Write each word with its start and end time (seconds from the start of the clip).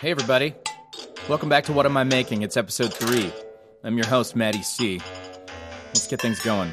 Hey, 0.00 0.12
everybody. 0.12 0.54
Welcome 1.28 1.50
back 1.50 1.64
to 1.64 1.74
What 1.74 1.84
Am 1.84 1.94
I 1.94 2.04
Making? 2.04 2.40
It's 2.40 2.56
episode 2.56 2.94
three. 2.94 3.30
I'm 3.84 3.98
your 3.98 4.06
host, 4.06 4.34
Matty 4.34 4.62
C. 4.62 4.98
Let's 5.88 6.06
get 6.06 6.22
things 6.22 6.40
going. 6.40 6.72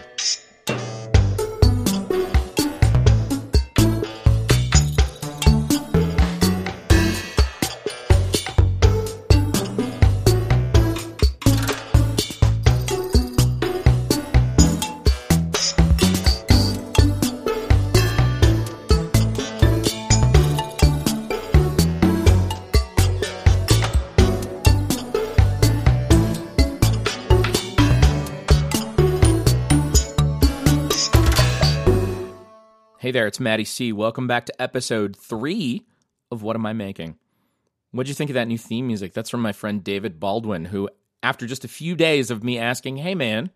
It's 33.37 33.41
Matty 33.43 33.65
C. 33.65 33.93
Welcome 33.93 34.25
back 34.25 34.47
to 34.47 34.59
episode 34.59 35.15
three 35.15 35.85
of 36.31 36.41
What 36.41 36.55
Am 36.55 36.65
I 36.65 36.73
Making? 36.73 37.19
What'd 37.91 38.09
you 38.09 38.15
think 38.15 38.31
of 38.31 38.33
that 38.33 38.47
new 38.47 38.57
theme 38.57 38.87
music? 38.87 39.13
That's 39.13 39.29
from 39.29 39.43
my 39.43 39.51
friend 39.51 39.83
David 39.83 40.19
Baldwin, 40.19 40.65
who, 40.65 40.89
after 41.21 41.45
just 41.45 41.63
a 41.63 41.67
few 41.67 41.95
days 41.95 42.31
of 42.31 42.43
me 42.43 42.57
asking, 42.57 42.97
hey 42.97 43.13
man, 43.13 43.51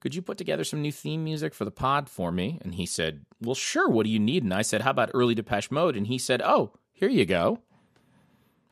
could 0.00 0.14
you 0.14 0.20
put 0.20 0.36
together 0.36 0.64
some 0.64 0.82
new 0.82 0.92
theme 0.92 1.24
music 1.24 1.54
for 1.54 1.64
the 1.64 1.70
pod 1.70 2.10
for 2.10 2.30
me? 2.30 2.58
And 2.60 2.74
he 2.74 2.84
said, 2.84 3.24
well, 3.40 3.54
sure, 3.54 3.88
what 3.88 4.04
do 4.04 4.10
you 4.10 4.18
need? 4.18 4.42
And 4.42 4.52
I 4.52 4.60
said, 4.60 4.82
how 4.82 4.90
about 4.90 5.12
early 5.14 5.34
Depeche 5.34 5.70
Mode? 5.70 5.96
And 5.96 6.08
he 6.08 6.18
said, 6.18 6.42
oh, 6.42 6.74
here 6.92 7.08
you 7.08 7.24
go. 7.24 7.60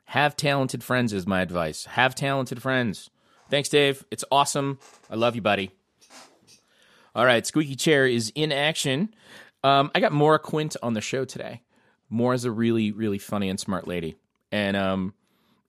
Have 0.08 0.36
talented 0.36 0.84
friends 0.84 1.14
is 1.14 1.26
my 1.26 1.40
advice. 1.40 1.86
Have 1.86 2.14
talented 2.14 2.60
friends. 2.60 3.08
Thanks, 3.48 3.70
Dave. 3.70 4.04
It's 4.10 4.26
awesome. 4.30 4.78
I 5.08 5.14
love 5.14 5.36
you, 5.36 5.40
buddy. 5.40 5.70
All 7.14 7.24
right, 7.24 7.46
Squeaky 7.46 7.76
Chair 7.76 8.06
is 8.06 8.30
in 8.34 8.52
action. 8.52 9.14
Um, 9.64 9.90
I 9.94 10.00
got 10.00 10.12
Maura 10.12 10.38
Quint 10.38 10.76
on 10.82 10.92
the 10.92 11.00
show 11.00 11.24
today. 11.24 11.62
Maura's 12.10 12.44
a 12.44 12.50
really, 12.50 12.92
really 12.92 13.18
funny 13.18 13.48
and 13.48 13.58
smart 13.58 13.88
lady. 13.88 14.14
And 14.52 14.76
um, 14.76 15.14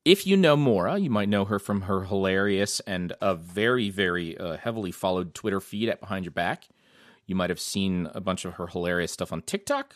if 0.03 0.27
you 0.27 0.35
know 0.35 0.57
Maura, 0.57 0.97
you 0.97 1.09
might 1.09 1.29
know 1.29 1.45
her 1.45 1.59
from 1.59 1.81
her 1.83 2.03
hilarious 2.03 2.81
and 2.81 3.13
a 3.21 3.35
very, 3.35 3.89
very 3.89 4.37
uh, 4.37 4.57
heavily 4.57 4.91
followed 4.91 5.33
Twitter 5.33 5.61
feed 5.61 5.87
at 5.87 6.01
Behind 6.01 6.25
Your 6.25 6.33
Back. 6.33 6.67
You 7.25 7.35
might 7.35 7.49
have 7.49 7.59
seen 7.59 8.09
a 8.13 8.19
bunch 8.19 8.43
of 8.43 8.55
her 8.55 8.67
hilarious 8.67 9.13
stuff 9.13 9.31
on 9.31 9.41
TikTok. 9.41 9.95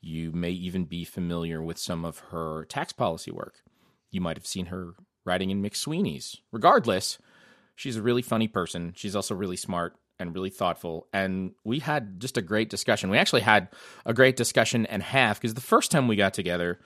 You 0.00 0.32
may 0.32 0.50
even 0.50 0.86
be 0.86 1.04
familiar 1.04 1.62
with 1.62 1.76
some 1.76 2.06
of 2.06 2.20
her 2.30 2.64
tax 2.64 2.94
policy 2.94 3.30
work. 3.30 3.62
You 4.10 4.22
might 4.22 4.38
have 4.38 4.46
seen 4.46 4.66
her 4.66 4.94
writing 5.26 5.50
in 5.50 5.62
McSweeney's. 5.62 6.38
Regardless, 6.50 7.18
she's 7.76 7.96
a 7.96 8.02
really 8.02 8.22
funny 8.22 8.48
person. 8.48 8.94
She's 8.96 9.14
also 9.14 9.34
really 9.34 9.56
smart 9.56 9.94
and 10.20 10.34
really 10.34 10.50
thoughtful. 10.50 11.08
And 11.12 11.52
we 11.64 11.80
had 11.80 12.20
just 12.20 12.36
a 12.36 12.42
great 12.42 12.70
discussion. 12.70 13.10
We 13.10 13.18
actually 13.18 13.40
had 13.40 13.68
a 14.04 14.14
great 14.14 14.36
discussion 14.36 14.86
and 14.86 15.02
half 15.02 15.40
because 15.40 15.54
the 15.54 15.60
first 15.60 15.90
time 15.90 16.06
we 16.06 16.16
got 16.16 16.34
together, 16.34 16.78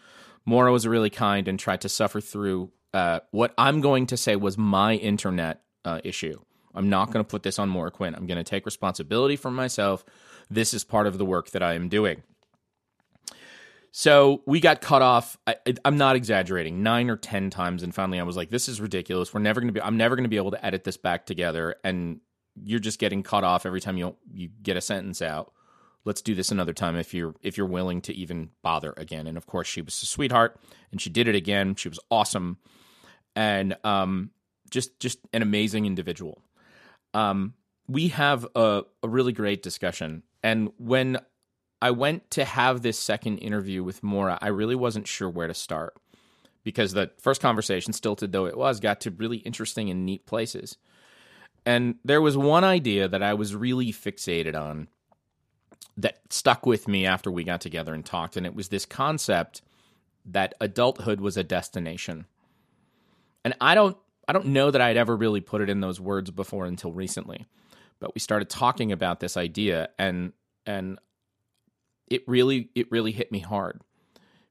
Maura 0.47 0.73
was 0.73 0.87
really 0.87 1.11
kind 1.11 1.49
and 1.49 1.59
tried 1.59 1.81
to 1.83 1.89
suffer 1.89 2.21
through 2.21 2.71
uh, 2.93 3.21
what 3.33 3.53
I'm 3.59 3.81
going 3.81 4.07
to 4.07 4.17
say 4.17 4.37
was 4.37 4.57
my 4.57 4.95
internet 4.95 5.63
uh, 5.85 6.01
issue. 6.05 6.41
I'm 6.75 6.89
not 6.89 7.13
going 7.13 7.25
to 7.25 7.29
put 7.29 7.43
this 7.43 7.59
on 7.59 7.69
Maura 7.69 7.91
Quint. 7.91 8.17
I'm 8.17 8.27
going 8.27 8.39
to 8.39 8.45
take 8.45 8.65
responsibility 8.65 9.37
for 9.37 9.51
myself. 9.51 10.05
This 10.51 10.75
is 10.75 10.85
part 10.85 11.07
of 11.07 11.19
the 11.19 11.25
work 11.25 11.51
that 11.51 11.63
I 11.63 11.75
am 11.75 11.89
doing. 11.89 12.23
So 13.97 14.43
we 14.45 14.59
got 14.59 14.81
cut 14.81 15.03
off. 15.03 15.39
I, 15.47 15.55
am 15.85 15.97
not 15.97 16.17
exaggerating, 16.17 16.83
nine 16.83 17.11
or 17.11 17.17
ten 17.17 17.49
times, 17.49 17.85
and 17.85 17.95
finally 17.95 18.19
I 18.19 18.25
was 18.25 18.37
like, 18.37 18.51
"This 18.51 18.69
is 18.69 18.81
ridiculous. 18.81 19.33
We're 19.33 19.39
never 19.39 19.61
going 19.61 19.73
to 19.73 19.73
be. 19.73 19.81
I'm 19.81 19.97
never 19.97 20.17
going 20.17 20.25
to 20.25 20.29
be 20.29 20.37
able 20.37 20.51
to 20.51 20.67
edit 20.67 20.83
this 20.83 20.97
back 20.97 21.27
together." 21.27 21.77
And 21.85 22.19
you're 22.63 22.81
just 22.81 22.99
getting 22.99 23.23
cut 23.23 23.45
off 23.45 23.67
every 23.67 23.81
time 23.81 23.97
you 23.97 24.17
you 24.33 24.49
get 24.63 24.77
a 24.77 24.81
sentence 24.81 25.23
out. 25.23 25.53
Let's 26.05 26.21
do 26.21 26.35
this 26.35 26.51
another 26.51 26.73
time 26.73 26.97
if 26.97 27.15
you're 27.15 27.35
if 27.43 27.57
you're 27.57 27.67
willing 27.67 28.01
to 28.03 28.15
even 28.15 28.51
bother 28.63 28.95
again. 28.97 29.27
And 29.27 29.37
of 29.37 29.47
course, 29.47 29.69
she 29.69 29.83
was 29.83 30.01
a 30.03 30.07
sweetheart, 30.07 30.59
and 30.91 31.01
she 31.01 31.11
did 31.11 31.29
it 31.29 31.35
again. 31.35 31.75
She 31.75 31.89
was 31.89 32.01
awesome, 32.11 32.59
and 33.35 33.77
um, 33.85 34.31
just 34.71 34.99
just 35.01 35.19
an 35.33 35.43
amazing 35.43 35.87
individual. 35.87 36.43
Um, 37.15 37.55
we 37.87 38.09
have 38.09 38.47
a, 38.55 38.83
a 39.03 39.09
really 39.09 39.33
great 39.33 39.63
discussion, 39.63 40.23
and 40.43 40.73
when 40.79 41.19
I 41.81 41.91
went 41.91 42.31
to 42.33 42.45
have 42.45 42.83
this 42.83 42.99
second 42.99 43.39
interview 43.39 43.85
with 43.85 44.03
Maura, 44.03 44.39
I 44.41 44.49
really 44.49 44.75
wasn't 44.75 45.07
sure 45.07 45.29
where 45.29 45.49
to 45.49 45.55
start 45.55 45.95
because 46.63 46.93
the 46.93 47.11
first 47.19 47.43
conversation, 47.43 47.93
stilted 47.93 48.33
though 48.33 48.47
it 48.47 48.57
was, 48.57 48.81
got 48.81 49.03
to 49.03 49.11
really 49.11 49.37
interesting 49.39 49.91
and 49.91 50.07
neat 50.07 50.27
places. 50.27 50.79
And 51.67 51.97
there 52.05 52.21
was 52.21 52.37
one 52.37 52.65
idea 52.65 53.09
that 53.09 53.23
I 53.23 53.35
was 53.35 53.55
really 53.55 53.93
fixated 53.93 54.55
on 54.55 54.89
that 55.97 56.21
stuck 56.31 56.67
with 56.67 56.89
me 56.89 57.07
after 57.07 57.31
we 57.31 57.45
got 57.45 57.61
together 57.61 57.95
and 57.95 58.05
talked. 58.05 58.37
And 58.37 58.45
it 58.45 58.55
was 58.55 58.69
this 58.69 58.85
concept 58.85 59.63
that 60.27 60.55
adulthood 60.61 61.21
was 61.21 61.37
a 61.37 61.45
destination. 61.45 62.27
And 63.45 63.55
I 63.61 63.75
don't 63.75 63.97
I 64.27 64.33
don't 64.33 64.47
know 64.47 64.71
that 64.71 64.81
I'd 64.81 64.97
ever 64.97 65.17
really 65.17 65.41
put 65.41 65.61
it 65.61 65.69
in 65.69 65.81
those 65.81 66.01
words 66.01 66.31
before 66.31 66.65
until 66.65 66.93
recently. 66.93 67.47
But 68.01 68.15
we 68.15 68.21
started 68.21 68.49
talking 68.49 68.93
about 68.93 69.21
this 69.21 69.37
idea 69.37 69.89
and 69.99 70.33
and 70.67 70.99
it 72.09 72.23
really 72.27 72.71
it 72.75 72.91
really 72.91 73.13
hit 73.13 73.31
me 73.31 73.39
hard 73.39 73.83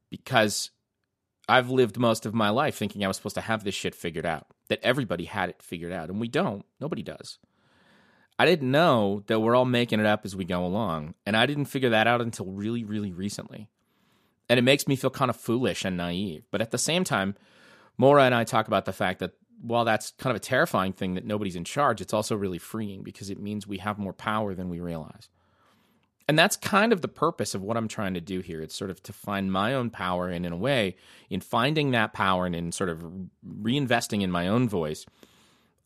because 0.09 0.71
I've 1.49 1.69
lived 1.69 1.97
most 1.97 2.25
of 2.25 2.33
my 2.33 2.49
life 2.49 2.75
thinking 2.75 3.03
I 3.03 3.07
was 3.07 3.17
supposed 3.17 3.35
to 3.35 3.41
have 3.41 3.63
this 3.63 3.75
shit 3.75 3.95
figured 3.95 4.25
out, 4.25 4.47
that 4.69 4.79
everybody 4.83 5.25
had 5.25 5.49
it 5.49 5.61
figured 5.61 5.91
out, 5.91 6.09
and 6.09 6.19
we 6.19 6.27
don't. 6.27 6.65
Nobody 6.79 7.03
does. 7.03 7.39
I 8.39 8.45
didn't 8.45 8.71
know 8.71 9.23
that 9.27 9.39
we're 9.39 9.55
all 9.55 9.65
making 9.65 9.99
it 9.99 10.05
up 10.05 10.25
as 10.25 10.35
we 10.35 10.45
go 10.45 10.65
along, 10.65 11.13
and 11.25 11.37
I 11.37 11.45
didn't 11.45 11.65
figure 11.65 11.89
that 11.89 12.07
out 12.07 12.21
until 12.21 12.47
really, 12.47 12.83
really 12.83 13.11
recently. 13.11 13.69
And 14.49 14.57
it 14.57 14.63
makes 14.63 14.87
me 14.87 14.95
feel 14.95 15.09
kind 15.09 15.29
of 15.29 15.37
foolish 15.37 15.85
and 15.85 15.95
naive. 15.95 16.43
But 16.51 16.61
at 16.61 16.71
the 16.71 16.77
same 16.77 17.03
time, 17.03 17.35
Maura 17.97 18.23
and 18.23 18.35
I 18.35 18.43
talk 18.43 18.67
about 18.67 18.85
the 18.85 18.93
fact 18.93 19.19
that 19.19 19.33
while 19.61 19.85
that's 19.85 20.11
kind 20.17 20.31
of 20.31 20.37
a 20.37 20.45
terrifying 20.45 20.93
thing 20.93 21.13
that 21.13 21.25
nobody's 21.25 21.55
in 21.55 21.63
charge, 21.63 22.01
it's 22.01 22.13
also 22.13 22.35
really 22.35 22.57
freeing 22.57 23.03
because 23.03 23.29
it 23.29 23.39
means 23.39 23.65
we 23.65 23.77
have 23.77 23.97
more 23.97 24.13
power 24.13 24.53
than 24.53 24.69
we 24.69 24.79
realize 24.79 25.29
and 26.27 26.39
that's 26.39 26.55
kind 26.55 26.93
of 26.93 27.01
the 27.01 27.07
purpose 27.07 27.53
of 27.53 27.61
what 27.61 27.77
I'm 27.77 27.87
trying 27.87 28.13
to 28.13 28.21
do 28.21 28.39
here. 28.39 28.61
It's 28.61 28.75
sort 28.75 28.89
of 28.89 29.01
to 29.03 29.13
find 29.13 29.51
my 29.51 29.73
own 29.73 29.89
power, 29.89 30.29
and 30.29 30.45
in 30.45 30.53
a 30.53 30.57
way, 30.57 30.95
in 31.29 31.41
finding 31.41 31.91
that 31.91 32.13
power 32.13 32.45
and 32.45 32.55
in 32.55 32.71
sort 32.71 32.89
of 32.89 33.03
reinvesting 33.45 34.21
in 34.21 34.31
my 34.31 34.47
own 34.47 34.69
voice, 34.69 35.05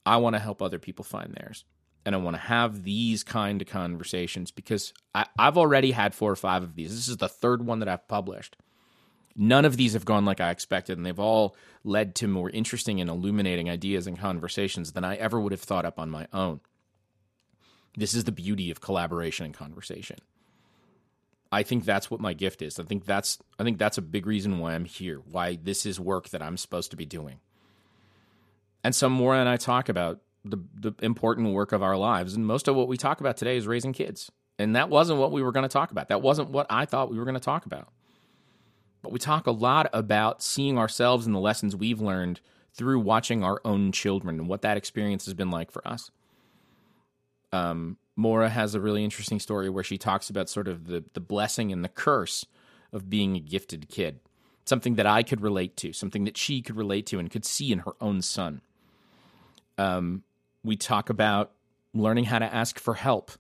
I 0.06 0.18
want 0.18 0.36
to 0.36 0.40
help 0.40 0.62
other 0.62 0.80
people 0.80 1.04
find 1.04 1.34
theirs. 1.34 1.66
And 2.06 2.16
I 2.16 2.20
want 2.20 2.36
to 2.36 2.42
have 2.42 2.84
these 2.84 3.24
kind 3.24 3.62
of 3.62 3.68
conversations 3.68 4.50
because 4.50 4.94
I, 5.14 5.26
I've 5.38 5.58
already 5.58 5.92
had 5.92 6.16
four 6.16 6.32
or 6.32 6.38
five 6.38 6.64
of 6.64 6.76
these. 6.76 6.96
This 6.96 7.10
is 7.10 7.18
the 7.18 7.28
third 7.28 7.66
one 7.66 7.80
that 7.80 7.90
I've 7.90 8.08
published. 8.08 8.56
None 9.36 9.66
of 9.66 9.76
these 9.76 9.94
have 9.94 10.06
gone 10.06 10.24
like 10.24 10.40
I 10.40 10.52
expected, 10.52 10.98
and 10.98 11.06
they've 11.06 11.20
all 11.20 11.56
led 11.84 12.16
to 12.16 12.28
more 12.28 12.50
interesting 12.50 13.02
and 13.02 13.10
illuminating 13.10 13.70
ideas 13.70 14.08
and 14.08 14.18
conversations 14.18 14.94
than 14.94 15.04
I 15.04 15.16
ever 15.16 15.40
would 15.40 15.52
have 15.52 15.62
thought 15.62 15.86
up 15.86 16.00
on 16.00 16.10
my 16.10 16.28
own. 16.32 16.62
This 17.98 18.14
is 18.14 18.26
the 18.26 18.32
beauty 18.32 18.70
of 18.70 18.80
collaboration 18.80 19.48
and 19.48 19.56
conversation. 19.56 20.20
I 21.52 21.64
think 21.64 21.84
that's 21.84 22.12
what 22.12 22.22
my 22.22 22.34
gift 22.34 22.62
is. 22.62 22.80
I 22.80 22.84
think 22.84 23.06
that's 23.06 23.40
I 23.58 23.64
think 23.64 23.80
that's 23.80 23.98
a 23.98 24.04
big 24.04 24.28
reason 24.28 24.60
why 24.60 24.76
I'm 24.76 24.86
here. 24.86 25.20
Why 25.20 25.58
this 25.62 25.86
is 25.86 26.00
work 26.00 26.30
that 26.30 26.44
I'm 26.44 26.58
supposed 26.58 26.92
to 26.92 26.98
be 26.98 27.06
doing. 27.06 27.40
And 28.84 28.94
some 28.94 29.12
more 29.12 29.36
and 29.36 29.50
I 29.50 29.58
talk 29.58 29.90
about 29.90 30.22
the 30.46 30.58
the 30.76 30.94
important 31.02 31.54
work 31.54 31.72
of 31.72 31.82
our 31.82 31.98
lives, 31.98 32.36
and 32.36 32.46
most 32.46 32.68
of 32.68 32.76
what 32.76 32.88
we 32.88 32.98
talk 32.98 33.20
about 33.20 33.36
today 33.36 33.58
is 33.58 33.66
raising 33.66 33.94
kids. 33.94 34.32
And 34.60 34.76
that 34.76 34.90
wasn't 34.90 35.20
what 35.20 35.32
we 35.32 35.42
were 35.42 35.52
going 35.52 35.64
to 35.64 35.70
talk 35.70 35.92
about. 35.92 36.10
That 36.10 36.22
wasn't 36.22 36.50
what 36.50 36.68
I 36.70 36.86
thought 36.86 37.12
we 37.12 37.18
were 37.18 37.26
going 37.26 37.36
to 37.36 37.40
talk 37.40 37.66
about. 37.66 37.90
But 39.04 39.12
we 39.12 39.20
talk 39.20 39.46
a 39.46 39.52
lot 39.52 39.88
about 39.94 40.42
seeing 40.42 40.78
ourselves 40.80 41.26
and 41.28 41.36
the 41.36 41.40
lessons 41.40 41.76
we've 41.76 42.02
learned 42.02 42.42
through 42.74 43.00
watching 43.00 43.44
our 43.44 43.62
own 43.64 43.92
children 43.92 44.40
and 44.40 44.48
what 44.48 44.64
that 44.64 44.76
experience 44.76 45.26
has 45.26 45.36
been 45.36 45.52
like 45.52 45.72
for 45.72 45.88
us 45.88 46.12
um, 47.58 47.98
Maura 48.16 48.50
has 48.50 48.76
a 48.76 48.82
really 48.82 49.04
interesting 49.04 49.40
story 49.40 49.70
where 49.70 49.84
she 49.84 49.98
talks 49.98 50.30
about 50.30 50.50
sort 50.50 50.68
of 50.68 50.88
the 50.88 51.04
the 51.14 51.20
blessing 51.20 51.72
and 51.72 51.84
the 51.84 51.90
curse 51.90 52.46
of 52.92 53.10
being 53.10 53.36
a 53.36 53.40
gifted 53.40 53.90
kid. 53.90 54.20
Something 54.66 54.96
that 54.96 55.06
I 55.06 55.24
could 55.24 55.42
relate 55.42 55.78
to, 55.78 55.94
something 55.94 56.26
that 56.26 56.38
she 56.38 56.62
could 56.62 56.76
relate 56.76 57.06
to 57.08 57.20
and 57.20 57.32
could 57.32 57.46
see 57.46 57.72
in 57.72 57.80
her 57.80 57.94
own 58.02 58.22
son. 58.22 58.62
Um, 59.78 60.24
we 60.64 60.76
talk 60.76 61.10
about 61.10 61.52
learning 61.94 62.26
how 62.26 62.40
to 62.40 62.54
ask 62.54 62.78
for 62.80 62.96
help 62.96 63.32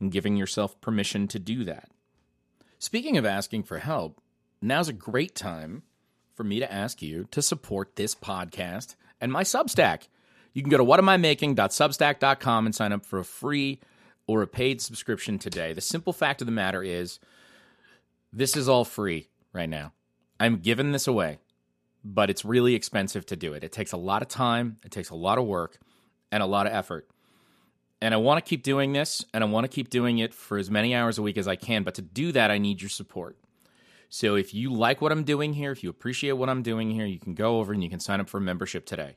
and 0.00 0.10
giving 0.10 0.36
yourself 0.36 0.80
permission 0.80 1.28
to 1.28 1.38
do 1.38 1.64
that. 1.64 1.90
Speaking 2.78 3.18
of 3.18 3.26
asking 3.26 3.64
for 3.64 3.78
help, 3.78 4.22
now's 4.62 4.88
a 4.88 4.94
great 4.94 5.34
time 5.34 5.82
for 6.34 6.44
me 6.44 6.60
to 6.60 6.72
ask 6.72 7.02
you 7.02 7.28
to 7.30 7.42
support 7.42 7.96
this 7.96 8.14
podcast 8.14 8.96
and 9.20 9.30
my 9.30 9.42
Substack. 9.42 10.08
You 10.54 10.62
can 10.62 10.70
go 10.70 10.78
to 10.78 10.84
whatamimaking.substack.com 10.84 12.66
and 12.66 12.74
sign 12.74 12.92
up 12.92 13.04
for 13.04 13.18
a 13.18 13.24
free 13.24 13.80
or 14.26 14.40
a 14.40 14.46
paid 14.46 14.80
subscription 14.80 15.38
today. 15.38 15.74
The 15.74 15.82
simple 15.82 16.12
fact 16.14 16.40
of 16.40 16.46
the 16.46 16.52
matter 16.52 16.82
is, 16.82 17.18
this 18.32 18.56
is 18.56 18.68
all 18.68 18.84
free 18.84 19.28
right 19.52 19.68
now. 19.68 19.92
I'm 20.40 20.56
giving 20.58 20.92
this 20.92 21.06
away. 21.06 21.38
but 22.04 22.28
it's 22.28 22.44
really 22.44 22.74
expensive 22.74 23.24
to 23.26 23.36
do 23.36 23.54
it. 23.54 23.64
It 23.64 23.72
takes 23.72 23.92
a 23.92 23.96
lot 23.96 24.20
of 24.22 24.28
time, 24.28 24.76
it 24.84 24.90
takes 24.90 25.08
a 25.10 25.14
lot 25.14 25.38
of 25.38 25.46
work, 25.46 25.78
and 26.30 26.42
a 26.42 26.46
lot 26.46 26.66
of 26.66 26.72
effort. 26.72 27.08
And 28.02 28.12
I 28.12 28.18
want 28.18 28.44
to 28.44 28.48
keep 28.48 28.62
doing 28.62 28.92
this, 28.92 29.24
and 29.32 29.42
I 29.42 29.46
want 29.46 29.64
to 29.64 29.68
keep 29.68 29.88
doing 29.88 30.18
it 30.18 30.34
for 30.34 30.58
as 30.58 30.70
many 30.70 30.94
hours 30.94 31.16
a 31.16 31.22
week 31.22 31.38
as 31.38 31.48
I 31.48 31.56
can. 31.56 31.82
But 31.82 31.94
to 31.94 32.02
do 32.02 32.32
that, 32.32 32.50
I 32.50 32.58
need 32.58 32.82
your 32.82 32.90
support. 32.90 33.38
So 34.10 34.34
if 34.34 34.52
you 34.52 34.70
like 34.72 35.00
what 35.00 35.10
I'm 35.10 35.24
doing 35.24 35.54
here, 35.54 35.72
if 35.72 35.82
you 35.82 35.88
appreciate 35.88 36.32
what 36.32 36.50
I'm 36.50 36.62
doing 36.62 36.90
here, 36.90 37.06
you 37.06 37.18
can 37.18 37.34
go 37.34 37.58
over 37.58 37.72
and 37.72 37.82
you 37.82 37.88
can 37.88 38.00
sign 38.00 38.20
up 38.20 38.28
for 38.28 38.36
a 38.36 38.42
membership 38.42 38.84
today. 38.84 39.16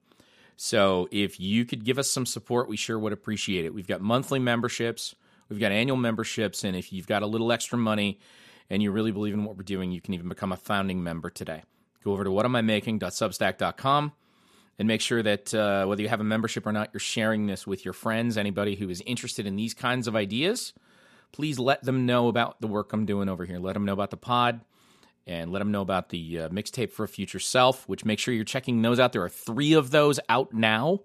So 0.62 1.08
if 1.10 1.40
you 1.40 1.64
could 1.64 1.84
give 1.84 1.98
us 1.98 2.10
some 2.10 2.26
support, 2.26 2.68
we 2.68 2.76
sure 2.76 2.98
would 2.98 3.14
appreciate 3.14 3.64
it. 3.64 3.72
We've 3.72 3.86
got 3.86 4.02
monthly 4.02 4.38
memberships, 4.38 5.14
we've 5.48 5.58
got 5.58 5.72
annual 5.72 5.96
memberships, 5.96 6.64
and 6.64 6.76
if 6.76 6.92
you've 6.92 7.06
got 7.06 7.22
a 7.22 7.26
little 7.26 7.50
extra 7.50 7.78
money 7.78 8.20
and 8.68 8.82
you 8.82 8.92
really 8.92 9.10
believe 9.10 9.32
in 9.32 9.44
what 9.44 9.56
we're 9.56 9.62
doing, 9.62 9.90
you 9.90 10.02
can 10.02 10.12
even 10.12 10.28
become 10.28 10.52
a 10.52 10.58
founding 10.58 11.02
member 11.02 11.30
today 11.30 11.62
go 12.04 12.12
over 12.12 12.24
to 12.24 12.30
whatamimaking.substack.com 12.30 14.12
and 14.78 14.88
make 14.88 15.00
sure 15.00 15.22
that 15.22 15.54
uh, 15.54 15.84
whether 15.86 16.02
you 16.02 16.08
have 16.08 16.20
a 16.20 16.24
membership 16.24 16.66
or 16.66 16.72
not, 16.72 16.90
you're 16.92 17.00
sharing 17.00 17.46
this 17.46 17.66
with 17.66 17.84
your 17.84 17.94
friends, 17.94 18.38
anybody 18.38 18.76
who 18.76 18.88
is 18.88 19.02
interested 19.06 19.46
in 19.46 19.56
these 19.56 19.74
kinds 19.74 20.08
of 20.08 20.16
ideas. 20.16 20.72
Please 21.32 21.58
let 21.58 21.84
them 21.84 22.06
know 22.06 22.28
about 22.28 22.60
the 22.60 22.66
work 22.66 22.92
I'm 22.92 23.06
doing 23.06 23.28
over 23.28 23.44
here. 23.44 23.58
Let 23.58 23.74
them 23.74 23.84
know 23.84 23.92
about 23.92 24.10
the 24.10 24.16
pod 24.16 24.60
and 25.26 25.52
let 25.52 25.61
them 25.61 25.70
know 25.70 25.82
about 25.82 26.08
the 26.08 26.40
uh, 26.40 26.49
mixtape 26.49 26.90
for 26.90 27.05
a 27.05 27.08
future 27.08 27.38
self, 27.38 27.88
which 27.88 28.05
make 28.05 28.19
sure 28.19 28.34
you're 28.34 28.44
checking 28.44 28.82
those 28.82 28.99
out. 28.99 29.12
There 29.12 29.22
are 29.22 29.28
three 29.28 29.75
of 29.75 29.90
those 29.90 30.19
out 30.28 30.52
now. 30.52 31.00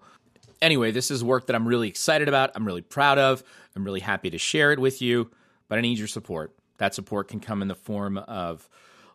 Anyway, 0.61 0.91
this 0.91 1.11
is 1.11 1.23
work 1.23 1.47
that 1.47 1.55
I'm 1.55 1.67
really 1.67 1.87
excited 1.87 2.27
about. 2.27 2.51
I'm 2.55 2.65
really 2.65 2.81
proud 2.81 3.17
of. 3.17 3.43
I'm 3.75 3.83
really 3.83 3.99
happy 3.99 4.29
to 4.29 4.37
share 4.37 4.71
it 4.71 4.79
with 4.79 5.01
you, 5.01 5.29
but 5.67 5.77
I 5.77 5.81
need 5.81 5.97
your 5.97 6.07
support. 6.07 6.55
That 6.77 6.95
support 6.95 7.27
can 7.27 7.39
come 7.39 7.61
in 7.61 7.67
the 7.67 7.75
form 7.75 8.17
of 8.17 8.67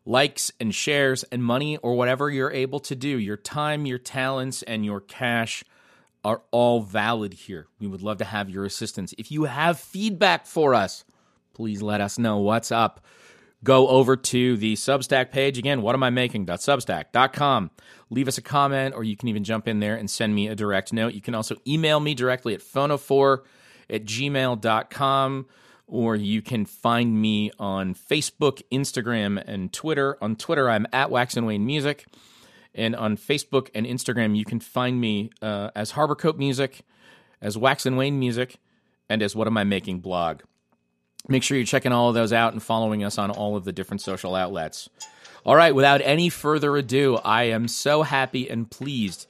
likes 0.04 0.50
and 0.60 0.74
shares 0.74 1.24
and 1.24 1.42
money 1.42 1.76
or 1.78 1.94
whatever 1.94 2.30
you're 2.30 2.52
able 2.52 2.80
to 2.80 2.94
do. 2.94 3.08
Your 3.08 3.36
time, 3.36 3.86
your 3.86 3.98
talents, 3.98 4.62
and 4.62 4.84
your 4.84 5.00
cash 5.00 5.64
are 6.24 6.42
all 6.50 6.80
valid 6.82 7.32
here. 7.32 7.66
We 7.78 7.86
would 7.86 8.02
love 8.02 8.18
to 8.18 8.24
have 8.24 8.50
your 8.50 8.64
assistance. 8.64 9.14
If 9.18 9.30
you 9.32 9.44
have 9.44 9.78
feedback 9.78 10.46
for 10.46 10.74
us, 10.74 11.04
please 11.54 11.82
let 11.82 12.00
us 12.00 12.18
know 12.18 12.38
what's 12.38 12.70
up. 12.70 13.04
Go 13.62 13.88
over 13.88 14.16
to 14.16 14.56
the 14.56 14.74
Substack 14.74 15.30
page. 15.30 15.58
Again, 15.58 15.82
what 15.82 15.94
am 15.94 16.02
I 16.02 16.10
making.substack.com. 16.10 17.70
Leave 18.08 18.28
us 18.28 18.38
a 18.38 18.42
comment, 18.42 18.94
or 18.94 19.04
you 19.04 19.16
can 19.16 19.28
even 19.28 19.44
jump 19.44 19.68
in 19.68 19.80
there 19.80 19.96
and 19.96 20.10
send 20.10 20.34
me 20.34 20.48
a 20.48 20.54
direct 20.54 20.92
note. 20.92 21.12
You 21.12 21.20
can 21.20 21.34
also 21.34 21.56
email 21.66 22.00
me 22.00 22.14
directly 22.14 22.54
at 22.54 22.60
phono4 22.60 23.38
at 23.90 24.04
gmail.com 24.04 25.46
or 25.90 26.14
you 26.14 26.40
can 26.40 26.64
find 26.64 27.20
me 27.20 27.50
on 27.58 27.94
Facebook, 27.94 28.62
Instagram, 28.72 29.42
and 29.44 29.72
Twitter. 29.72 30.16
On 30.22 30.36
Twitter, 30.36 30.70
I'm 30.70 30.86
at 30.92 31.10
Wax 31.10 31.36
and 31.36 31.46
Wayne 31.46 31.66
Music. 31.66 32.06
And 32.74 32.94
on 32.94 33.16
Facebook 33.16 33.68
and 33.74 33.84
Instagram, 33.84 34.36
you 34.36 34.44
can 34.44 34.60
find 34.60 35.00
me 35.00 35.30
uh, 35.42 35.70
as 35.74 35.90
Harbor 35.90 36.14
Coat 36.14 36.38
Music, 36.38 36.82
as 37.42 37.58
Wax 37.58 37.84
and 37.84 37.98
Wayne 37.98 38.20
Music, 38.20 38.56
and 39.08 39.20
as 39.20 39.34
What 39.34 39.48
Am 39.48 39.56
I 39.56 39.64
Making 39.64 39.98
blog. 39.98 40.42
Make 41.28 41.42
sure 41.42 41.56
you're 41.56 41.66
checking 41.66 41.92
all 41.92 42.08
of 42.08 42.14
those 42.14 42.32
out 42.32 42.52
and 42.52 42.62
following 42.62 43.04
us 43.04 43.18
on 43.18 43.30
all 43.30 43.56
of 43.56 43.64
the 43.64 43.72
different 43.72 44.00
social 44.00 44.34
outlets. 44.34 44.88
All 45.44 45.54
right, 45.54 45.74
without 45.74 46.00
any 46.02 46.28
further 46.28 46.76
ado, 46.76 47.16
I 47.16 47.44
am 47.44 47.68
so 47.68 48.02
happy 48.02 48.48
and 48.48 48.70
pleased 48.70 49.26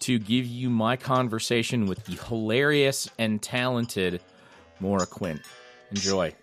to 0.00 0.18
give 0.18 0.46
you 0.46 0.68
my 0.70 0.96
conversation 0.96 1.86
with 1.86 2.04
the 2.04 2.18
hilarious 2.28 3.08
and 3.18 3.42
talented 3.42 4.22
Maura 4.80 5.06
Quint. 5.06 5.40
Enjoy. 5.90 6.34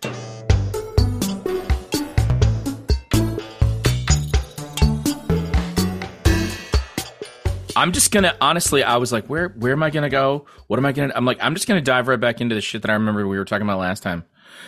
I'm 7.76 7.90
just 7.90 8.12
gonna 8.12 8.36
honestly, 8.40 8.84
I 8.84 8.96
was 8.96 9.12
like, 9.12 9.26
where 9.26 9.48
where 9.48 9.72
am 9.72 9.82
I 9.82 9.90
gonna 9.90 10.08
go? 10.08 10.46
What 10.68 10.78
am 10.78 10.86
I 10.86 10.92
gonna 10.92 11.12
I'm 11.14 11.24
like, 11.24 11.38
I'm 11.40 11.54
just 11.54 11.66
gonna 11.66 11.80
dive 11.80 12.06
right 12.08 12.18
back 12.18 12.40
into 12.40 12.54
the 12.54 12.60
shit 12.60 12.82
that 12.82 12.90
I 12.90 12.94
remember 12.94 13.26
we 13.26 13.36
were 13.36 13.44
talking 13.44 13.66
about 13.66 13.80
last 13.80 14.02
time. 14.02 14.24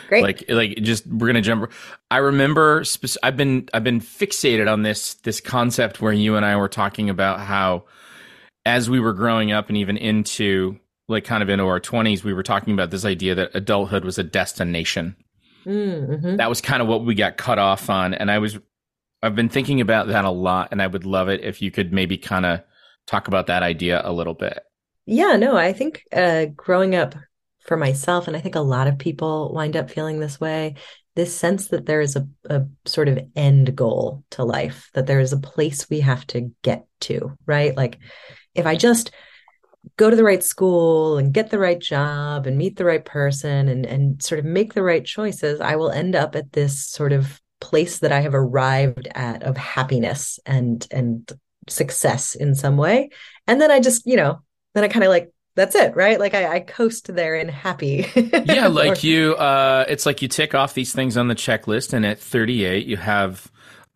Great. 0.09 0.23
Like 0.23 0.45
like 0.49 0.77
just 0.83 1.07
we're 1.07 1.27
gonna 1.27 1.43
jump 1.43 1.73
I 2.11 2.19
remember 2.19 2.85
I've 3.23 3.37
been 3.37 3.69
I've 3.75 3.85
been 3.85 4.01
fixated 4.01 4.71
on 4.71 4.83
this 4.83 5.15
this 5.15 5.41
concept 5.41 6.01
where 6.01 6.13
you 6.13 6.37
and 6.37 6.45
I 6.45 6.57
were 6.57 6.69
talking 6.69 7.11
about 7.11 7.41
how 7.41 7.85
as 8.65 8.91
we 8.91 9.01
were 9.01 9.13
growing 9.13 9.53
up 9.53 9.69
and 9.69 9.77
even 9.77 9.97
into 9.97 10.79
like 11.09 11.25
kind 11.25 11.43
of 11.43 11.49
into 11.49 11.65
our 11.65 11.81
20s, 11.81 12.25
we 12.25 12.33
were 12.33 12.43
talking 12.43 12.75
about 12.75 12.91
this 12.91 13.05
idea 13.05 13.35
that 13.37 13.53
adulthood 13.55 14.05
was 14.05 14.19
a 14.19 14.25
destination. 14.25 15.17
Mm-hmm. 15.65 16.37
That 16.37 16.49
was 16.49 16.61
kind 16.61 16.83
of 16.83 16.89
what 16.89 17.05
we 17.05 17.15
got 17.15 17.37
cut 17.37 17.59
off 17.59 17.89
on. 17.89 18.13
And 18.15 18.31
I 18.31 18.39
was, 18.39 18.59
I've 19.23 19.37
been 19.37 19.49
thinking 19.49 19.81
about 19.81 20.09
that 20.09 20.25
a 20.25 20.31
lot. 20.31 20.69
And 20.73 20.83
I 20.83 20.87
would 20.87 21.05
love 21.05 21.29
it 21.29 21.45
if 21.45 21.63
you 21.63 21.71
could 21.71 21.93
maybe 21.93 22.19
kind 22.19 22.45
of 22.45 22.61
talk 23.07 23.29
about 23.29 23.47
that 23.47 23.63
idea 23.63 24.03
a 24.05 24.13
little 24.13 24.35
bit. 24.35 24.61
Yeah, 25.07 25.37
no, 25.37 25.57
I 25.57 25.73
think 25.73 26.03
uh, 26.13 26.47
growing 26.47 26.97
up 26.97 27.15
for 27.67 27.77
myself, 27.77 28.29
and 28.29 28.37
I 28.37 28.41
think 28.41 28.55
a 28.55 28.61
lot 28.61 28.87
of 28.87 28.99
people 28.99 29.53
wind 29.53 29.77
up 29.77 29.91
feeling 29.91 30.21
this 30.21 30.41
way 30.41 30.77
this 31.17 31.35
sense 31.35 31.69
that 31.69 31.87
there 31.87 32.03
is 32.03 32.15
a, 32.15 32.29
a 32.45 32.67
sort 32.85 33.09
of 33.09 33.19
end 33.35 33.75
goal 33.75 34.23
to 34.31 34.45
life, 34.45 34.91
that 34.93 35.07
there 35.07 35.19
is 35.19 35.33
a 35.33 35.39
place 35.39 35.89
we 35.89 36.01
have 36.01 36.27
to 36.29 36.53
get 36.63 36.87
to, 37.01 37.37
right? 37.47 37.75
Like, 37.75 37.99
if 38.55 38.67
I 38.67 38.77
just 38.77 39.11
go 39.97 40.11
to 40.11 40.17
the 40.17 40.25
right 40.25 40.45
school 40.45 41.17
and 41.17 41.33
get 41.33 41.51
the 41.51 41.59
right 41.59 41.79
job 41.79 42.47
and 42.47 42.59
meet 42.59 42.77
the 42.77 42.85
right 42.85 43.05
person 43.05 43.69
and 43.69 43.87
and 43.87 44.23
sort 44.23 44.39
of 44.39 44.45
make 44.45 44.75
the 44.75 44.83
right 44.83 45.05
choices 45.05 45.61
i 45.61 45.77
will 45.77 45.93
end 45.93 46.17
up 46.17 46.35
at 46.35 46.51
this 46.53 46.89
sort 46.89 47.13
of 47.13 47.41
place 47.61 48.01
that 48.01 48.11
i 48.11 48.21
have 48.21 48.35
arrived 48.35 49.07
at 49.15 49.45
of 49.45 49.57
happiness 49.57 50.41
and 50.45 50.89
and 50.91 51.33
success 51.69 52.35
in 52.35 52.57
some 52.57 52.77
way 52.77 53.11
and 53.47 53.61
then 53.61 53.71
i 53.71 53.79
just 53.79 54.05
you 54.07 54.17
know 54.17 54.41
then 54.75 54.83
i 54.83 54.89
kind 54.89 55.05
of 55.05 55.11
like 55.11 55.31
that's 55.57 55.75
it 55.75 55.97
right 55.97 56.21
like 56.21 56.35
i, 56.35 56.57
I 56.57 56.61
coast 56.61 57.13
there 57.13 57.35
and 57.35 57.51
happy 57.51 58.07
yeah 58.45 58.69
like 58.69 59.03
you 59.03 59.35
uh 59.35 59.85
it's 59.89 60.07
like 60.07 60.23
you 60.23 60.29
tick 60.29 60.55
off 60.55 60.75
these 60.75 60.93
things 60.93 61.17
on 61.17 61.29
the 61.29 61.35
checklist 61.35 61.93
and 61.93 62.07
at 62.07 62.21
38 62.21 62.87
you 62.87 62.97
have 62.99 63.51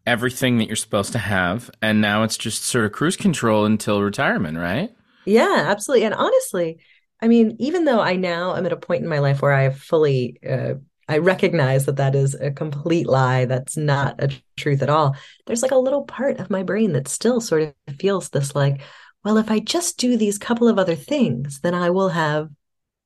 everything 0.07 0.59
that 0.59 0.67
you're 0.67 0.76
supposed 0.76 1.12
to 1.12 1.19
have 1.19 1.71
and 1.81 2.00
now 2.00 2.25
it's 2.25 2.37
just 2.37 2.64
sort 2.64 2.85
of 2.85 2.93
cruise 2.93 3.17
control 3.17 3.64
until 3.64 4.02
retirement 4.02 4.59
right 4.59 4.90
yeah, 5.25 5.64
absolutely. 5.69 6.07
And 6.07 6.14
honestly, 6.14 6.81
I 7.21 7.29
mean, 7.29 7.57
even 7.59 7.85
though 7.85 8.00
I 8.00 8.17
now 8.17 8.57
am 8.57 8.67
at 8.67 8.73
a 8.73 8.76
point 8.76 9.02
in 9.02 9.09
my 9.09 9.19
life 9.19 9.43
where 9.43 9.52
I 9.52 9.71
fully, 9.71 10.38
uh, 10.49 10.75
I 11.09 11.19
recognize 11.19 11.87
that 11.87 11.97
that 11.97 12.14
is 12.14 12.35
a 12.35 12.50
complete 12.50 13.07
lie. 13.07 13.45
That's 13.45 13.76
not 13.76 14.23
a 14.23 14.31
truth 14.57 14.83
at 14.83 14.88
all. 14.88 15.17
There's 15.47 15.62
like 15.62 15.73
a 15.73 15.76
little 15.76 16.05
part 16.05 16.38
of 16.38 16.50
my 16.50 16.62
brain 16.62 16.93
that 16.93 17.09
still 17.09 17.40
sort 17.40 17.62
of 17.62 17.97
feels 17.97 18.31
this 18.31 18.55
like, 18.55 18.81
well, 19.25 19.37
if 19.37 19.50
I 19.50 19.59
just 19.59 19.99
do 19.99 20.17
these 20.17 20.39
couple 20.39 20.69
of 20.69 20.79
other 20.79 20.97
things, 20.97 21.61
then 21.61 21.75
I 21.75 21.91
will 21.91 22.09
have 22.09 22.49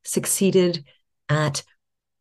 succeeded 0.05 0.85
at 1.29 1.63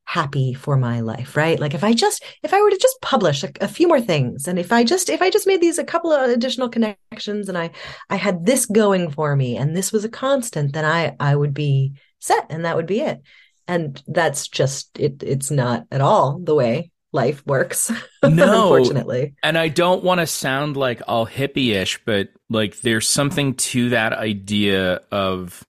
happy 0.06 0.54
for 0.54 0.76
my 0.76 1.00
life 1.00 1.38
right? 1.38 1.60
Like 1.60 1.74
if 1.74 1.84
i 1.84 1.94
just 1.94 2.24
if 2.44 2.54
i 2.54 2.62
were 2.62 2.70
to 2.70 2.78
just 2.78 3.00
publish 3.02 3.42
a, 3.44 3.50
a, 3.62 3.70
few 3.70 3.88
more 3.88 4.02
things 4.02 4.50
and 4.50 4.60
if 4.60 4.74
i 4.74 4.84
just 4.84 5.10
if 5.10 5.22
i 5.22 5.30
just 5.30 5.48
made 5.48 5.62
these 5.62 5.80
a 5.80 5.84
couple 5.84 6.12
of 6.12 6.30
additional 6.30 6.68
connections 6.68 7.48
and 7.48 7.58
i 7.58 7.72
i 8.10 8.18
had 8.18 8.46
this 8.46 8.66
going 8.66 9.10
for 9.10 9.34
me 9.36 9.56
and 9.56 9.76
this 9.76 9.94
was 9.94 10.04
a 10.04 10.10
constant 10.10 10.74
then 10.74 10.84
i 10.84 11.16
i 11.22 11.34
would 11.34 11.54
be 11.54 11.94
set 12.24 12.48
and 12.50 12.66
that 12.66 12.76
would 12.76 12.86
be 12.86 13.02
it. 13.02 13.22
And 13.68 14.02
that's 14.08 14.48
just 14.48 15.00
it 15.00 15.24
it's 15.24 15.52
not 15.52 15.86
at 15.92 16.02
all 16.02 16.40
the 16.40 16.56
way 16.56 16.92
life 17.13 17.46
works 17.46 17.91
no 18.24 18.74
unfortunately 18.74 19.34
and 19.43 19.58
i 19.58 19.67
don't 19.67 20.03
want 20.03 20.20
to 20.20 20.27
sound 20.27 20.75
like 20.75 21.01
all 21.08 21.25
hippie-ish 21.25 22.03
but 22.05 22.29
like 22.50 22.79
there's 22.82 23.08
something 23.08 23.53
to 23.53 23.89
that 23.89 24.13
idea 24.13 25.00
of 25.12 25.65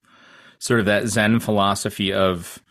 sort 0.59 0.79
of 0.79 0.87
that 0.87 1.07
zen 1.07 1.39
philosophy 1.39 2.11
of 2.11 2.61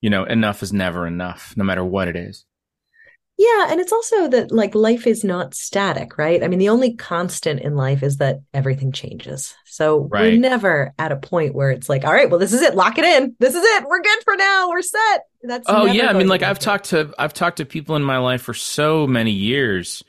you 0.00 0.10
know, 0.10 0.24
enough 0.24 0.62
is 0.62 0.72
never 0.72 1.06
enough, 1.06 1.54
no 1.56 1.64
matter 1.64 1.84
what 1.84 2.08
it 2.08 2.16
is. 2.16 2.44
Yeah. 3.40 3.68
And 3.70 3.80
it's 3.80 3.90
also 3.90 4.28
that 4.28 4.52
like 4.52 4.74
life 4.74 5.06
is 5.06 5.24
not 5.24 5.54
static, 5.54 6.18
right? 6.18 6.44
I 6.44 6.48
mean, 6.48 6.58
the 6.58 6.68
only 6.68 6.94
constant 6.94 7.60
in 7.60 7.74
life 7.74 8.02
is 8.02 8.18
that 8.18 8.40
everything 8.52 8.92
changes. 8.92 9.54
So 9.64 10.00
right. 10.10 10.34
we're 10.34 10.38
never 10.38 10.92
at 10.98 11.10
a 11.10 11.16
point 11.16 11.54
where 11.54 11.70
it's 11.70 11.88
like, 11.88 12.04
all 12.04 12.12
right, 12.12 12.28
well, 12.28 12.38
this 12.38 12.52
is 12.52 12.60
it. 12.60 12.74
Lock 12.74 12.98
it 12.98 13.04
in. 13.06 13.34
This 13.38 13.54
is 13.54 13.64
it. 13.64 13.84
We're 13.88 14.02
good 14.02 14.22
for 14.24 14.36
now. 14.36 14.68
We're 14.68 14.82
set. 14.82 15.22
That's 15.42 15.64
oh 15.70 15.86
yeah. 15.86 16.08
I 16.08 16.12
mean, 16.12 16.28
like 16.28 16.42
I've 16.42 16.58
talked 16.58 16.90
to 16.90 17.14
I've 17.18 17.32
talked 17.32 17.56
to 17.56 17.64
people 17.64 17.96
in 17.96 18.02
my 18.02 18.18
life 18.18 18.42
for 18.42 18.52
so 18.52 19.06
many 19.06 19.30
years, 19.30 20.04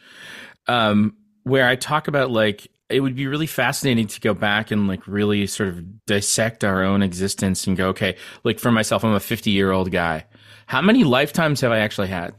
um, 0.68 1.16
where 1.44 1.70
I 1.70 1.78
talk 1.78 2.10
about 2.10 2.32
like 2.32 2.68
it 2.90 3.00
would 3.00 3.16
be 3.16 3.28
really 3.28 3.48
fascinating 3.48 4.08
to 4.08 4.20
go 4.20 4.34
back 4.34 4.72
and 4.72 4.90
like 4.90 5.08
really 5.08 5.48
sort 5.48 5.70
of 5.70 6.06
dissect 6.06 6.66
our 6.66 6.84
own 6.84 7.02
existence 7.02 7.66
and 7.66 7.78
go, 7.78 7.88
okay, 7.90 8.18
like 8.44 8.60
for 8.60 8.74
myself, 8.74 9.06
I'm 9.06 9.14
a 9.14 9.22
50 9.22 9.52
year 9.52 9.72
old 9.72 9.90
guy. 9.90 10.26
How 10.66 10.82
many 10.82 11.06
lifetimes 11.06 11.62
have 11.62 11.72
I 11.72 11.80
actually 11.80 12.10
had? 12.10 12.34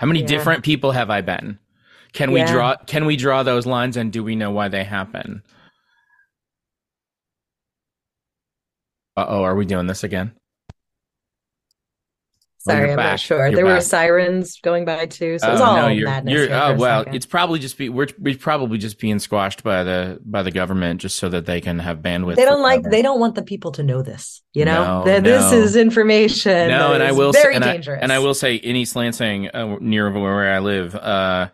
How 0.00 0.06
many 0.06 0.20
yeah. 0.20 0.28
different 0.28 0.64
people 0.64 0.92
have 0.92 1.10
I 1.10 1.20
been? 1.20 1.58
Can 2.14 2.30
yeah. 2.30 2.34
we 2.34 2.50
draw 2.50 2.74
can 2.86 3.04
we 3.04 3.18
draw 3.18 3.42
those 3.42 3.66
lines 3.66 3.98
and 3.98 4.10
do 4.10 4.24
we 4.24 4.34
know 4.34 4.50
why 4.50 4.68
they 4.68 4.82
happen? 4.82 5.42
Uh 9.14 9.26
oh, 9.28 9.42
are 9.42 9.54
we 9.54 9.66
doing 9.66 9.88
this 9.88 10.02
again? 10.02 10.32
Sorry, 12.62 12.90
I'm 12.90 12.96
back. 12.96 13.12
not 13.12 13.20
sure. 13.20 13.46
You're 13.46 13.56
there 13.56 13.64
back. 13.64 13.76
were 13.76 13.80
sirens 13.80 14.60
going 14.60 14.84
by 14.84 15.06
too, 15.06 15.38
so 15.38 15.48
it 15.48 15.52
was 15.52 15.60
oh, 15.62 15.64
all 15.64 15.76
no, 15.76 15.88
you're, 15.88 16.06
madness. 16.06 16.34
You're, 16.34 16.52
oh 16.52 16.74
well, 16.74 17.04
it's 17.10 17.24
probably 17.24 17.58
just 17.58 17.78
be 17.78 17.88
we're 17.88 18.08
we 18.18 18.36
probably 18.36 18.76
just 18.76 18.98
being 18.98 19.18
squashed 19.18 19.62
by 19.62 19.82
the 19.82 20.20
by 20.26 20.42
the 20.42 20.50
government 20.50 21.00
just 21.00 21.16
so 21.16 21.30
that 21.30 21.46
they 21.46 21.62
can 21.62 21.78
have 21.78 22.00
bandwidth. 22.00 22.36
They 22.36 22.44
don't 22.44 22.60
like 22.60 22.82
they 22.82 23.00
don't 23.00 23.18
want 23.18 23.34
the 23.34 23.42
people 23.42 23.72
to 23.72 23.82
know 23.82 24.02
this. 24.02 24.42
You 24.52 24.66
know, 24.66 25.04
no, 25.04 25.04
no. 25.04 25.20
this 25.20 25.52
is 25.52 25.74
information. 25.74 26.68
No, 26.68 26.92
and 26.92 27.02
I 27.02 27.12
will 27.12 27.32
very 27.32 27.54
say, 27.54 27.60
dangerous. 27.60 27.98
I, 27.98 28.02
and 28.02 28.12
I 28.12 28.18
will 28.18 28.34
say, 28.34 28.56
in 28.56 28.76
East 28.76 28.94
Lansing, 28.94 29.48
uh, 29.48 29.78
near 29.80 30.10
where 30.10 30.52
I 30.52 30.58
live, 30.58 30.94
uh, 30.94 31.48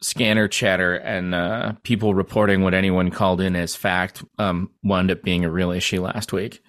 scanner 0.00 0.48
chatter 0.48 0.96
and 0.96 1.34
uh, 1.36 1.72
people 1.82 2.14
reporting 2.14 2.62
what 2.62 2.74
anyone 2.74 3.10
called 3.10 3.40
in 3.40 3.54
as 3.54 3.76
fact 3.76 4.24
um, 4.38 4.70
wound 4.82 5.10
up 5.10 5.22
being 5.22 5.44
a 5.44 5.50
real 5.50 5.70
issue 5.70 6.02
last 6.02 6.32
week. 6.32 6.62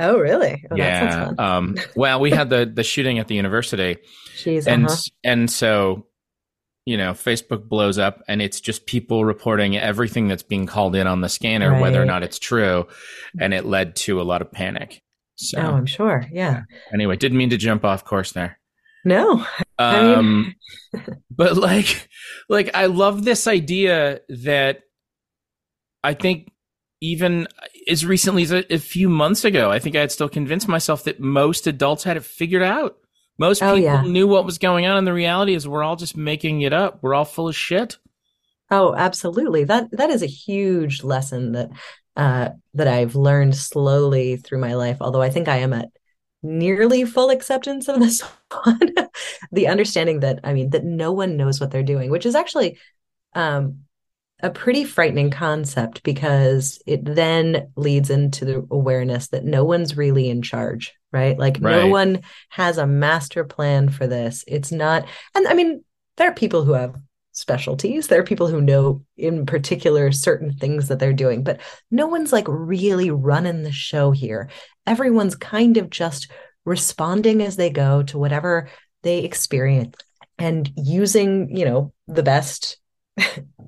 Oh, 0.00 0.18
really? 0.18 0.64
Oh, 0.70 0.76
yeah. 0.76 1.32
Um, 1.38 1.76
well, 1.96 2.20
we 2.20 2.30
had 2.30 2.50
the 2.50 2.70
the 2.72 2.84
shooting 2.84 3.18
at 3.18 3.28
the 3.28 3.34
university, 3.34 3.98
Jeez, 4.36 4.66
and 4.66 4.86
uh-huh. 4.86 4.96
and 5.24 5.50
so 5.50 6.06
you 6.88 6.96
know, 6.96 7.12
Facebook 7.12 7.68
blows 7.68 7.98
up, 7.98 8.22
and 8.28 8.40
it's 8.40 8.62
just 8.62 8.86
people 8.86 9.22
reporting 9.22 9.76
everything 9.76 10.26
that's 10.26 10.42
being 10.42 10.64
called 10.64 10.96
in 10.96 11.06
on 11.06 11.20
the 11.20 11.28
scanner, 11.28 11.72
right. 11.72 11.82
whether 11.82 12.00
or 12.00 12.06
not 12.06 12.22
it's 12.22 12.38
true, 12.38 12.86
and 13.38 13.52
it 13.52 13.66
led 13.66 13.94
to 13.94 14.22
a 14.22 14.24
lot 14.24 14.40
of 14.40 14.50
panic. 14.50 15.02
So, 15.36 15.60
oh, 15.60 15.74
I'm 15.74 15.84
sure. 15.84 16.24
Yeah. 16.32 16.62
Anyway, 16.90 17.16
didn't 17.16 17.36
mean 17.36 17.50
to 17.50 17.58
jump 17.58 17.84
off 17.84 18.06
course 18.06 18.32
there. 18.32 18.58
No. 19.04 19.44
Um, 19.80 20.56
mean... 20.92 21.04
but 21.30 21.56
like, 21.56 22.08
like 22.48 22.74
I 22.74 22.86
love 22.86 23.24
this 23.24 23.46
idea 23.46 24.22
that 24.28 24.80
I 26.02 26.14
think 26.14 26.50
even 27.00 27.46
as 27.88 28.04
recently 28.04 28.42
as 28.42 28.52
a, 28.52 28.74
a, 28.74 28.78
few 28.78 29.08
months 29.08 29.44
ago, 29.44 29.70
I 29.70 29.78
think 29.78 29.96
I 29.96 30.00
had 30.00 30.12
still 30.12 30.28
convinced 30.28 30.68
myself 30.68 31.04
that 31.04 31.20
most 31.20 31.66
adults 31.66 32.04
had 32.04 32.16
it 32.16 32.24
figured 32.24 32.62
out. 32.62 32.96
Most 33.38 33.62
oh, 33.62 33.76
people 33.76 33.80
yeah. 33.80 34.02
knew 34.02 34.26
what 34.26 34.44
was 34.44 34.58
going 34.58 34.86
on, 34.86 34.96
and 34.96 35.06
the 35.06 35.12
reality 35.12 35.54
is 35.54 35.68
we're 35.68 35.84
all 35.84 35.96
just 35.96 36.16
making 36.16 36.62
it 36.62 36.72
up. 36.72 36.98
We're 37.02 37.14
all 37.14 37.24
full 37.24 37.48
of 37.48 37.56
shit. 37.56 37.98
Oh, 38.70 38.94
absolutely. 38.94 39.64
That 39.64 39.90
that 39.92 40.10
is 40.10 40.22
a 40.22 40.26
huge 40.26 41.04
lesson 41.04 41.52
that 41.52 41.70
uh, 42.16 42.50
that 42.74 42.88
I've 42.88 43.14
learned 43.14 43.56
slowly 43.56 44.36
through 44.36 44.58
my 44.58 44.74
life. 44.74 44.98
Although 45.00 45.22
I 45.22 45.30
think 45.30 45.46
I 45.46 45.58
am 45.58 45.72
at 45.72 45.88
nearly 46.42 47.04
full 47.04 47.30
acceptance 47.30 47.88
of 47.88 48.00
this 48.00 48.20
one. 48.64 48.94
the 49.52 49.68
understanding 49.68 50.20
that 50.20 50.40
I 50.44 50.52
mean 50.52 50.70
that 50.70 50.84
no 50.84 51.12
one 51.12 51.36
knows 51.36 51.60
what 51.60 51.70
they're 51.70 51.82
doing, 51.82 52.10
which 52.10 52.26
is 52.26 52.34
actually 52.34 52.78
um, 53.34 53.84
a 54.40 54.50
pretty 54.50 54.84
frightening 54.84 55.30
concept 55.30 56.02
because 56.02 56.80
it 56.86 57.04
then 57.04 57.70
leads 57.76 58.10
into 58.10 58.44
the 58.44 58.66
awareness 58.70 59.28
that 59.28 59.44
no 59.44 59.64
one's 59.64 59.96
really 59.96 60.28
in 60.28 60.42
charge, 60.42 60.94
right? 61.12 61.36
Like 61.38 61.58
right. 61.60 61.72
no 61.72 61.88
one 61.88 62.22
has 62.50 62.78
a 62.78 62.86
master 62.86 63.44
plan 63.44 63.88
for 63.88 64.06
this. 64.06 64.44
It's 64.46 64.70
not, 64.70 65.06
and 65.34 65.48
I 65.48 65.54
mean, 65.54 65.84
there 66.16 66.28
are 66.28 66.34
people 66.34 66.64
who 66.64 66.72
have 66.72 66.94
specialties. 67.32 68.08
There 68.08 68.20
are 68.20 68.24
people 68.24 68.48
who 68.48 68.60
know 68.60 69.04
in 69.16 69.46
particular 69.46 70.12
certain 70.12 70.52
things 70.52 70.88
that 70.88 70.98
they're 70.98 71.12
doing, 71.12 71.42
but 71.42 71.60
no 71.90 72.06
one's 72.06 72.32
like 72.32 72.46
really 72.48 73.10
running 73.10 73.62
the 73.62 73.72
show 73.72 74.10
here. 74.10 74.50
Everyone's 74.86 75.36
kind 75.36 75.76
of 75.76 75.90
just 75.90 76.30
responding 76.64 77.42
as 77.42 77.56
they 77.56 77.70
go 77.70 78.02
to 78.04 78.18
whatever 78.18 78.68
they 79.02 79.20
experience 79.20 79.96
and 80.38 80.70
using, 80.76 81.56
you 81.56 81.64
know, 81.64 81.92
the 82.06 82.22
best 82.22 82.78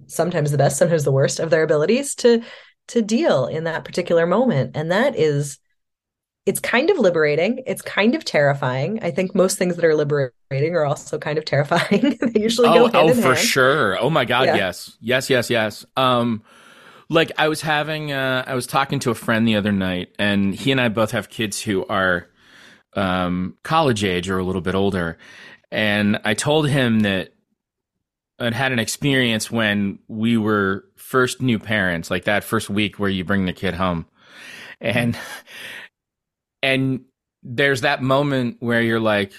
sometimes 0.07 0.51
the 0.51 0.59
best, 0.59 0.79
sometimes 0.79 1.05
the 1.05 1.13
worst 1.13 1.41
of 1.41 1.51
their 1.51 1.63
abilities 1.63 2.15
to 2.17 2.43
to 2.89 3.03
deal 3.03 3.47
in 3.47 3.65
that 3.65 3.85
particular 3.85 4.27
moment. 4.27 4.77
And 4.77 4.91
that 4.91 5.17
is 5.17 5.59
it's 6.47 6.61
kind 6.61 6.91
of 6.91 6.99
liberating. 6.99 7.63
It's 7.67 7.83
kind 7.83 8.15
of 8.15 8.25
terrifying. 8.25 8.99
I 9.03 9.11
think 9.11 9.35
most 9.35 9.59
things 9.59 9.77
that 9.77 9.85
are 9.85 9.95
liberating 9.95 10.75
are 10.75 10.85
also 10.87 11.19
kind 11.19 11.39
of 11.39 11.45
terrifying. 11.45 12.19
they 12.21 12.41
usually 12.41 12.69
oh, 12.69 12.89
go 12.89 13.07
hand 13.07 13.11
Oh, 13.11 13.15
for 13.15 13.35
hand. 13.35 13.39
sure. 13.39 13.99
Oh 14.01 14.11
my 14.11 14.25
God, 14.25 14.47
yeah. 14.47 14.57
yes. 14.57 14.97
Yes, 15.01 15.31
yes, 15.31 15.51
yes. 15.51 15.85
Um 15.97 16.43
like 17.09 17.33
I 17.39 17.49
was 17.49 17.61
having 17.61 18.13
uh 18.13 18.45
I 18.47 18.55
was 18.55 18.67
talking 18.67 18.99
to 19.01 19.11
a 19.11 19.15
friend 19.15 19.47
the 19.47 19.57
other 19.57 19.73
night 19.73 20.09
and 20.19 20.55
he 20.55 20.73
and 20.73 20.81
I 20.81 20.89
both 20.89 21.11
have 21.13 21.29
kids 21.29 21.61
who 21.61 21.87
are 21.87 22.29
um 22.95 23.57
college 23.63 24.05
age 24.05 24.29
or 24.29 24.39
a 24.39 24.45
little 24.45 24.63
bit 24.63 24.75
older. 24.75 25.19
And 25.71 26.21
I 26.25 26.35
told 26.35 26.69
him 26.69 27.01
that 27.01 27.33
had 28.41 28.55
had 28.55 28.73
an 28.73 28.79
experience 28.79 29.51
when 29.51 29.99
we 30.09 30.37
were 30.37 30.85
first 30.97 31.43
new 31.43 31.59
parents, 31.59 32.11
like 32.11 32.25
that 32.25 32.45
first 32.45 32.71
week 32.71 32.99
where 32.99 33.11
you 33.11 33.25
bring 33.25 33.47
the 33.47 33.53
kid 33.53 33.75
home, 33.75 34.07
and 34.81 35.17
and 36.63 37.05
there's 37.43 37.83
that 37.83 38.03
moment 38.03 38.57
where 38.61 38.83
you're 38.83 39.01
like, 39.01 39.33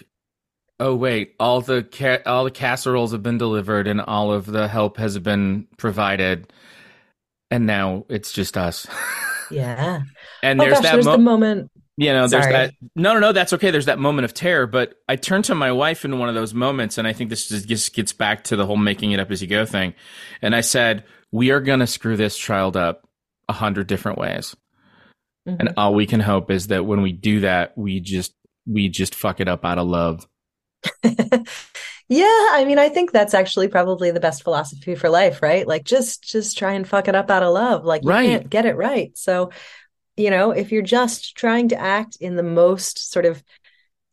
oh 0.80 0.96
wait, 0.96 1.36
all 1.40 1.62
the 1.62 1.84
ca- 1.84 2.22
all 2.26 2.44
the 2.44 2.52
casseroles 2.52 3.12
have 3.12 3.24
been 3.24 3.38
delivered 3.38 3.88
and 3.88 4.02
all 4.02 4.32
of 4.32 4.46
the 4.46 4.68
help 4.68 4.98
has 4.98 5.18
been 5.20 5.68
provided, 5.78 6.52
and 7.50 7.66
now 7.66 8.06
it's 8.10 8.32
just 8.32 8.58
us. 8.58 8.88
Yeah. 9.52 10.04
and 10.42 10.62
oh, 10.62 10.64
there's 10.64 10.76
gosh, 10.76 10.84
that 10.84 10.92
there's 10.94 11.06
mo- 11.06 11.12
the 11.12 11.18
moment 11.18 11.72
you 12.02 12.12
know, 12.14 12.28
there's 12.28 12.46
Sorry. 12.46 12.54
that. 12.54 12.74
No, 12.96 13.14
no, 13.14 13.20
no, 13.20 13.32
that's 13.32 13.54
okay. 13.54 13.70
There's 13.70 13.86
that 13.86 14.00
moment 14.00 14.26
of 14.26 14.34
terror, 14.34 14.66
but 14.66 14.96
I 15.08 15.18
turned 15.18 15.46
to 15.46 15.56
my 15.56 15.72
wife 15.72 16.04
in 16.04 16.18
one 16.18 16.30
of 16.30 16.36
those 16.36 16.52
moments, 16.52 16.98
and 16.98 17.08
I 17.08 17.14
think 17.14 17.30
this 17.30 17.48
just 17.48 17.94
gets 17.94 18.12
back 18.12 18.46
to 18.46 18.56
the 18.56 18.66
whole 18.66 18.76
making 18.76 19.12
it 19.12 19.20
up 19.20 19.30
as 19.30 19.40
you 19.40 19.48
go 19.48 19.68
thing. 19.68 19.94
And 20.42 20.56
I 20.56 20.62
said, 20.62 21.04
we 21.32 21.52
are 21.52 21.60
going 21.60 21.80
to 21.80 21.86
screw 21.86 22.18
this 22.18 22.36
child 22.36 22.76
up 22.76 23.08
a 23.48 23.54
hundred 23.54 23.86
different 23.86 24.18
ways. 24.18 24.56
Mm-hmm. 25.48 25.60
And 25.60 25.74
all 25.78 25.94
we 25.94 26.08
can 26.08 26.22
hope 26.22 26.50
is 26.50 26.68
that 26.68 26.88
when 26.88 27.04
we 27.04 27.12
do 27.12 27.42
that, 27.42 27.78
we 27.78 28.00
just, 28.00 28.34
we 28.66 28.90
just 28.90 29.14
fuck 29.14 29.40
it 29.40 29.48
up 29.48 29.64
out 29.64 29.78
of 29.78 29.86
love. 29.86 30.28
yeah 32.12 32.48
i 32.52 32.66
mean 32.66 32.78
i 32.78 32.90
think 32.90 33.12
that's 33.12 33.34
actually 33.34 33.70
probably 33.70 34.12
the 34.12 34.20
best 34.20 34.44
philosophy 34.44 34.96
for 34.96 35.10
life 35.10 35.42
right 35.42 35.66
like 35.66 35.86
just 35.86 36.24
just 36.24 36.58
try 36.58 36.74
and 36.74 36.86
fuck 36.86 37.08
it 37.08 37.16
up 37.16 37.32
out 37.32 37.42
of 37.42 37.54
love 37.54 37.86
like 37.86 38.04
you 38.04 38.10
right. 38.10 38.26
can't 38.28 38.50
get 38.50 38.66
it 38.66 38.76
right 38.76 39.18
so 39.18 39.52
you 40.22 40.30
know, 40.30 40.52
if 40.52 40.72
you're 40.72 40.82
just 40.82 41.36
trying 41.36 41.70
to 41.70 41.80
act 41.80 42.18
in 42.20 42.36
the 42.36 42.44
most 42.44 43.12
sort 43.12 43.26
of 43.26 43.44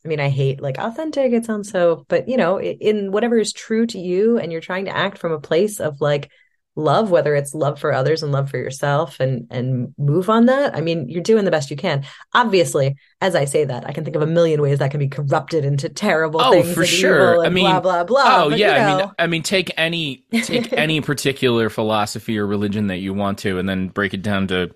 I 0.05 0.07
mean, 0.07 0.21
I 0.21 0.29
hate 0.29 0.61
like 0.61 0.77
authentic, 0.77 1.33
it 1.33 1.45
sounds 1.45 1.69
so, 1.69 2.05
but 2.07 2.29
you 2.29 2.37
know, 2.37 2.59
in 2.61 3.11
whatever 3.11 3.37
is 3.37 3.51
true 3.51 3.85
to 3.87 3.99
you 3.99 4.37
and 4.37 4.51
you're 4.51 4.61
trying 4.61 4.85
to 4.85 4.95
act 4.95 5.17
from 5.17 5.33
a 5.33 5.41
place 5.41 5.79
of 5.81 5.99
like 5.99 6.31
love, 6.79 7.11
whether 7.11 7.35
it's 7.35 7.53
love 7.53 7.79
for 7.79 7.93
others 7.93 8.23
and 8.23 8.31
love 8.31 8.49
for 8.49 8.57
yourself 8.57 9.19
and 9.19 9.47
and 9.51 9.93
move 9.97 10.29
on 10.29 10.45
that. 10.45 10.75
I 10.75 10.81
mean, 10.81 11.09
you're 11.09 11.21
doing 11.21 11.45
the 11.45 11.51
best 11.51 11.69
you 11.69 11.77
can. 11.77 12.05
Obviously, 12.33 12.95
as 13.21 13.35
I 13.35 13.45
say 13.45 13.65
that, 13.65 13.87
I 13.87 13.91
can 13.91 14.03
think 14.03 14.15
of 14.15 14.21
a 14.21 14.27
million 14.27 14.61
ways 14.61 14.79
that 14.79 14.91
can 14.91 14.99
be 14.99 15.07
corrupted 15.07 15.65
into 15.65 15.89
terrible 15.89 16.41
oh, 16.41 16.51
things. 16.51 16.73
for 16.73 16.85
sure. 16.85 17.45
I 17.45 17.49
mean, 17.49 17.65
blah 17.65 17.79
blah 17.79 18.03
blah. 18.03 18.43
Oh 18.45 18.49
but, 18.49 18.59
yeah. 18.59 18.91
You 18.91 18.97
know. 18.97 19.03
I 19.03 19.05
mean, 19.05 19.13
I 19.19 19.27
mean, 19.27 19.43
take 19.43 19.71
any 19.77 20.25
take 20.31 20.73
any 20.73 21.01
particular 21.01 21.69
philosophy 21.69 22.37
or 22.37 22.47
religion 22.47 22.87
that 22.87 22.97
you 22.97 23.13
want 23.13 23.39
to, 23.39 23.57
and 23.59 23.67
then 23.67 23.89
break 23.89 24.13
it 24.13 24.21
down 24.21 24.47
to 24.47 24.71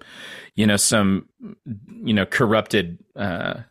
you 0.55 0.67
know 0.67 0.77
some 0.77 1.27
you 2.03 2.13
know 2.13 2.25
corrupted 2.25 3.00
uh, 3.15 3.62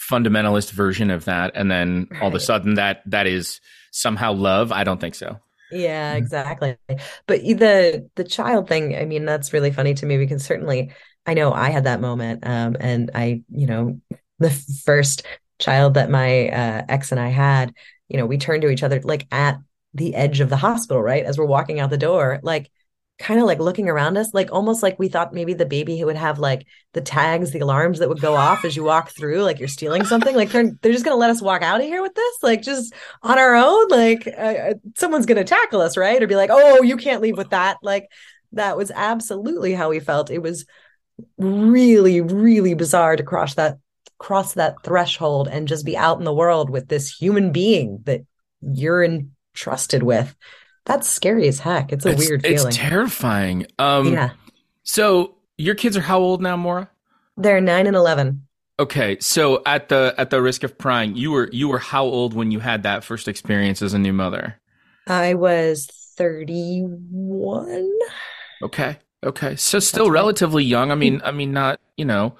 fundamentalist 0.00 0.70
version 0.70 1.10
of 1.10 1.24
that, 1.26 1.52
and 1.54 1.70
then 1.70 2.08
right. 2.10 2.22
all 2.22 2.28
of 2.28 2.34
a 2.34 2.40
sudden 2.40 2.74
that 2.74 3.02
that 3.06 3.26
is 3.26 3.60
somehow 3.90 4.32
love. 4.32 4.72
I 4.72 4.84
don't 4.84 5.00
think 5.00 5.14
so. 5.14 5.38
Yeah, 5.70 6.14
exactly. 6.14 6.76
But 7.26 7.42
the 7.42 8.08
the 8.16 8.24
child 8.24 8.68
thing, 8.68 8.96
I 8.96 9.04
mean, 9.04 9.24
that's 9.24 9.52
really 9.52 9.70
funny 9.70 9.94
to 9.94 10.06
me 10.06 10.16
because 10.18 10.44
certainly 10.44 10.92
I 11.26 11.34
know 11.34 11.52
I 11.52 11.70
had 11.70 11.84
that 11.84 12.00
moment, 12.00 12.44
um, 12.46 12.76
and 12.80 13.10
I, 13.14 13.42
you 13.50 13.66
know, 13.66 14.00
the 14.38 14.50
first 14.84 15.24
child 15.58 15.94
that 15.94 16.10
my 16.10 16.48
uh, 16.48 16.84
ex 16.88 17.12
and 17.12 17.20
I 17.20 17.28
had, 17.28 17.74
you 18.08 18.16
know, 18.16 18.26
we 18.26 18.38
turned 18.38 18.62
to 18.62 18.70
each 18.70 18.82
other 18.82 19.00
like 19.02 19.26
at 19.32 19.60
the 19.94 20.14
edge 20.14 20.40
of 20.40 20.48
the 20.50 20.56
hospital, 20.56 21.02
right, 21.02 21.24
as 21.24 21.38
we're 21.38 21.44
walking 21.46 21.78
out 21.78 21.90
the 21.90 21.96
door, 21.98 22.40
like 22.42 22.70
kind 23.20 23.38
of 23.38 23.46
like 23.46 23.58
looking 23.58 23.88
around 23.88 24.16
us, 24.16 24.32
like 24.32 24.50
almost 24.50 24.82
like 24.82 24.98
we 24.98 25.08
thought 25.08 25.34
maybe 25.34 25.52
the 25.52 25.66
baby 25.66 26.02
would 26.02 26.16
have 26.16 26.38
like 26.38 26.66
the 26.94 27.02
tags, 27.02 27.50
the 27.50 27.58
alarms 27.58 27.98
that 27.98 28.08
would 28.08 28.20
go 28.20 28.34
off 28.34 28.64
as 28.64 28.74
you 28.74 28.82
walk 28.82 29.10
through, 29.10 29.42
like 29.42 29.58
you're 29.58 29.68
stealing 29.68 30.04
something. 30.06 30.34
Like 30.34 30.50
they're 30.50 30.72
they're 30.80 30.92
just 30.92 31.04
gonna 31.04 31.16
let 31.16 31.28
us 31.28 31.42
walk 31.42 31.60
out 31.60 31.80
of 31.80 31.86
here 31.86 32.00
with 32.00 32.14
this, 32.14 32.36
like 32.42 32.62
just 32.62 32.94
on 33.22 33.38
our 33.38 33.54
own. 33.54 33.88
Like 33.88 34.26
uh, 34.26 34.30
uh, 34.30 34.74
someone's 34.96 35.26
gonna 35.26 35.44
tackle 35.44 35.82
us, 35.82 35.98
right? 35.98 36.20
Or 36.22 36.26
be 36.26 36.34
like, 36.34 36.50
oh, 36.50 36.82
you 36.82 36.96
can't 36.96 37.20
leave 37.20 37.36
with 37.36 37.50
that. 37.50 37.76
Like 37.82 38.08
that 38.52 38.78
was 38.78 38.90
absolutely 38.90 39.74
how 39.74 39.90
we 39.90 40.00
felt. 40.00 40.30
It 40.30 40.42
was 40.42 40.64
really, 41.36 42.22
really 42.22 42.72
bizarre 42.72 43.16
to 43.16 43.22
cross 43.22 43.54
that 43.54 43.78
cross 44.18 44.54
that 44.54 44.82
threshold 44.82 45.46
and 45.46 45.68
just 45.68 45.84
be 45.84 45.96
out 45.96 46.18
in 46.18 46.24
the 46.24 46.32
world 46.32 46.70
with 46.70 46.88
this 46.88 47.14
human 47.14 47.52
being 47.52 48.00
that 48.04 48.22
you're 48.62 49.04
entrusted 49.04 50.02
with 50.02 50.34
That's 50.90 51.08
scary 51.08 51.46
as 51.46 51.60
heck. 51.60 51.92
It's 51.92 52.04
a 52.04 52.10
it's, 52.10 52.18
weird 52.18 52.42
feeling. 52.42 52.66
It's 52.66 52.76
terrifying. 52.76 53.66
Um, 53.78 54.12
yeah. 54.12 54.30
So 54.82 55.36
your 55.56 55.76
kids 55.76 55.96
are 55.96 56.00
how 56.00 56.18
old 56.18 56.42
now, 56.42 56.56
Maura? 56.56 56.90
They're 57.36 57.60
nine 57.60 57.86
and 57.86 57.94
eleven. 57.94 58.46
Okay, 58.80 59.16
so 59.20 59.62
at 59.66 59.88
the 59.88 60.14
at 60.18 60.30
the 60.30 60.42
risk 60.42 60.64
of 60.64 60.76
prying, 60.78 61.14
you 61.14 61.30
were 61.30 61.48
you 61.52 61.68
were 61.68 61.78
how 61.78 62.04
old 62.04 62.34
when 62.34 62.50
you 62.50 62.58
had 62.58 62.82
that 62.82 63.04
first 63.04 63.28
experience 63.28 63.82
as 63.82 63.94
a 63.94 64.00
new 64.00 64.12
mother? 64.12 64.60
I 65.06 65.34
was 65.34 65.86
thirty 66.16 66.80
one. 66.82 67.92
Okay. 68.62 68.98
Okay. 69.24 69.54
So 69.54 69.78
still 69.78 70.06
That's 70.06 70.14
relatively 70.14 70.64
right. 70.64 70.70
young. 70.70 70.90
I 70.90 70.96
mean, 70.96 71.22
I 71.24 71.30
mean, 71.30 71.52
not, 71.52 71.78
you 71.96 72.04
know, 72.04 72.34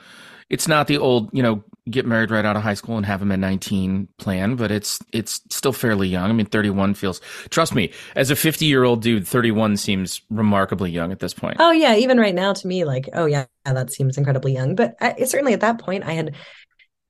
it's 0.49 0.67
not 0.67 0.89
the 0.89 0.99
old, 0.99 1.31
you 1.33 1.43
know, 1.43 1.63
get 1.89 2.07
married 2.07 2.31
right 2.31 2.45
out 2.45 2.57
of 2.57 2.63
high 2.63 2.75
school 2.75 2.97
and 2.97 3.07
have 3.07 3.21
them 3.21 3.33
at 3.33 3.39
19 3.39 4.09
plan, 4.19 4.57
but 4.57 4.71
it's, 4.71 4.99
it's 5.13 5.41
still 5.51 5.73
fairly 5.73 6.09
young. 6.09 6.31
I 6.31 6.33
mean, 6.33 6.47
31 6.47 6.95
feels, 6.95 7.21
trust 7.51 7.75
me, 7.75 7.93
as 8.17 8.31
a 8.31 8.37
50 8.37 8.67
year 8.67 8.85
old 8.85 9.03
dude, 9.03 9.27
31 9.27 9.77
seems 9.77 10.23
remarkably 10.31 10.91
young 10.91 11.13
at 11.13 11.21
this 11.21 11.35
point. 11.35 11.57
Oh 11.61 11.71
yeah. 11.71 11.97
Even 11.97 12.19
right 12.19 12.35
now 12.35 12.53
to 12.53 12.67
me, 12.67 12.85
like, 12.85 13.09
oh 13.15 13.27
yeah, 13.27 13.47
that 13.65 13.93
seems 13.93 14.19
incredibly 14.19 14.53
young. 14.53 14.75
But 14.75 14.97
I, 15.01 15.25
certainly 15.25 15.53
at 15.53 15.61
that 15.61 15.79
point 15.79 16.05
I 16.05 16.13
had 16.13 16.35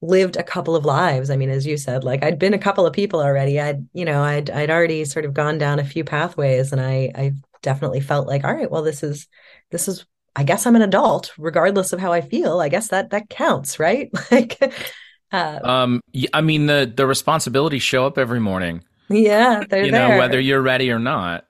lived 0.02 0.36
a 0.36 0.42
couple 0.42 0.76
of 0.76 0.84
lives. 0.84 1.30
I 1.30 1.36
mean, 1.36 1.50
as 1.50 1.66
you 1.66 1.76
said, 1.76 2.04
like 2.04 2.22
I'd 2.22 2.38
been 2.38 2.54
a 2.54 2.58
couple 2.58 2.86
of 2.86 2.92
people 2.92 3.20
already. 3.20 3.60
I'd, 3.60 3.86
you 3.92 4.04
know, 4.04 4.22
I'd, 4.22 4.50
I'd 4.50 4.70
already 4.70 5.04
sort 5.04 5.24
of 5.24 5.34
gone 5.34 5.58
down 5.58 5.78
a 5.78 5.84
few 5.84 6.04
pathways 6.04 6.72
and 6.72 6.80
I, 6.80 7.12
I 7.14 7.32
definitely 7.62 8.00
felt 8.00 8.26
like, 8.26 8.44
all 8.44 8.54
right, 8.54 8.70
well, 8.70 8.82
this 8.82 9.02
is, 9.02 9.28
this 9.70 9.88
is 9.88 10.06
I 10.36 10.44
guess 10.44 10.66
I'm 10.66 10.76
an 10.76 10.82
adult, 10.82 11.32
regardless 11.38 11.92
of 11.92 12.00
how 12.00 12.12
I 12.12 12.20
feel. 12.20 12.60
I 12.60 12.68
guess 12.68 12.88
that 12.88 13.10
that 13.10 13.28
counts, 13.28 13.78
right? 13.78 14.10
like, 14.30 14.58
uh, 15.32 15.58
um, 15.62 16.00
I 16.32 16.40
mean 16.40 16.66
the 16.66 16.90
the 16.94 17.06
responsibilities 17.06 17.82
show 17.82 18.06
up 18.06 18.18
every 18.18 18.40
morning. 18.40 18.84
Yeah, 19.08 19.64
they're 19.68 19.84
you 19.84 19.90
there. 19.90 20.08
know 20.08 20.18
whether 20.18 20.38
you're 20.38 20.62
ready 20.62 20.90
or 20.90 20.98
not. 20.98 21.44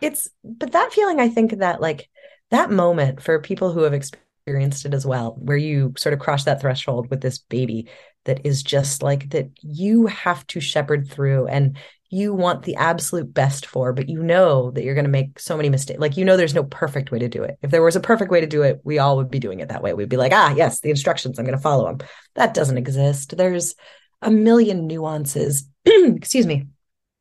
It's 0.00 0.28
but 0.42 0.72
that 0.72 0.92
feeling, 0.92 1.20
I 1.20 1.28
think 1.28 1.58
that 1.58 1.80
like 1.80 2.08
that 2.50 2.70
moment 2.70 3.22
for 3.22 3.38
people 3.40 3.72
who 3.72 3.82
have 3.82 3.94
experienced 3.94 4.84
it 4.86 4.94
as 4.94 5.06
well, 5.06 5.36
where 5.38 5.56
you 5.56 5.94
sort 5.96 6.12
of 6.12 6.18
cross 6.18 6.44
that 6.44 6.60
threshold 6.60 7.08
with 7.10 7.20
this 7.20 7.38
baby 7.38 7.88
that 8.24 8.44
is 8.44 8.62
just 8.62 9.02
like 9.02 9.30
that 9.30 9.50
you 9.60 10.06
have 10.06 10.46
to 10.48 10.60
shepherd 10.60 11.08
through 11.08 11.46
and 11.46 11.76
you 12.10 12.34
want 12.34 12.64
the 12.64 12.74
absolute 12.74 13.32
best 13.32 13.66
for, 13.66 13.92
but 13.92 14.08
you 14.08 14.20
know 14.20 14.72
that 14.72 14.82
you're 14.82 14.96
going 14.96 15.04
to 15.04 15.10
make 15.10 15.38
so 15.38 15.56
many 15.56 15.68
mistakes. 15.68 16.00
Like, 16.00 16.16
you 16.16 16.24
know, 16.24 16.36
there's 16.36 16.54
no 16.54 16.64
perfect 16.64 17.12
way 17.12 17.20
to 17.20 17.28
do 17.28 17.42
it. 17.44 17.56
If 17.62 17.70
there 17.70 17.82
was 17.82 17.94
a 17.94 18.00
perfect 18.00 18.32
way 18.32 18.40
to 18.40 18.48
do 18.48 18.62
it, 18.62 18.80
we 18.82 18.98
all 18.98 19.16
would 19.16 19.30
be 19.30 19.38
doing 19.38 19.60
it 19.60 19.68
that 19.68 19.82
way. 19.82 19.94
We'd 19.94 20.08
be 20.08 20.16
like, 20.16 20.32
ah, 20.32 20.52
yes, 20.56 20.80
the 20.80 20.90
instructions, 20.90 21.38
I'm 21.38 21.44
going 21.44 21.56
to 21.56 21.62
follow 21.62 21.86
them. 21.86 22.06
That 22.34 22.52
doesn't 22.52 22.78
exist. 22.78 23.36
There's 23.36 23.76
a 24.22 24.30
million 24.30 24.88
nuances. 24.88 25.68
Excuse 25.84 26.46
me. 26.46 26.66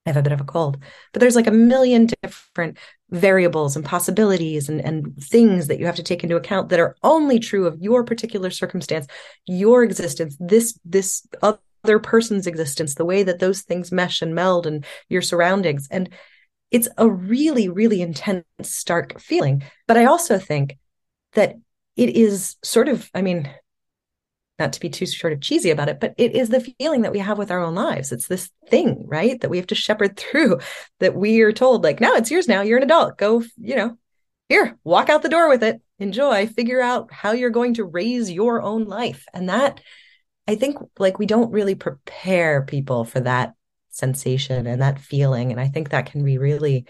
I 0.05 0.09
have 0.09 0.17
a 0.17 0.23
bit 0.23 0.33
of 0.33 0.41
a 0.41 0.45
cold, 0.45 0.77
but 1.13 1.19
there's 1.19 1.35
like 1.35 1.45
a 1.45 1.51
million 1.51 2.07
different 2.23 2.77
variables 3.11 3.75
and 3.75 3.85
possibilities 3.85 4.67
and, 4.69 4.81
and 4.81 5.15
things 5.21 5.67
that 5.67 5.77
you 5.77 5.85
have 5.85 5.97
to 5.97 6.03
take 6.03 6.23
into 6.23 6.37
account 6.37 6.69
that 6.69 6.79
are 6.79 6.95
only 7.03 7.37
true 7.37 7.67
of 7.67 7.79
your 7.79 8.03
particular 8.03 8.49
circumstance, 8.49 9.05
your 9.45 9.83
existence, 9.83 10.35
this, 10.39 10.79
this 10.83 11.27
other 11.43 11.59
person's 11.83 12.47
existence, 12.47 12.95
the 12.95 13.05
way 13.05 13.23
that 13.23 13.39
those 13.39 13.61
things 13.61 13.91
mesh 13.91 14.21
and 14.21 14.35
meld 14.35 14.67
and 14.67 14.85
your 15.07 15.21
surroundings. 15.21 15.87
And 15.89 16.09
it's 16.71 16.87
a 16.97 17.09
really, 17.09 17.69
really 17.69 18.01
intense, 18.01 18.45
stark 18.61 19.19
feeling. 19.19 19.63
But 19.87 19.97
I 19.97 20.05
also 20.05 20.37
think 20.37 20.77
that 21.33 21.55
it 21.95 22.15
is 22.15 22.55
sort 22.63 22.87
of, 22.87 23.09
I 23.13 23.21
mean, 23.21 23.49
not 24.59 24.73
to 24.73 24.79
be 24.79 24.89
too 24.89 25.05
sort 25.05 25.33
of 25.33 25.41
cheesy 25.41 25.71
about 25.71 25.89
it, 25.89 25.99
but 25.99 26.13
it 26.17 26.35
is 26.35 26.49
the 26.49 26.59
feeling 26.59 27.01
that 27.03 27.13
we 27.13 27.19
have 27.19 27.37
with 27.37 27.49
our 27.49 27.63
own 27.63 27.75
lives. 27.75 28.11
It's 28.11 28.27
this 28.27 28.49
thing, 28.67 29.05
right? 29.07 29.39
That 29.39 29.49
we 29.49 29.57
have 29.57 29.67
to 29.67 29.75
shepherd 29.75 30.17
through, 30.17 30.59
that 30.99 31.15
we 31.15 31.41
are 31.41 31.53
told, 31.53 31.83
like, 31.83 31.99
no, 31.99 32.13
it's 32.15 32.29
yours 32.29 32.47
now. 32.47 32.61
You're 32.61 32.77
an 32.77 32.83
adult. 32.83 33.17
Go, 33.17 33.41
you 33.57 33.75
know, 33.75 33.97
here, 34.49 34.77
walk 34.83 35.09
out 35.09 35.21
the 35.21 35.29
door 35.29 35.47
with 35.47 35.63
it. 35.63 35.81
Enjoy, 35.99 36.47
figure 36.47 36.81
out 36.81 37.11
how 37.11 37.31
you're 37.31 37.49
going 37.49 37.75
to 37.75 37.83
raise 37.83 38.31
your 38.31 38.61
own 38.61 38.85
life. 38.85 39.25
And 39.33 39.49
that 39.49 39.81
I 40.49 40.55
think 40.55 40.77
like 40.97 41.19
we 41.19 41.27
don't 41.27 41.51
really 41.51 41.75
prepare 41.75 42.63
people 42.63 43.05
for 43.05 43.19
that 43.19 43.53
sensation 43.91 44.65
and 44.65 44.81
that 44.81 44.99
feeling. 44.99 45.51
And 45.51 45.61
I 45.61 45.67
think 45.67 45.89
that 45.89 46.07
can 46.07 46.25
be 46.25 46.39
really 46.39 46.87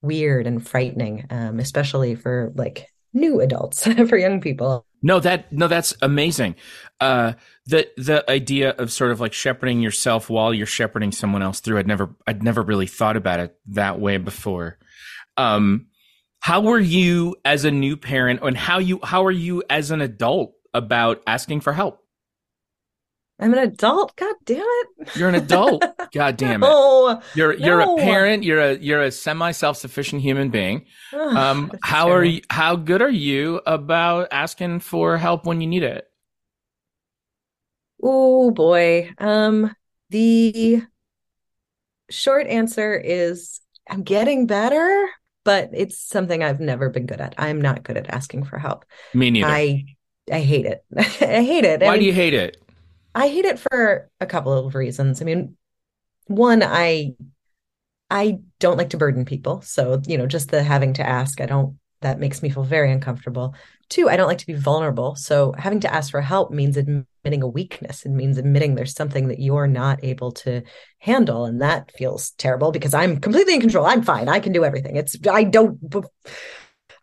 weird 0.00 0.46
and 0.46 0.66
frightening, 0.66 1.26
um, 1.28 1.58
especially 1.58 2.14
for 2.14 2.50
like 2.54 2.86
new 3.12 3.42
adults, 3.42 3.86
for 4.08 4.16
young 4.16 4.40
people. 4.40 4.86
No, 5.02 5.20
that 5.20 5.52
no, 5.52 5.68
that's 5.68 5.94
amazing. 6.00 6.54
Uh, 6.98 7.34
the 7.66 7.86
the 7.98 8.24
idea 8.30 8.70
of 8.70 8.90
sort 8.90 9.10
of 9.10 9.20
like 9.20 9.34
shepherding 9.34 9.82
yourself 9.82 10.30
while 10.30 10.54
you're 10.54 10.64
shepherding 10.64 11.12
someone 11.12 11.42
else 11.42 11.60
through. 11.60 11.78
I'd 11.78 11.86
never 11.86 12.16
I'd 12.26 12.42
never 12.42 12.62
really 12.62 12.86
thought 12.86 13.18
about 13.18 13.38
it 13.38 13.54
that 13.66 14.00
way 14.00 14.16
before. 14.16 14.78
Um, 15.36 15.88
how 16.40 16.62
were 16.62 16.80
you 16.80 17.36
as 17.44 17.66
a 17.66 17.70
new 17.70 17.98
parent, 17.98 18.40
and 18.42 18.56
how 18.56 18.78
you 18.78 18.98
how 19.04 19.26
are 19.26 19.30
you 19.30 19.62
as 19.68 19.90
an 19.90 20.00
adult 20.00 20.54
about 20.72 21.22
asking 21.26 21.60
for 21.60 21.74
help? 21.74 21.97
I'm 23.40 23.52
an 23.52 23.60
adult. 23.60 24.16
God 24.16 24.34
damn 24.44 24.58
it. 24.60 25.16
You're 25.16 25.28
an 25.28 25.36
adult. 25.36 25.84
God 26.12 26.36
damn 26.36 26.62
it. 26.62 26.66
No, 26.66 27.22
you're 27.34 27.54
you're 27.54 27.80
a 27.80 27.96
parent. 27.96 28.42
You're 28.42 28.60
a 28.60 28.74
you're 28.78 29.02
a 29.02 29.12
semi 29.12 29.52
self 29.52 29.76
sufficient 29.76 30.22
human 30.22 30.50
being. 30.50 30.86
Um, 31.12 31.70
how 31.82 32.06
true. 32.06 32.14
are 32.14 32.24
you? 32.24 32.40
How 32.50 32.74
good 32.74 33.00
are 33.00 33.10
you 33.10 33.60
about 33.64 34.28
asking 34.32 34.80
for 34.80 35.16
help 35.16 35.46
when 35.46 35.60
you 35.60 35.68
need 35.68 35.84
it? 35.84 36.08
Oh 38.02 38.50
boy. 38.50 39.10
Um, 39.18 39.74
the 40.10 40.82
short 42.10 42.48
answer 42.48 42.96
is 42.96 43.60
I'm 43.88 44.02
getting 44.02 44.46
better, 44.46 45.08
but 45.44 45.70
it's 45.72 45.98
something 45.98 46.42
I've 46.42 46.60
never 46.60 46.90
been 46.90 47.06
good 47.06 47.20
at. 47.20 47.34
I'm 47.38 47.60
not 47.60 47.84
good 47.84 47.96
at 47.96 48.10
asking 48.10 48.44
for 48.44 48.58
help. 48.58 48.84
Me 49.14 49.30
neither. 49.30 49.48
I 49.48 49.84
I 50.32 50.40
hate 50.40 50.66
it. 50.66 50.84
I 50.96 51.42
hate 51.44 51.64
it. 51.64 51.82
Why 51.82 51.88
I 51.88 51.90
mean, 51.92 52.00
do 52.00 52.06
you 52.06 52.12
hate 52.12 52.34
it? 52.34 52.56
I 53.18 53.26
hate 53.26 53.46
it 53.46 53.58
for 53.58 54.08
a 54.20 54.26
couple 54.26 54.52
of 54.52 54.76
reasons. 54.76 55.20
I 55.20 55.24
mean, 55.24 55.56
one, 56.26 56.62
I 56.62 57.16
I 58.08 58.38
don't 58.60 58.78
like 58.78 58.90
to 58.90 58.96
burden 58.96 59.24
people. 59.24 59.60
So, 59.62 60.00
you 60.06 60.16
know, 60.16 60.28
just 60.28 60.50
the 60.50 60.62
having 60.62 60.92
to 60.94 61.06
ask, 61.06 61.40
I 61.40 61.46
don't 61.46 61.78
that 62.00 62.20
makes 62.20 62.44
me 62.44 62.48
feel 62.48 62.62
very 62.62 62.92
uncomfortable. 62.92 63.56
Two, 63.88 64.08
I 64.08 64.16
don't 64.16 64.28
like 64.28 64.38
to 64.38 64.46
be 64.46 64.54
vulnerable. 64.54 65.16
So, 65.16 65.52
having 65.58 65.80
to 65.80 65.92
ask 65.92 66.12
for 66.12 66.20
help 66.20 66.52
means 66.52 66.76
admitting 66.76 67.42
a 67.42 67.48
weakness. 67.48 68.06
It 68.06 68.10
means 68.10 68.38
admitting 68.38 68.76
there's 68.76 68.94
something 68.94 69.26
that 69.28 69.40
you're 69.40 69.66
not 69.66 70.04
able 70.04 70.30
to 70.44 70.62
handle. 70.98 71.44
And 71.44 71.60
that 71.60 71.90
feels 71.98 72.30
terrible 72.38 72.70
because 72.70 72.94
I'm 72.94 73.18
completely 73.18 73.54
in 73.54 73.60
control. 73.60 73.84
I'm 73.84 74.02
fine. 74.02 74.28
I 74.28 74.38
can 74.38 74.52
do 74.52 74.64
everything. 74.64 74.94
It's, 74.94 75.16
I 75.28 75.42
don't, 75.42 75.76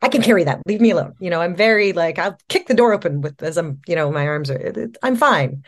I 0.01 0.08
can 0.08 0.21
carry 0.21 0.45
that. 0.45 0.62
Leave 0.65 0.80
me 0.80 0.91
alone. 0.91 1.15
You 1.19 1.30
know, 1.30 1.41
I'm 1.41 1.58
very 1.58 1.91
like, 1.91 2.17
I'll 2.19 2.38
kick 2.47 2.67
the 2.67 2.73
door 2.73 2.93
open 2.93 3.19
with 3.19 3.43
as 3.43 3.58
I'm, 3.58 3.82
you 3.86 3.97
know, 3.97 4.10
my 4.13 4.25
arms 4.28 4.49
are, 4.49 4.88
I'm 5.04 5.17
fine 5.17 5.63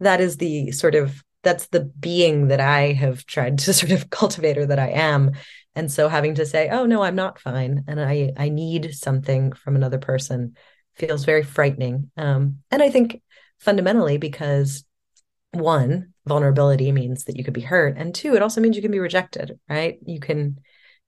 that 0.00 0.20
is 0.20 0.36
the 0.36 0.72
sort 0.72 0.94
of 0.94 1.22
that's 1.42 1.66
the 1.68 1.80
being 1.80 2.48
that 2.48 2.60
I 2.60 2.92
have 2.92 3.26
tried 3.26 3.58
to 3.58 3.72
sort 3.74 3.92
of 3.92 4.10
cultivate 4.10 4.58
or 4.58 4.66
that 4.66 4.78
I 4.78 4.90
am. 4.90 5.32
And 5.74 5.90
so 5.90 6.08
having 6.08 6.36
to 6.36 6.46
say, 6.46 6.68
oh 6.68 6.86
no, 6.86 7.02
I'm 7.02 7.16
not 7.16 7.40
fine 7.40 7.84
and 7.86 8.00
I 8.00 8.32
I 8.36 8.48
need 8.48 8.94
something 8.94 9.52
from 9.52 9.76
another 9.76 9.98
person 9.98 10.56
feels 10.96 11.24
very 11.24 11.42
frightening. 11.42 12.10
Um, 12.16 12.58
and 12.70 12.82
I 12.82 12.90
think 12.90 13.22
fundamentally 13.58 14.16
because 14.16 14.84
one, 15.52 16.12
vulnerability 16.26 16.92
means 16.92 17.24
that 17.24 17.36
you 17.36 17.44
could 17.44 17.54
be 17.54 17.60
hurt. 17.60 17.96
And 17.96 18.14
two, 18.14 18.34
it 18.34 18.42
also 18.42 18.60
means 18.60 18.76
you 18.76 18.82
can 18.82 18.90
be 18.90 18.98
rejected, 18.98 19.58
right? 19.68 19.98
You 20.04 20.20
can 20.20 20.58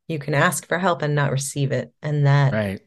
you 0.09 0.18
can 0.20 0.35
ask 0.35 0.66
for 0.66 0.79
help 0.79 1.03
and 1.03 1.14
not 1.14 1.33
receive 1.33 1.72
it. 1.72 1.92
And 2.01 2.27
that 2.27 2.53
right. 2.53 2.81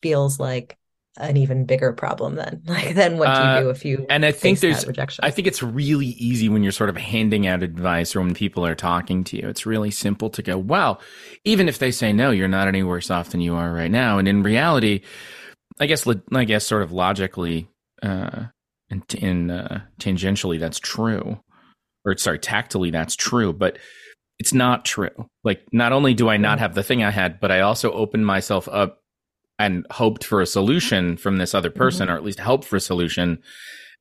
feels 0.00 0.40
like 0.40 0.78
an 1.18 1.36
even 1.36 1.64
bigger 1.64 1.92
problem 1.92 2.34
then 2.34 2.62
like 2.66 2.94
then 2.94 3.18
what 3.18 3.26
do 3.26 3.32
you 3.32 3.48
uh, 3.48 3.60
do 3.60 3.70
if 3.70 3.84
you 3.84 4.06
and 4.10 4.24
i 4.24 4.32
think 4.32 4.60
there's 4.60 4.86
rejection. 4.86 5.24
I 5.24 5.30
think 5.30 5.48
it's 5.48 5.62
really 5.62 6.06
easy 6.06 6.48
when 6.48 6.62
you're 6.62 6.72
sort 6.72 6.90
of 6.90 6.96
handing 6.96 7.46
out 7.46 7.62
advice 7.62 8.14
or 8.14 8.20
when 8.20 8.34
people 8.34 8.66
are 8.66 8.74
talking 8.74 9.24
to 9.24 9.36
you. 9.36 9.48
It's 9.48 9.66
really 9.66 9.90
simple 9.90 10.30
to 10.30 10.42
go 10.42 10.58
well 10.58 11.00
even 11.44 11.68
if 11.68 11.78
they 11.78 11.90
say 11.90 12.12
no 12.12 12.30
you're 12.30 12.48
not 12.48 12.68
any 12.68 12.82
worse 12.82 13.10
off 13.10 13.30
than 13.30 13.40
you 13.40 13.54
are 13.54 13.72
right 13.72 13.90
now. 13.90 14.18
And 14.18 14.28
in 14.28 14.42
reality 14.42 15.02
i 15.80 15.86
guess 15.86 16.06
i 16.32 16.44
guess 16.44 16.66
sort 16.66 16.82
of 16.82 16.92
logically 16.92 17.68
uh 18.02 18.46
in, 18.88 19.02
in 19.18 19.50
uh, 19.50 19.80
tangentially 19.98 20.60
that's 20.60 20.78
true. 20.78 21.40
Or 22.04 22.16
sorry 22.16 22.38
tactily 22.38 22.90
that's 22.90 23.16
true 23.16 23.52
but 23.52 23.78
it's 24.38 24.52
not 24.52 24.84
true. 24.84 25.30
Like 25.44 25.62
not 25.72 25.92
only 25.92 26.14
do 26.14 26.28
i 26.28 26.36
not 26.36 26.58
have 26.58 26.74
the 26.74 26.82
thing 26.82 27.02
i 27.02 27.10
had 27.10 27.40
but 27.40 27.50
i 27.50 27.60
also 27.60 27.90
open 27.92 28.24
myself 28.24 28.68
up 28.68 29.00
and 29.58 29.86
hoped 29.90 30.24
for 30.24 30.40
a 30.40 30.46
solution 30.46 31.16
from 31.16 31.38
this 31.38 31.54
other 31.54 31.70
person, 31.70 32.06
mm-hmm. 32.06 32.14
or 32.14 32.18
at 32.18 32.24
least 32.24 32.40
hope 32.40 32.64
for 32.64 32.76
a 32.76 32.80
solution 32.80 33.38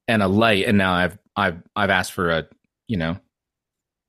and 0.07 0.21
a 0.21 0.27
light. 0.27 0.65
And 0.65 0.77
now 0.77 0.93
I've 0.93 1.17
I've 1.35 1.61
I've 1.75 1.89
asked 1.89 2.11
for 2.11 2.29
a 2.29 2.47
you 2.87 2.97
know 2.97 3.17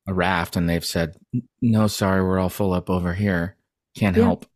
a 0.09 0.15
raft, 0.15 0.57
and 0.57 0.69
they've 0.69 0.85
said 0.85 1.17
no, 1.61 1.87
sorry, 1.87 2.23
we're 2.23 2.39
all 2.39 2.49
full 2.49 2.73
up 2.73 2.91
over 2.91 3.13
here, 3.15 3.57
can't 3.97 4.17
yeah. 4.17 4.25
help. 4.25 4.47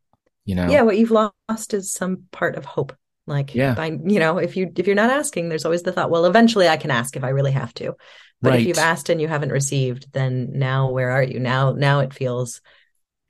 You 0.44 0.54
know, 0.54 0.68
yeah. 0.68 0.82
What 0.82 0.98
you've 0.98 1.10
lost 1.10 1.74
is 1.74 1.92
some 1.92 2.24
part 2.32 2.56
of 2.56 2.64
hope. 2.64 2.94
Like, 3.26 3.54
yeah, 3.54 3.74
by 3.74 3.86
you 3.86 4.18
know, 4.18 4.38
if 4.38 4.56
you 4.56 4.72
if 4.76 4.86
you're 4.86 4.96
not 4.96 5.10
asking, 5.10 5.48
there's 5.48 5.64
always 5.64 5.82
the 5.82 5.92
thought, 5.92 6.10
well, 6.10 6.24
eventually 6.24 6.68
I 6.68 6.76
can 6.76 6.90
ask 6.90 7.16
if 7.16 7.22
I 7.22 7.28
really 7.28 7.52
have 7.52 7.72
to. 7.74 7.94
But 8.42 8.50
right. 8.50 8.60
if 8.60 8.66
you've 8.66 8.78
asked 8.78 9.10
and 9.10 9.20
you 9.20 9.28
haven't 9.28 9.52
received, 9.52 10.12
then 10.12 10.52
now 10.54 10.90
where 10.90 11.10
are 11.10 11.22
you? 11.22 11.38
Now 11.38 11.72
now 11.72 12.00
it 12.00 12.14
feels 12.14 12.60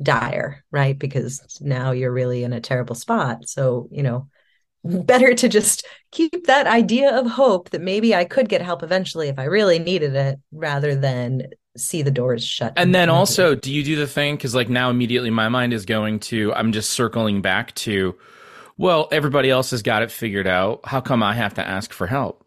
dire, 0.03 0.65
right? 0.71 0.99
Because 0.99 1.59
now 1.61 1.93
you're 1.93 2.13
really 2.13 2.45
in 2.45 2.53
a 2.53 2.61
terrible 2.61 2.95
spot. 2.95 3.49
So, 3.49 3.89
you 3.91 4.03
know, 4.03 4.29
better 4.85 5.35
to 5.35 5.49
just 5.49 5.87
keep 6.11 6.47
that 6.47 6.67
idea 6.67 7.19
of 7.19 7.27
hope 7.27 7.71
that 7.71 7.83
maybe 7.83 8.15
I 8.15 8.25
could 8.25 8.49
get 8.49 8.63
help 8.63 8.83
eventually 8.83 9.29
if 9.29 9.39
I 9.39 9.45
really 9.45 9.79
needed 9.79 10.15
it 10.15 10.41
rather 10.53 10.95
than 10.95 11.49
see 11.77 12.03
the 12.03 12.11
doors 12.11 12.45
shut. 12.45 12.73
And 12.77 12.95
then 12.95 13.09
also, 13.09 13.55
do 13.55 13.73
you 13.73 13.85
do 13.85 13.97
the 13.97 14.07
thing? 14.07 14.37
Because, 14.37 14.55
like, 14.55 14.69
now 14.69 14.91
immediately 14.91 15.31
my 15.31 15.49
mind 15.49 15.73
is 15.73 15.85
going 15.85 16.21
to, 16.21 16.53
I'm 16.55 16.73
just 16.73 16.91
circling 16.91 17.43
back 17.43 17.75
to, 17.77 18.17
well, 18.77 19.09
everybody 19.13 19.51
else 19.51 19.71
has 19.71 19.83
got 19.83 20.03
it 20.03 20.11
figured 20.11 20.47
out. 20.47 20.81
How 20.85 21.01
come 21.01 21.23
I 21.23 21.35
have 21.35 21.55
to 21.55 21.67
ask 21.67 21.93
for 21.93 22.07
help? 22.07 22.45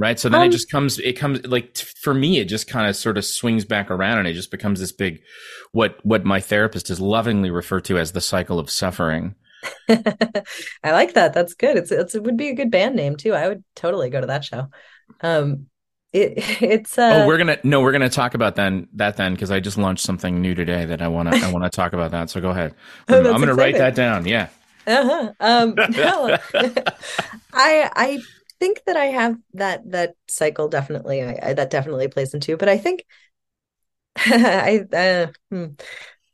Right. 0.00 0.18
So 0.18 0.30
then 0.30 0.40
um, 0.40 0.48
it 0.48 0.50
just 0.50 0.70
comes, 0.70 0.98
it 0.98 1.12
comes 1.12 1.46
like 1.46 1.74
t- 1.74 1.84
for 2.00 2.14
me, 2.14 2.38
it 2.38 2.46
just 2.46 2.66
kind 2.66 2.88
of 2.88 2.96
sort 2.96 3.18
of 3.18 3.24
swings 3.26 3.66
back 3.66 3.90
around 3.90 4.16
and 4.16 4.26
it 4.26 4.32
just 4.32 4.50
becomes 4.50 4.80
this 4.80 4.92
big, 4.92 5.20
what, 5.72 5.98
what 6.06 6.24
my 6.24 6.40
therapist 6.40 6.88
has 6.88 7.02
lovingly 7.02 7.50
referred 7.50 7.84
to 7.84 7.98
as 7.98 8.12
the 8.12 8.20
cycle 8.22 8.58
of 8.58 8.70
suffering. 8.70 9.34
I 9.90 10.92
like 10.92 11.12
that. 11.12 11.34
That's 11.34 11.52
good. 11.52 11.76
It's, 11.76 11.92
it's, 11.92 12.14
it 12.14 12.22
would 12.22 12.38
be 12.38 12.48
a 12.48 12.54
good 12.54 12.70
band 12.70 12.96
name 12.96 13.14
too. 13.16 13.34
I 13.34 13.46
would 13.46 13.62
totally 13.76 14.08
go 14.08 14.22
to 14.22 14.28
that 14.28 14.42
show. 14.42 14.68
Um, 15.20 15.66
it, 16.14 16.32
it's 16.62 16.98
uh, 16.98 17.22
oh 17.22 17.26
we're 17.26 17.38
gonna 17.38 17.58
no 17.62 17.80
we're 17.82 17.92
gonna 17.92 18.08
talk 18.08 18.34
about 18.34 18.56
then 18.56 18.88
that 18.94 19.16
then 19.16 19.32
because 19.32 19.52
i 19.52 19.60
just 19.60 19.78
launched 19.78 20.04
something 20.04 20.40
new 20.40 20.56
today 20.56 20.84
that 20.84 21.00
i 21.00 21.06
want 21.06 21.30
to 21.30 21.38
i 21.38 21.52
want 21.52 21.62
to 21.62 21.70
talk 21.70 21.92
about 21.92 22.10
that 22.10 22.28
so 22.28 22.40
go 22.40 22.50
ahead 22.50 22.74
oh, 23.08 23.32
i'm, 23.32 23.38
gonna 23.38 23.54
write 23.54 23.76
that 23.76 23.94
down 23.94 24.26
yeah 24.26 24.48
uh-huh 24.88 25.32
um 25.38 25.74
no, 25.76 26.36
i 27.52 27.90
i 27.94 28.18
think 28.60 28.82
that 28.86 28.96
i 28.96 29.06
have 29.06 29.36
that 29.54 29.90
that 29.90 30.14
cycle 30.28 30.68
definitely 30.68 31.22
I, 31.22 31.38
I 31.42 31.52
that 31.54 31.70
definitely 31.70 32.08
plays 32.08 32.34
into 32.34 32.56
but 32.56 32.68
i 32.68 32.78
think 32.78 33.04
i 34.16 34.84
uh, 34.92 35.26
hmm. 35.50 35.66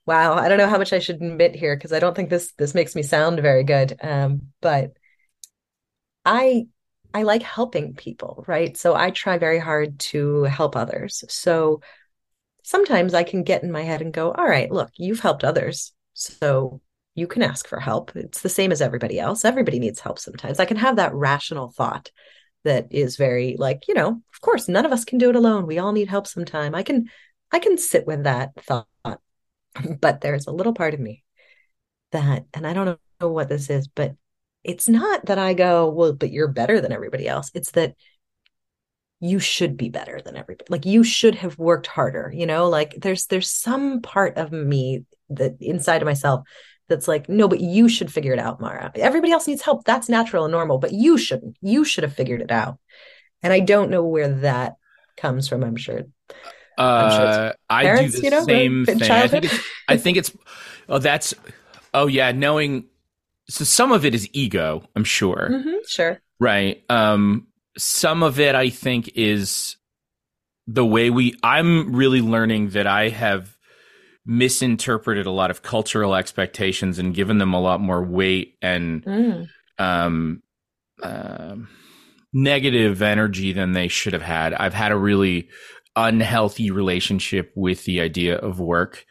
wow 0.05 0.35
i 0.35 0.49
don't 0.49 0.59
know 0.59 0.69
how 0.69 0.79
much 0.79 0.93
i 0.93 0.99
should 0.99 1.17
admit 1.17 1.55
here 1.55 1.77
because 1.77 1.93
i 1.93 1.99
don't 1.99 2.15
think 2.15 2.31
this 2.31 2.53
this 2.59 2.75
makes 2.75 2.95
me 2.95 3.03
sound 3.03 3.41
very 3.41 3.65
good 3.65 3.97
um 4.03 4.43
but 4.61 4.93
i 6.25 6.67
I 7.15 7.23
like 7.23 7.43
helping 7.43 7.95
people, 7.95 8.45
right? 8.47 8.77
So 8.77 8.95
I 8.95 9.11
try 9.11 9.39
very 9.39 9.59
hard 9.59 9.99
to 10.01 10.43
help 10.43 10.77
others. 10.77 11.25
So 11.31 11.81
sometimes 12.63 13.15
I 13.15 13.23
can 13.23 13.43
get 13.43 13.63
in 13.63 13.73
my 13.73 13.81
head 13.83 14.03
and 14.03 14.13
go, 14.13 14.33
all 14.33 14.45
right, 14.47 14.71
look, 14.71 14.91
you've 14.99 15.21
helped 15.21 15.43
others. 15.43 15.95
So 16.13 16.83
you 17.17 17.27
can 17.27 17.43
ask 17.43 17.67
for 17.67 17.81
help. 17.81 18.15
It's 18.15 18.43
the 18.43 18.49
same 18.49 18.71
as 18.71 18.83
everybody 18.83 19.19
else. 19.19 19.45
Everybody 19.45 19.79
needs 19.79 20.01
help 20.01 20.19
sometimes. 20.19 20.61
I 20.61 20.67
can 20.67 20.77
have 20.77 20.97
that 20.97 21.15
rational 21.15 21.71
thought 21.71 22.11
that 22.65 22.89
is 22.91 23.17
very 23.17 23.57
like, 23.59 23.89
you 23.89 23.95
know, 23.95 24.09
of 24.09 24.41
course, 24.43 24.69
none 24.69 24.85
of 24.85 24.93
us 24.93 25.05
can 25.05 25.19
do 25.19 25.31
it 25.31 25.37
alone. 25.37 25.67
We 25.67 25.79
all 25.79 25.93
need 25.93 26.09
help 26.09 26.27
sometime. 26.27 26.75
I 26.75 26.83
can 26.83 27.09
I 27.51 27.59
can 27.59 27.79
sit 27.79 28.07
with 28.07 28.25
that 28.25 28.53
thought. 28.63 28.87
but 30.01 30.21
there's 30.21 30.47
a 30.47 30.53
little 30.53 30.75
part 30.75 30.95
of 30.95 31.01
me 31.01 31.25
that 32.13 32.45
and 32.53 32.67
I 32.67 32.75
don't 32.75 33.01
know 33.21 33.29
what 33.29 33.49
this 33.49 33.71
is, 33.71 33.89
but 33.89 34.15
it's 34.63 34.89
not 34.89 35.27
that 35.27 35.39
I 35.39 35.55
go, 35.55 35.89
well, 35.89 36.13
but 36.13 36.33
you're 36.33 36.49
better 36.49 36.81
than 36.81 36.93
everybody 36.93 37.27
else. 37.27 37.51
It's 37.55 37.71
that 37.73 37.95
you 39.21 39.39
should 39.39 39.79
be 39.79 39.89
better 39.89 40.21
than 40.23 40.37
everybody. 40.37 40.67
Like 40.69 40.85
you 40.85 41.03
should 41.03 41.37
have 41.37 41.59
worked 41.59 41.87
harder, 41.87 42.31
you 42.35 42.45
know? 42.45 42.69
Like 42.69 42.95
there's 43.01 43.27
there's 43.27 43.51
some 43.51 44.03
part 44.03 44.37
of 44.37 44.53
me 44.53 45.07
that 45.31 45.57
inside 45.61 46.03
of 46.03 46.07
myself 46.07 46.47
that's 46.89 47.09
like, 47.09 47.29
no, 47.29 47.49
but 47.49 47.61
you 47.61 47.89
should 47.89 48.13
figure 48.13 48.33
it 48.33 48.39
out, 48.39 48.61
Maura. 48.61 48.93
Everybody 48.95 49.33
else 49.33 49.47
needs 49.47 49.63
help. 49.63 49.85
That's 49.85 50.09
natural 50.09 50.45
and 50.45 50.53
normal, 50.53 50.79
but 50.79 50.93
you 50.93 51.19
shouldn't. 51.19 51.57
You 51.61 51.85
should 51.85 52.05
have 52.05 52.15
figured 52.15 52.43
it 52.43 52.51
out. 52.51 52.79
And 53.43 53.53
I 53.53 53.61
don't 53.61 53.91
know 53.91 54.05
where 54.05 54.29
that 54.41 54.77
comes 55.17 55.49
from. 55.49 55.65
I'm 55.65 55.77
sure. 55.77 56.03
I'm 56.79 57.11
sure 57.11 57.55
I 57.71 58.03
do 58.03 58.09
the 58.09 58.21
you 58.23 58.31
know, 58.31 58.45
same 58.45 58.85
thing. 58.85 59.03
I 59.03 59.29
think 59.29 59.45
it's, 59.45 59.65
I 59.89 59.97
think 59.97 60.17
it's, 60.17 60.37
oh, 60.89 60.99
that's, 60.99 61.35
oh 61.95 62.07
yeah, 62.07 62.33
knowing 62.33 62.85
so 63.49 63.65
some 63.65 63.93
of 63.93 64.05
it 64.05 64.15
is 64.15 64.29
ego, 64.33 64.83
I'm 64.95 65.05
sure. 65.05 65.49
Mm-hmm, 65.51 65.77
sure. 65.87 66.21
Right. 66.41 66.85
Um, 66.89 67.47
some 67.79 68.23
of 68.23 68.41
it, 68.41 68.55
I 68.55 68.71
think, 68.71 69.11
is 69.15 69.77
the 70.67 70.85
way 70.85 71.11
we. 71.11 71.39
I'm 71.43 71.95
really 71.95 72.21
learning 72.21 72.71
that 72.71 72.87
I 72.87 73.09
have 73.11 73.56
misinterpreted 74.27 75.27
a 75.27 75.31
lot 75.31 75.51
of 75.51 75.63
cultural 75.63 76.15
expectations 76.15 76.99
and 76.99 77.15
given 77.15 77.39
them 77.39 77.55
a 77.55 77.61
lot 77.61 77.81
more 77.81 78.05
weight 78.05 78.57
and 78.61 79.05
mm. 79.05 79.49
um, 79.79 80.43
uh, 81.03 81.55
negative 82.33 83.03
energy 83.03 83.53
than 83.53 83.73
they 83.73 83.89
should 83.89 84.13
have 84.13 84.23
had. 84.23 84.53
I've 84.53 84.75
had 84.75 84.93
a 84.93 84.97
really 84.97 85.49
unhealthy 85.95 86.71
relationship 86.71 87.53
with 87.55 87.85
the 87.85 88.01
idea 88.01 88.37
of 88.37 88.61
work 88.61 89.07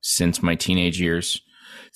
since 0.00 0.42
my 0.42 0.54
teenage 0.54 1.00
years 1.00 1.40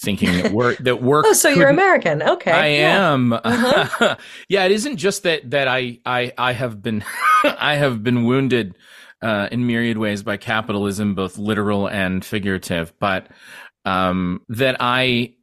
thinking 0.00 0.31
that 0.42 0.52
work 0.52 0.78
that 0.81 1.02
work. 1.02 1.24
oh, 1.28 1.33
so 1.33 1.48
you're 1.48 1.68
American? 1.68 2.22
Okay, 2.22 2.52
I 2.52 2.68
yeah. 2.68 3.12
am. 3.12 3.33
Uh-huh. 3.48 4.16
yeah, 4.48 4.64
it 4.64 4.72
isn't 4.72 4.96
just 4.96 5.22
that 5.24 5.50
that 5.50 5.68
I 5.68 5.98
I 6.04 6.33
I 6.38 6.52
have 6.52 6.83
been 6.83 7.04
I 7.44 7.76
have 7.76 8.02
been 8.02 8.24
wounded 8.24 8.76
uh, 9.22 9.48
in 9.50 9.66
myriad 9.66 9.98
ways 9.98 10.22
by 10.22 10.37
capitalism, 10.37 11.14
both 11.14 11.38
literal 11.38 11.88
and 11.88 12.24
figurative, 12.24 12.92
but 12.98 13.28
um, 13.85 14.40
that 14.48 14.76
I 14.81 15.35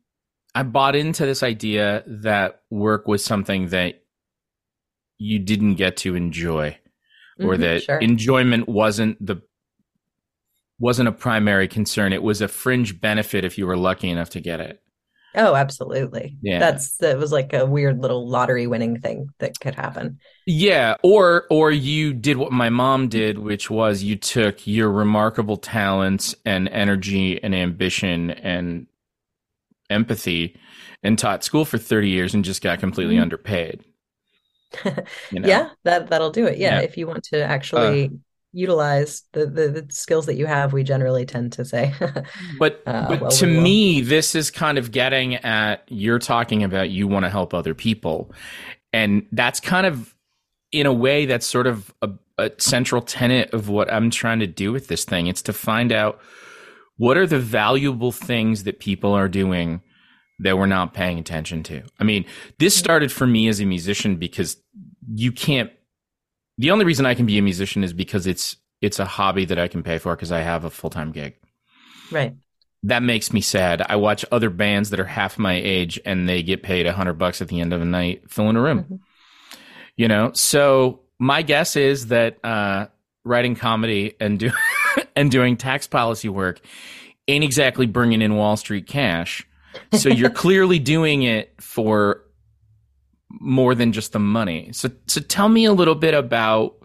I 0.53 0.63
bought 0.63 0.95
into 0.95 1.25
this 1.25 1.43
idea 1.43 2.03
that 2.07 2.61
work 2.69 3.07
was 3.07 3.23
something 3.23 3.69
that 3.69 4.01
you 5.17 5.39
didn't 5.39 5.75
get 5.75 5.97
to 5.97 6.15
enjoy 6.15 6.77
or 7.39 7.53
mm-hmm, 7.53 7.61
that 7.61 7.83
sure. 7.83 7.99
enjoyment 7.99 8.69
wasn't 8.69 9.23
the 9.25 9.41
wasn't 10.79 11.07
a 11.07 11.11
primary 11.11 11.67
concern. 11.67 12.13
It 12.13 12.23
was 12.23 12.41
a 12.41 12.47
fringe 12.47 12.99
benefit 12.99 13.45
if 13.45 13.57
you 13.57 13.65
were 13.65 13.77
lucky 13.77 14.09
enough 14.09 14.29
to 14.31 14.41
get 14.41 14.59
it. 14.59 14.81
Oh, 15.35 15.55
absolutely. 15.55 16.37
Yeah. 16.41 16.59
That's 16.59 16.97
that 16.97 17.17
was 17.17 17.31
like 17.31 17.53
a 17.53 17.65
weird 17.65 18.01
little 18.01 18.27
lottery 18.27 18.67
winning 18.67 18.99
thing 18.99 19.29
that 19.39 19.59
could 19.59 19.75
happen. 19.75 20.19
Yeah, 20.45 20.95
or 21.03 21.45
or 21.49 21.71
you 21.71 22.13
did 22.13 22.37
what 22.37 22.51
my 22.51 22.69
mom 22.69 23.09
did, 23.09 23.39
which 23.39 23.69
was 23.69 24.03
you 24.03 24.15
took 24.15 24.65
your 24.65 24.89
remarkable 24.89 25.57
talents 25.57 26.35
and 26.45 26.69
energy 26.69 27.41
and 27.43 27.53
ambition 27.53 28.31
and 28.31 28.87
empathy 29.89 30.55
and 31.03 31.19
taught 31.19 31.43
school 31.43 31.65
for 31.65 31.77
30 31.77 32.09
years 32.09 32.33
and 32.33 32.43
just 32.43 32.61
got 32.61 32.79
completely 32.79 33.15
mm-hmm. 33.15 33.23
underpaid. 33.23 33.83
You 35.31 35.39
know? 35.39 35.47
yeah, 35.47 35.69
that 35.83 36.09
that'll 36.09 36.31
do 36.31 36.45
it. 36.45 36.57
Yeah, 36.57 36.79
yeah. 36.79 36.81
if 36.81 36.97
you 36.97 37.07
want 37.07 37.23
to 37.25 37.41
actually 37.41 38.05
uh, 38.05 38.09
utilize 38.55 39.23
the, 39.33 39.45
the, 39.45 39.67
the 39.67 39.85
skills 39.89 40.25
that 40.25 40.35
you 40.35 40.45
have 40.45 40.71
we 40.71 40.81
generally 40.81 41.25
tend 41.25 41.51
to 41.51 41.65
say 41.65 41.93
but, 42.59 42.81
uh, 42.85 43.09
but 43.09 43.21
well, 43.21 43.31
to 43.31 43.45
me 43.45 43.99
this 43.99 44.33
is 44.33 44.49
kind 44.49 44.77
of 44.77 44.91
getting 44.91 45.35
at 45.35 45.83
you're 45.89 46.19
talking 46.19 46.63
about 46.63 46.89
you 46.89 47.07
want 47.07 47.25
to 47.25 47.29
help 47.29 47.53
other 47.53 47.73
people. 47.73 48.31
And 48.93 49.25
that's 49.31 49.59
kind 49.59 49.85
of 49.85 50.15
in 50.71 50.85
a 50.85 50.93
way 50.93 51.25
that's 51.25 51.45
sort 51.45 51.67
of 51.67 51.93
a, 52.01 52.09
a 52.37 52.51
central 52.57 53.01
tenet 53.01 53.53
of 53.53 53.69
what 53.69 53.91
i'm 53.91 54.09
trying 54.09 54.39
to 54.39 54.47
do 54.47 54.71
with 54.71 54.87
this 54.87 55.05
thing. 55.05 55.27
It's 55.27 55.41
to 55.43 55.53
find 55.53 55.91
out 55.91 56.19
what 56.97 57.17
are 57.17 57.27
the 57.27 57.39
valuable 57.39 58.11
things 58.11 58.63
that 58.63 58.79
people 58.79 59.11
are 59.11 59.27
doing 59.27 59.81
that 60.39 60.57
we're 60.57 60.65
not 60.65 60.93
paying 60.93 61.19
attention 61.19 61.63
to. 61.63 61.83
I 61.99 62.03
mean 62.03 62.25
this 62.59 62.73
mm-hmm. 62.73 62.83
started 62.83 63.11
for 63.11 63.27
me 63.27 63.47
as 63.47 63.59
a 63.59 63.65
musician 63.65 64.15
because 64.15 64.57
you 65.13 65.31
can't 65.31 65.71
the 66.57 66.71
only 66.71 66.85
reason 66.85 67.05
I 67.05 67.15
can 67.15 67.25
be 67.25 67.37
a 67.37 67.41
musician 67.41 67.83
is 67.83 67.93
because 67.93 68.27
it's 68.27 68.57
it's 68.81 68.99
a 68.99 69.05
hobby 69.05 69.45
that 69.45 69.59
I 69.59 69.67
can 69.67 69.83
pay 69.83 69.97
for 69.97 70.15
because 70.15 70.31
I 70.31 70.39
have 70.39 70.63
a 70.63 70.69
full 70.69 70.89
time 70.89 71.11
gig. 71.11 71.35
Right. 72.11 72.35
That 72.83 73.01
makes 73.01 73.33
me 73.33 73.41
sad. 73.41 73.81
I 73.87 73.95
watch 73.95 74.25
other 74.31 74.49
bands 74.49 74.91
that 74.91 74.99
are 74.99 75.05
half 75.05 75.39
my 75.39 75.53
age 75.53 75.99
and 76.05 76.29
they 76.29 76.43
get 76.43 76.61
paid 76.61 76.85
a 76.85 76.93
hundred 76.93 77.13
bucks 77.13 77.41
at 77.41 77.47
the 77.47 77.59
end 77.59 77.73
of 77.73 77.79
the 77.79 77.85
night 77.85 78.29
filling 78.29 78.55
a 78.55 78.61
room. 78.61 78.83
Mm-hmm. 78.83 78.95
You 79.97 80.07
know, 80.07 80.31
so 80.33 80.99
my 81.17 81.41
guess 81.41 81.75
is 81.75 82.07
that 82.07 82.37
uh, 82.43 82.87
writing 83.23 83.55
comedy 83.55 84.15
and 84.19 84.37
do 84.37 84.51
and 85.15 85.31
doing 85.31 85.57
tax 85.57 85.87
policy 85.87 86.29
work 86.29 86.59
ain't 87.27 87.43
exactly 87.43 87.85
bringing 87.87 88.21
in 88.21 88.35
Wall 88.35 88.57
Street 88.57 88.87
cash. 88.87 89.47
So 89.93 90.09
you're 90.09 90.29
clearly 90.45 90.79
doing 90.79 91.23
it 91.23 91.53
for 91.59 92.24
more 93.39 93.75
than 93.75 93.91
just 93.91 94.11
the 94.11 94.19
money. 94.19 94.69
So 94.73 94.89
so 95.07 95.21
tell 95.21 95.49
me 95.49 95.65
a 95.65 95.73
little 95.73 95.95
bit 95.95 96.13
about 96.13 96.75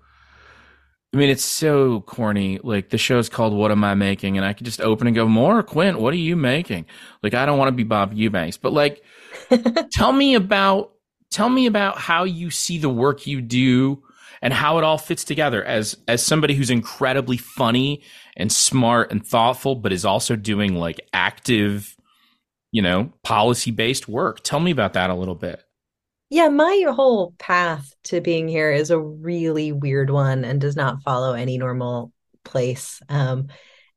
I 1.13 1.17
mean, 1.17 1.29
it's 1.29 1.45
so 1.45 2.03
corny. 2.03 2.61
Like 2.63 2.91
the 2.91 2.99
show's 2.99 3.29
called 3.29 3.53
"What 3.53 3.73
Am 3.73 3.83
I 3.83 3.95
Making," 3.95 4.37
and 4.37 4.47
I 4.47 4.53
could 4.53 4.65
just 4.65 4.81
open 4.81 5.09
and 5.09 5.17
go, 5.17 5.27
"Maura, 5.27 5.65
Quint. 5.65 5.99
What 5.99 6.15
are 6.15 6.19
you 6.19 6.37
making?" 6.37 6.87
Like 7.23 7.35
I 7.35 7.47
don't 7.47 7.59
want 7.59 7.69
to 7.69 7.73
be 7.73 7.83
Bob 7.83 8.13
Eubanks, 8.13 8.57
but 8.57 8.73
like, 8.73 9.03
tell 9.93 10.13
me 10.13 10.35
about 10.35 10.93
tell 11.31 11.49
me 11.49 11.67
about 11.67 11.99
how 11.99 12.25
you 12.25 12.51
see 12.51 12.79
the 12.79 12.89
work 12.89 13.27
you 13.27 13.41
do 13.41 14.03
and 14.43 14.53
how 14.53 14.79
it 14.79 14.85
all 14.85 14.99
fits 14.99 15.25
together 15.25 15.65
as 15.65 15.97
as 16.07 16.25
somebody 16.25 16.55
who's 16.55 16.71
incredibly 16.71 17.37
funny 17.37 18.03
and 18.37 18.53
smart 18.53 19.11
and 19.11 19.27
thoughtful, 19.27 19.75
but 19.75 19.93
is 19.93 20.05
also 20.05 20.37
doing 20.37 20.77
like 20.77 21.01
active, 21.13 21.97
you 22.71 22.83
know, 22.83 23.13
policy 23.25 23.73
based 23.73 24.09
work. 24.09 24.45
Tell 24.45 24.61
me 24.61 24.71
about 24.71 24.93
that 24.93 25.11
a 25.11 25.15
little 25.15 25.35
bit. 25.35 25.65
Yeah, 26.31 26.49
my 26.49 26.85
whole 26.89 27.35
path 27.39 27.93
to 28.05 28.21
being 28.21 28.47
here 28.47 28.71
is 28.71 28.91
a 28.91 29.01
really 29.01 29.73
weird 29.73 30.11
one 30.11 30.45
and 30.45 30.61
does 30.61 30.77
not 30.77 31.03
follow 31.03 31.35
any 31.35 31.59
normal 31.59 32.13
place. 32.45 33.01
Um, 33.09 33.49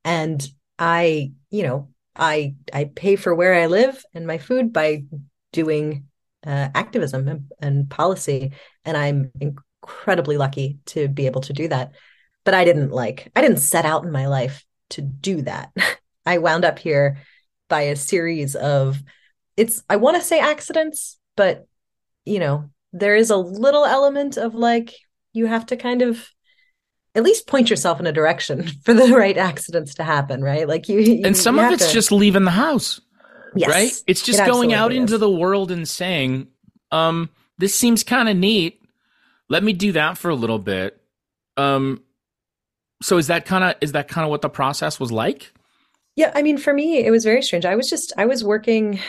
and 0.03 0.45
I, 0.79 1.31
you 1.51 1.63
know, 1.63 1.89
I 2.15 2.55
I 2.73 2.85
pay 2.85 3.15
for 3.17 3.35
where 3.35 3.53
I 3.53 3.67
live 3.67 4.03
and 4.15 4.25
my 4.25 4.39
food 4.39 4.73
by 4.73 5.03
doing 5.51 6.07
uh, 6.45 6.69
activism 6.73 7.27
and, 7.27 7.51
and 7.59 7.89
policy, 7.89 8.51
and 8.83 8.97
I'm 8.97 9.31
incredibly 9.39 10.37
lucky 10.37 10.79
to 10.87 11.07
be 11.07 11.27
able 11.27 11.41
to 11.41 11.53
do 11.53 11.67
that. 11.67 11.91
But 12.45 12.55
I 12.55 12.65
didn't 12.65 12.89
like 12.89 13.31
I 13.35 13.41
didn't 13.41 13.57
set 13.57 13.85
out 13.85 14.05
in 14.05 14.11
my 14.11 14.25
life 14.25 14.65
to 14.91 15.01
do 15.03 15.43
that. 15.43 15.71
I 16.25 16.39
wound 16.39 16.65
up 16.65 16.79
here 16.79 17.17
by 17.69 17.81
a 17.81 17.95
series 17.95 18.55
of 18.55 19.01
it's 19.55 19.83
I 19.87 19.97
want 19.97 20.17
to 20.17 20.23
say 20.23 20.39
accidents, 20.39 21.19
but 21.35 21.67
you 22.25 22.39
know, 22.39 22.69
there 22.91 23.15
is 23.15 23.29
a 23.29 23.37
little 23.37 23.85
element 23.85 24.37
of 24.37 24.55
like 24.55 24.93
you 25.33 25.45
have 25.47 25.65
to 25.67 25.77
kind 25.77 26.01
of 26.01 26.29
at 27.15 27.23
least 27.23 27.47
point 27.47 27.69
yourself 27.69 27.99
in 27.99 28.07
a 28.07 28.11
direction 28.11 28.67
for 28.83 28.93
the 28.93 29.07
right 29.13 29.37
accidents 29.37 29.95
to 29.95 30.03
happen, 30.03 30.43
right? 30.43 30.67
Like 30.67 30.89
you, 30.89 30.99
you 30.99 31.21
and 31.25 31.35
some 31.35 31.57
you 31.57 31.63
of 31.63 31.71
it's 31.71 31.87
to, 31.87 31.93
just 31.93 32.11
leaving 32.11 32.45
the 32.45 32.51
house, 32.51 33.01
yes, 33.55 33.69
right? 33.69 34.03
It's 34.07 34.21
just 34.21 34.39
it 34.39 34.45
going 34.45 34.73
out 34.73 34.91
absolutely 34.91 34.97
into 34.97 35.17
the 35.17 35.29
world 35.29 35.71
and 35.71 35.87
saying, 35.87 36.47
um, 36.91 37.29
"This 37.57 37.75
seems 37.75 38.03
kind 38.03 38.29
of 38.29 38.37
neat. 38.37 38.81
Let 39.49 39.63
me 39.63 39.73
do 39.73 39.91
that 39.93 40.17
for 40.17 40.29
a 40.29 40.35
little 40.35 40.59
bit." 40.59 40.99
Um, 41.57 42.01
so 43.01 43.17
is 43.17 43.27
that 43.27 43.45
kind 43.45 43.63
of 43.63 43.75
is 43.81 43.91
that 43.91 44.07
kind 44.07 44.25
of 44.25 44.31
what 44.31 44.41
the 44.41 44.49
process 44.49 44.99
was 44.99 45.11
like? 45.11 45.51
Yeah, 46.15 46.31
I 46.35 46.43
mean, 46.43 46.57
for 46.57 46.73
me, 46.73 47.03
it 47.03 47.11
was 47.11 47.23
very 47.23 47.41
strange. 47.41 47.65
I 47.65 47.75
was 47.75 47.89
just 47.89 48.13
I 48.17 48.25
was 48.25 48.43
working 48.43 48.99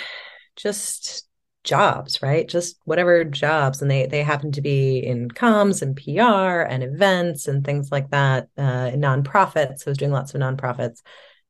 just 0.56 1.23
jobs, 1.64 2.22
right? 2.22 2.46
Just 2.46 2.78
whatever 2.84 3.24
jobs, 3.24 3.82
and 3.82 3.90
they 3.90 4.06
they 4.06 4.22
happen 4.22 4.52
to 4.52 4.60
be 4.60 4.98
in 4.98 5.28
comms 5.28 5.82
and 5.82 5.96
PR 5.96 6.62
and 6.62 6.82
events 6.82 7.48
and 7.48 7.64
things 7.64 7.90
like 7.90 8.10
that. 8.10 8.48
Uh, 8.56 8.90
nonprofits. 8.92 9.86
I 9.86 9.90
was 9.90 9.98
doing 9.98 10.12
lots 10.12 10.34
of 10.34 10.40
nonprofits, 10.40 11.02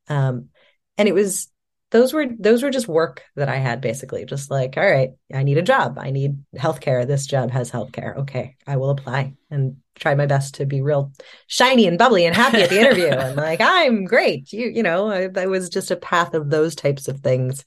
um, 0.08 0.48
and 0.96 1.08
it 1.08 1.12
was 1.12 1.48
those 1.90 2.12
were 2.12 2.26
those 2.38 2.62
were 2.62 2.70
just 2.70 2.88
work 2.88 3.22
that 3.36 3.48
I 3.48 3.56
had 3.56 3.80
basically. 3.80 4.24
Just 4.24 4.50
like, 4.50 4.76
all 4.76 4.88
right, 4.88 5.10
I 5.32 5.42
need 5.42 5.58
a 5.58 5.62
job. 5.62 5.98
I 5.98 6.10
need 6.10 6.44
healthcare. 6.56 7.06
This 7.06 7.26
job 7.26 7.50
has 7.50 7.70
healthcare. 7.70 8.16
Okay, 8.18 8.56
I 8.66 8.76
will 8.76 8.90
apply 8.90 9.34
and 9.50 9.76
try 9.96 10.14
my 10.14 10.26
best 10.26 10.56
to 10.56 10.66
be 10.66 10.80
real 10.80 11.12
shiny 11.46 11.86
and 11.86 11.98
bubbly 11.98 12.24
and 12.24 12.34
happy 12.34 12.62
at 12.62 12.70
the 12.70 12.80
interview. 12.80 13.06
and 13.08 13.36
like, 13.36 13.60
I'm 13.60 14.04
great. 14.04 14.52
You 14.52 14.68
you 14.68 14.82
know, 14.82 15.10
I, 15.10 15.28
that 15.28 15.48
was 15.48 15.68
just 15.68 15.90
a 15.90 15.96
path 15.96 16.34
of 16.34 16.50
those 16.50 16.74
types 16.74 17.08
of 17.08 17.20
things. 17.20 17.64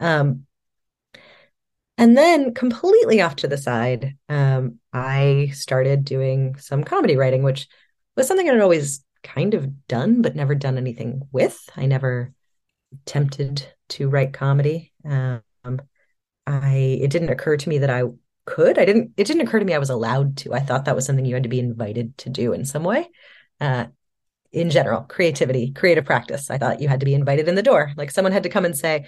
Um, 0.00 0.46
and 2.00 2.16
then 2.16 2.54
completely 2.54 3.20
off 3.20 3.36
to 3.36 3.48
the 3.48 3.58
side, 3.58 4.16
um, 4.30 4.78
I 4.90 5.50
started 5.52 6.02
doing 6.02 6.56
some 6.56 6.82
comedy 6.82 7.14
writing, 7.14 7.42
which 7.42 7.68
was 8.16 8.26
something 8.26 8.48
I'd 8.48 8.58
always 8.58 9.04
kind 9.22 9.52
of 9.52 9.86
done, 9.86 10.22
but 10.22 10.34
never 10.34 10.54
done 10.54 10.78
anything 10.78 11.28
with. 11.30 11.60
I 11.76 11.84
never 11.84 12.32
attempted 13.04 13.68
to 13.90 14.08
write 14.08 14.32
comedy. 14.32 14.94
Um, 15.04 15.42
I 16.46 16.98
it 17.02 17.10
didn't 17.10 17.28
occur 17.28 17.58
to 17.58 17.68
me 17.68 17.76
that 17.78 17.90
I 17.90 18.04
could. 18.46 18.78
I 18.78 18.86
didn't. 18.86 19.12
It 19.18 19.26
didn't 19.26 19.46
occur 19.46 19.58
to 19.58 19.64
me 19.66 19.74
I 19.74 19.78
was 19.78 19.90
allowed 19.90 20.38
to. 20.38 20.54
I 20.54 20.60
thought 20.60 20.86
that 20.86 20.96
was 20.96 21.04
something 21.04 21.26
you 21.26 21.34
had 21.34 21.42
to 21.42 21.50
be 21.50 21.60
invited 21.60 22.16
to 22.18 22.30
do 22.30 22.54
in 22.54 22.64
some 22.64 22.82
way. 22.82 23.10
Uh, 23.60 23.88
in 24.52 24.68
general, 24.70 25.02
creativity, 25.02 25.70
creative 25.72 26.04
practice. 26.04 26.50
I 26.50 26.58
thought 26.58 26.80
you 26.80 26.88
had 26.88 27.00
to 27.00 27.06
be 27.06 27.14
invited 27.14 27.46
in 27.48 27.54
the 27.54 27.62
door. 27.62 27.92
Like 27.96 28.10
someone 28.10 28.32
had 28.32 28.42
to 28.42 28.48
come 28.48 28.64
and 28.64 28.76
say, 28.76 29.06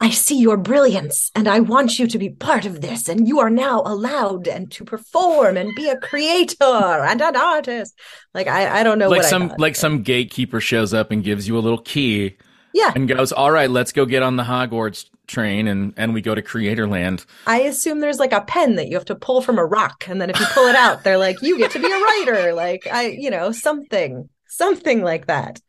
I 0.00 0.10
see 0.10 0.38
your 0.40 0.56
brilliance 0.56 1.30
and 1.36 1.46
I 1.46 1.60
want 1.60 1.98
you 2.00 2.08
to 2.08 2.18
be 2.18 2.30
part 2.30 2.66
of 2.66 2.80
this. 2.80 3.08
And 3.08 3.28
you 3.28 3.38
are 3.38 3.50
now 3.50 3.82
allowed 3.84 4.48
and 4.48 4.70
to 4.72 4.84
perform 4.84 5.56
and 5.56 5.72
be 5.76 5.88
a 5.88 5.96
creator 6.00 6.56
and 6.64 7.20
an 7.20 7.36
artist. 7.36 7.94
Like 8.34 8.48
I, 8.48 8.80
I 8.80 8.82
don't 8.82 8.98
know 8.98 9.08
like 9.08 9.18
what 9.20 9.28
some 9.28 9.54
like 9.58 9.76
some 9.76 10.02
gatekeeper 10.02 10.60
shows 10.60 10.92
up 10.92 11.10
and 11.12 11.22
gives 11.22 11.46
you 11.46 11.56
a 11.56 11.60
little 11.60 11.78
key 11.82 12.36
Yeah. 12.74 12.92
and 12.94 13.06
goes, 13.06 13.30
"All 13.32 13.50
right, 13.52 13.70
let's 13.70 13.92
go 13.92 14.04
get 14.04 14.22
on 14.24 14.36
the 14.36 14.42
Hogwarts 14.44 15.06
train 15.28 15.68
and 15.68 15.94
and 15.96 16.12
we 16.12 16.20
go 16.22 16.34
to 16.34 16.42
Creatorland." 16.42 17.24
I 17.46 17.60
assume 17.62 18.00
there's 18.00 18.18
like 18.18 18.32
a 18.32 18.40
pen 18.40 18.74
that 18.76 18.88
you 18.88 18.96
have 18.96 19.04
to 19.06 19.14
pull 19.14 19.42
from 19.42 19.58
a 19.58 19.64
rock. 19.64 20.06
And 20.08 20.20
then 20.20 20.28
if 20.30 20.40
you 20.40 20.46
pull 20.46 20.66
it 20.66 20.74
out, 20.76 21.04
they're 21.04 21.18
like, 21.18 21.40
you 21.42 21.56
get 21.58 21.70
to 21.72 21.78
be 21.78 21.86
a 21.86 21.90
writer. 21.90 22.52
Like 22.54 22.86
I, 22.90 23.08
you 23.08 23.30
know, 23.30 23.52
something, 23.52 24.28
something 24.52 25.02
like 25.02 25.26
that. 25.26 25.60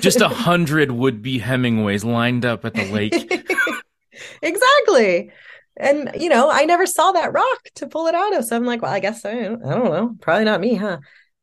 Just 0.00 0.20
a 0.20 0.28
hundred 0.46 0.90
would-be 0.90 1.38
Hemingways 1.38 2.04
lined 2.04 2.44
up 2.44 2.64
at 2.64 2.74
the 2.74 2.84
lake. 2.84 3.14
exactly. 4.42 5.30
And 5.76 6.10
you 6.18 6.28
know, 6.28 6.50
I 6.50 6.64
never 6.64 6.86
saw 6.86 7.12
that 7.12 7.32
rock 7.32 7.62
to 7.76 7.86
pull 7.86 8.06
it 8.06 8.14
out 8.14 8.34
of. 8.36 8.44
So 8.44 8.56
I'm 8.56 8.64
like, 8.64 8.82
well, 8.82 8.92
I 8.92 9.00
guess 9.00 9.24
I, 9.24 9.32
I 9.32 9.46
don't 9.46 9.84
know. 9.92 10.14
Probably 10.20 10.44
not 10.44 10.60
me, 10.60 10.74
huh? 10.74 10.98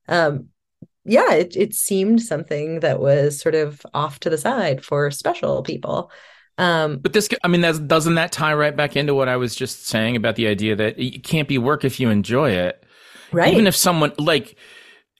Um, 0.08 0.50
yeah, 1.04 1.34
it 1.34 1.56
it 1.56 1.74
seemed 1.74 2.22
something 2.22 2.82
that 2.82 3.00
was 3.00 3.40
sort 3.42 3.56
of 3.56 3.82
off 3.94 4.20
to 4.22 4.30
the 4.30 4.38
side 4.38 4.84
for 4.84 5.12
special 5.12 5.64
people. 5.64 6.12
Um, 6.58 7.00
But 7.02 7.14
this, 7.14 7.30
I 7.44 7.48
mean, 7.48 7.62
that's, 7.62 7.80
doesn't 7.80 8.16
that 8.16 8.32
tie 8.32 8.54
right 8.54 8.76
back 8.76 8.96
into 8.96 9.16
what 9.16 9.28
I 9.28 9.38
was 9.38 9.56
just 9.56 9.88
saying 9.88 10.16
about 10.16 10.36
the 10.36 10.48
idea 10.48 10.76
that 10.76 11.00
it 11.00 11.24
can't 11.24 11.48
be 11.48 11.58
work 11.58 11.84
if 11.84 12.00
you 12.00 12.10
enjoy 12.10 12.52
it? 12.52 12.84
right. 13.32 13.54
Even 13.54 13.68
if 13.68 13.76
someone 13.76 14.14
like, 14.20 14.56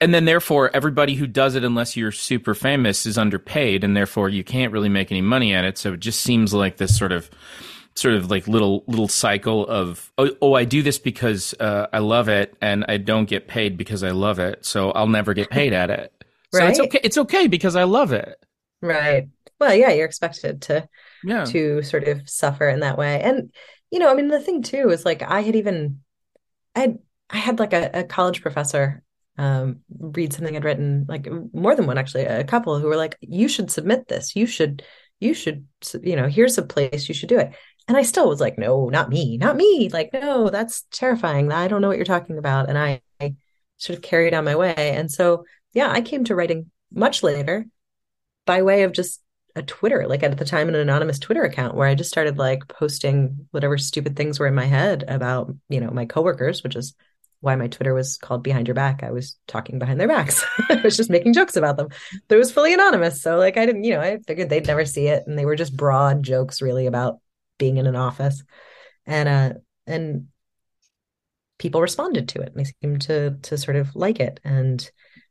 and 0.02 0.14
then 0.14 0.26
therefore 0.26 0.70
everybody 0.74 1.16
who 1.16 1.28
does 1.28 1.56
it, 1.56 1.64
unless 1.64 1.96
you're 1.96 2.12
super 2.12 2.54
famous, 2.56 3.06
is 3.06 3.18
underpaid, 3.18 3.84
and 3.84 3.96
therefore 3.96 4.30
you 4.30 4.44
can't 4.44 4.74
really 4.74 4.90
make 4.90 5.12
any 5.12 5.22
money 5.22 5.54
at 5.54 5.64
it. 5.64 5.78
So 5.78 5.94
it 5.94 6.02
just 6.02 6.22
seems 6.22 6.54
like 6.54 6.78
this 6.78 6.98
sort 6.98 7.14
of, 7.14 7.30
sort 7.96 8.16
of 8.16 8.32
like 8.32 8.48
little 8.48 8.84
little 8.88 9.08
cycle 9.08 9.68
of 9.68 10.12
oh, 10.18 10.32
oh 10.42 10.54
I 10.54 10.66
do 10.66 10.82
this 10.82 10.98
because 11.00 11.54
uh, 11.60 11.88
I 11.94 12.00
love 12.00 12.28
it, 12.30 12.56
and 12.62 12.86
I 12.88 12.98
don't 12.98 13.26
get 13.26 13.48
paid 13.48 13.78
because 13.78 14.04
I 14.04 14.12
love 14.12 14.40
it, 14.40 14.66
so 14.66 14.92
I'll 14.92 15.08
never 15.08 15.34
get 15.34 15.50
paid 15.50 15.74
at 15.74 15.90
it. 15.90 16.14
So 16.52 16.66
it's 16.66 16.80
okay. 16.80 17.00
It's 17.04 17.18
okay 17.18 17.48
because 17.48 17.76
I 17.76 17.84
love 17.84 18.12
it. 18.12 18.38
right. 18.82 19.30
Well, 19.60 19.76
yeah, 19.76 19.92
you're 19.92 20.06
expected 20.08 20.64
to 20.64 20.90
Yeah. 21.24 21.46
to 21.46 21.84
sort 21.84 22.08
of 22.08 22.28
suffer 22.28 22.68
in 22.68 22.80
that 22.80 22.98
way. 22.98 23.22
And 23.22 23.54
you 23.92 24.00
know, 24.00 24.10
I 24.10 24.16
mean, 24.16 24.28
the 24.30 24.40
thing 24.40 24.64
too 24.64 24.90
is 24.90 25.06
like 25.06 25.22
I 25.22 25.42
had 25.42 25.56
even 25.56 26.02
I 26.76 26.80
had 26.82 27.00
I 27.30 27.38
had 27.38 27.60
like 27.60 27.74
a, 27.74 27.90
a 27.94 28.04
college 28.04 28.42
professor 28.42 29.04
um 29.38 29.82
read 30.00 30.34
something 30.34 30.56
I'd 30.56 30.64
written, 30.64 31.06
like 31.08 31.28
more 31.54 31.76
than 31.76 31.88
one 31.88 31.98
actually, 31.98 32.26
a 32.26 32.44
couple 32.44 32.80
who 32.80 32.88
were 32.88 32.98
like, 32.98 33.18
you 33.22 33.48
should 33.48 33.72
submit 33.72 34.08
this. 34.08 34.36
You 34.36 34.46
should 34.46 34.84
you 35.20 35.34
should 35.34 35.68
you 36.04 36.16
know, 36.16 36.28
here's 36.28 36.58
a 36.58 36.64
place 36.64 37.08
you 37.08 37.16
should 37.16 37.30
do 37.30 37.40
it. 37.40 37.54
And 37.88 37.98
I 37.98 38.04
still 38.04 38.30
was 38.30 38.40
like, 38.40 38.58
no, 38.58 38.90
not 38.90 39.10
me, 39.10 39.38
not 39.38 39.56
me. 39.56 39.90
Like, 39.90 40.12
no, 40.14 40.50
that's 40.50 40.86
terrifying. 40.92 41.52
I 41.52 41.68
don't 41.68 41.82
know 41.82 41.88
what 41.88 41.98
you're 41.98 42.06
talking 42.06 42.38
about. 42.38 42.70
And 42.70 42.78
I, 42.78 43.02
I 43.20 43.36
sort 43.78 43.98
of 43.98 44.04
carried 44.04 44.34
on 44.34 44.46
my 44.46 44.56
way. 44.56 44.74
And 44.78 45.12
so, 45.12 45.46
yeah, 45.74 45.92
I 45.92 46.02
came 46.02 46.24
to 46.26 46.36
writing 46.36 46.70
much 46.94 47.24
later 47.24 47.66
by 48.46 48.62
way 48.62 48.84
of 48.84 48.92
just 48.92 49.22
a 49.56 49.62
Twitter, 49.62 50.08
like 50.08 50.24
at 50.24 50.38
the 50.38 50.46
time, 50.46 50.70
an 50.70 50.76
anonymous 50.76 51.20
Twitter 51.20 51.44
account 51.44 51.76
where 51.76 51.88
I 51.88 51.96
just 51.96 52.10
started 52.10 52.38
like 52.38 52.68
posting 52.68 53.48
whatever 53.52 53.78
stupid 53.78 54.16
things 54.16 54.40
were 54.40 54.48
in 54.48 54.56
my 54.56 54.66
head 54.66 55.04
about, 55.08 55.54
you 55.68 55.82
know, 55.82 55.92
my 55.92 56.06
coworkers, 56.06 56.64
which 56.64 56.76
is 56.76 56.94
why 57.42 57.56
my 57.56 57.68
Twitter 57.68 57.94
was 57.94 58.18
called 58.18 58.44
Behind 58.44 58.68
Your 58.68 58.76
Back. 58.76 59.04
I 59.04 59.12
was 59.12 59.36
talking 59.48 59.80
behind 59.80 60.00
their 60.00 60.08
backs. 60.08 60.46
I 60.70 60.76
was 60.84 60.96
just 60.96 61.10
making 61.10 61.34
jokes 61.34 61.56
about 61.56 61.76
them. 61.76 61.90
But 62.28 62.36
it 62.36 62.40
was 62.40 62.52
fully 62.52 62.74
anonymous. 62.74 63.22
So 63.22 63.38
like 63.38 63.58
I 63.58 63.66
didn't, 63.66 63.84
you 63.84 63.94
know, 63.94 64.02
I 64.02 64.20
figured 64.20 64.50
they'd 64.50 64.68
never 64.68 64.86
see 64.86 65.08
it. 65.08 65.24
And 65.26 65.38
they 65.38 65.46
were 65.46 65.56
just 65.56 65.76
broad 65.76 66.24
jokes 66.24 66.62
really 66.62 66.86
about 66.86 67.20
being 67.58 67.78
in 67.78 67.88
an 67.88 67.96
office. 67.96 68.44
And 69.06 69.28
uh 69.28 69.54
and 69.88 70.28
people 71.58 71.82
responded 71.82 72.30
to 72.30 72.42
it. 72.42 72.54
And 72.56 72.64
they 72.64 72.72
seemed 72.82 73.02
to 73.04 73.38
to 73.42 73.58
sort 73.58 73.76
of 73.76 73.96
like 73.96 74.20
it. 74.20 74.40
And 74.44 74.90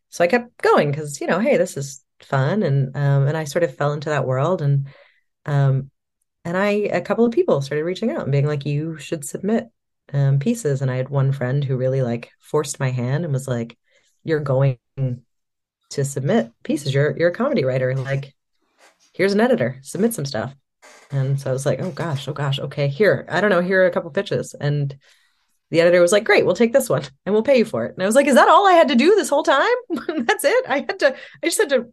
so 0.09 0.25
I 0.25 0.27
kept 0.27 0.61
going 0.61 0.91
because, 0.91 1.21
you 1.21 1.29
know, 1.29 1.39
hey, 1.39 1.57
this 1.57 1.77
is 1.77 2.05
fun. 2.19 2.65
And 2.65 2.97
um 2.97 3.29
and 3.29 3.37
I 3.37 3.45
sort 3.45 3.63
of 3.63 3.77
fell 3.77 3.93
into 3.93 4.11
that 4.11 4.27
world 4.27 4.63
and 4.63 4.89
um 5.47 5.93
and 6.45 6.57
I 6.57 6.71
a 6.71 7.03
couple 7.03 7.25
of 7.25 7.33
people 7.33 7.63
started 7.63 7.85
reaching 7.85 8.11
out 8.11 8.23
and 8.23 8.33
being 8.33 8.47
like, 8.47 8.67
you 8.67 8.99
should 8.99 9.25
submit 9.25 9.69
um 10.13 10.39
pieces. 10.39 10.83
And 10.83 10.91
I 10.91 10.97
had 10.97 11.09
one 11.09 11.33
friend 11.33 11.63
who 11.65 11.77
really 11.77 12.03
like 12.03 12.31
forced 12.41 12.81
my 12.81 12.91
hand 12.91 13.25
and 13.25 13.33
was 13.33 13.49
like, 13.49 13.79
You're 14.25 14.41
going 14.41 14.79
to 14.97 16.05
submit 16.05 16.53
pieces. 16.63 16.95
You're 16.95 17.17
you're 17.17 17.31
a 17.31 17.35
comedy 17.35 17.65
writer. 17.65 17.95
Like, 17.97 18.35
here's 19.13 19.33
an 19.33 19.41
editor, 19.41 19.79
submit 19.83 20.15
some 20.15 20.25
stuff. 20.25 20.55
And 21.11 21.41
so 21.41 21.51
I 21.51 21.53
was 21.53 21.67
like, 21.67 21.81
oh 21.81 21.91
gosh, 21.91 22.29
oh 22.29 22.33
gosh, 22.33 22.59
okay, 22.59 22.89
here, 22.89 23.27
I 23.29 23.41
don't 23.41 23.51
know, 23.51 23.61
here 23.61 23.83
are 23.83 23.87
a 23.87 23.91
couple 23.91 24.11
pitches. 24.11 24.55
And 24.55 24.97
the 25.71 25.81
editor 25.81 26.01
was 26.01 26.13
like, 26.13 26.25
great, 26.25 26.47
we'll 26.47 26.55
take 26.55 26.73
this 26.73 26.89
one 26.89 27.03
and 27.27 27.33
we'll 27.33 27.43
pay 27.43 27.59
you 27.59 27.65
for 27.65 27.85
it. 27.87 27.95
And 27.95 28.03
I 28.03 28.07
was 28.07 28.15
like, 28.15 28.27
is 28.27 28.37
that 28.37 28.49
all 28.49 28.67
I 28.67 28.73
had 28.73 28.89
to 28.89 28.95
do 28.95 29.15
this 29.15 29.29
whole 29.29 29.43
time? 29.43 29.75
That's 30.25 30.45
it. 30.45 30.65
I 30.69 30.79
had 30.79 30.99
to, 31.01 31.15
I 31.15 31.47
just 31.47 31.59
had 31.59 31.69
to, 31.71 31.93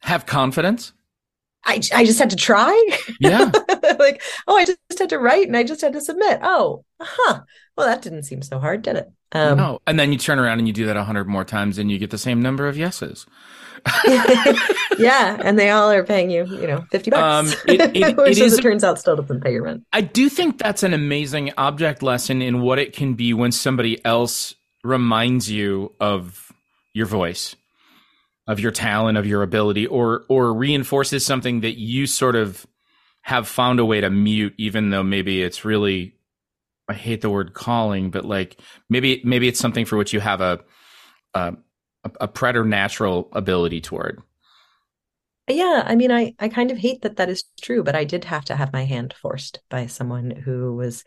Have 0.00 0.26
confidence. 0.26 0.92
I, 1.64 1.80
I 1.94 2.04
just 2.04 2.18
had 2.18 2.30
to 2.30 2.36
try. 2.36 2.72
Yeah. 3.20 3.50
like, 3.98 4.22
oh, 4.46 4.56
I 4.56 4.64
just 4.64 4.98
had 4.98 5.10
to 5.10 5.18
write 5.18 5.46
and 5.48 5.56
I 5.56 5.64
just 5.64 5.80
had 5.80 5.92
to 5.92 6.00
submit. 6.00 6.38
Oh, 6.42 6.84
huh. 7.00 7.40
Well, 7.76 7.86
that 7.86 8.00
didn't 8.02 8.22
seem 8.22 8.42
so 8.42 8.58
hard, 8.58 8.82
did 8.82 8.96
it? 8.96 9.10
Um, 9.32 9.58
no. 9.58 9.78
And 9.86 10.00
then 10.00 10.10
you 10.12 10.18
turn 10.18 10.38
around 10.38 10.58
and 10.58 10.66
you 10.66 10.72
do 10.72 10.86
that 10.86 10.96
a 10.96 11.04
hundred 11.04 11.28
more 11.28 11.44
times 11.44 11.76
and 11.78 11.90
you 11.90 11.98
get 11.98 12.10
the 12.10 12.16
same 12.18 12.40
number 12.40 12.66
of 12.66 12.78
yeses. 12.78 13.26
yeah. 14.98 15.36
And 15.42 15.58
they 15.58 15.70
all 15.70 15.90
are 15.90 16.04
paying 16.04 16.30
you, 16.30 16.44
you 16.46 16.66
know, 16.66 16.84
50 16.90 17.10
bucks. 17.10 17.52
Um, 17.52 17.58
it- 17.68 17.96
it- 17.96 18.16
Which, 18.16 18.38
it 18.38 18.44
as 18.44 18.58
it 18.58 18.62
turns 18.62 18.84
out, 18.84 18.98
still 18.98 19.16
doesn't 19.16 19.42
pay 19.42 19.52
your 19.52 19.64
rent. 19.64 19.84
I 19.92 20.00
do 20.00 20.28
think 20.28 20.58
that's 20.58 20.82
an 20.82 20.94
amazing 20.94 21.52
object 21.58 22.02
lesson 22.02 22.40
in 22.42 22.60
what 22.62 22.78
it 22.78 22.92
can 22.94 23.14
be 23.14 23.34
when 23.34 23.52
somebody 23.52 24.02
else 24.04 24.54
reminds 24.84 25.50
you 25.50 25.94
of 26.00 26.52
your 26.94 27.06
voice. 27.06 27.54
Of 28.48 28.58
your 28.58 28.72
talent, 28.72 29.18
of 29.18 29.26
your 29.26 29.42
ability, 29.42 29.86
or 29.86 30.24
or 30.28 30.52
reinforces 30.52 31.24
something 31.24 31.60
that 31.60 31.78
you 31.78 32.06
sort 32.08 32.34
of 32.34 32.66
have 33.22 33.46
found 33.46 33.78
a 33.78 33.84
way 33.84 34.00
to 34.00 34.10
mute, 34.10 34.54
even 34.58 34.90
though 34.90 35.02
maybe 35.02 35.42
it's 35.42 35.64
really 35.64 36.16
I 36.88 36.94
hate 36.94 37.20
the 37.20 37.30
word 37.30 37.52
calling, 37.52 38.10
but 38.10 38.24
like 38.24 38.58
maybe 38.88 39.20
maybe 39.22 39.46
it's 39.46 39.60
something 39.60 39.84
for 39.84 39.96
which 39.96 40.12
you 40.12 40.20
have 40.20 40.40
a 40.40 40.60
a, 41.34 41.54
a 42.20 42.26
preternatural 42.26 43.28
ability 43.32 43.80
toward. 43.80 44.22
Yeah, 45.46 45.82
I 45.86 45.94
mean, 45.94 46.10
I 46.10 46.34
I 46.38 46.48
kind 46.48 46.70
of 46.70 46.78
hate 46.78 47.02
that 47.02 47.16
that 47.16 47.28
is 47.28 47.44
true, 47.60 47.82
but 47.82 47.94
I 47.94 48.04
did 48.04 48.24
have 48.24 48.46
to 48.46 48.56
have 48.56 48.72
my 48.72 48.84
hand 48.84 49.14
forced 49.20 49.60
by 49.68 49.86
someone 49.86 50.30
who 50.30 50.74
was 50.74 51.04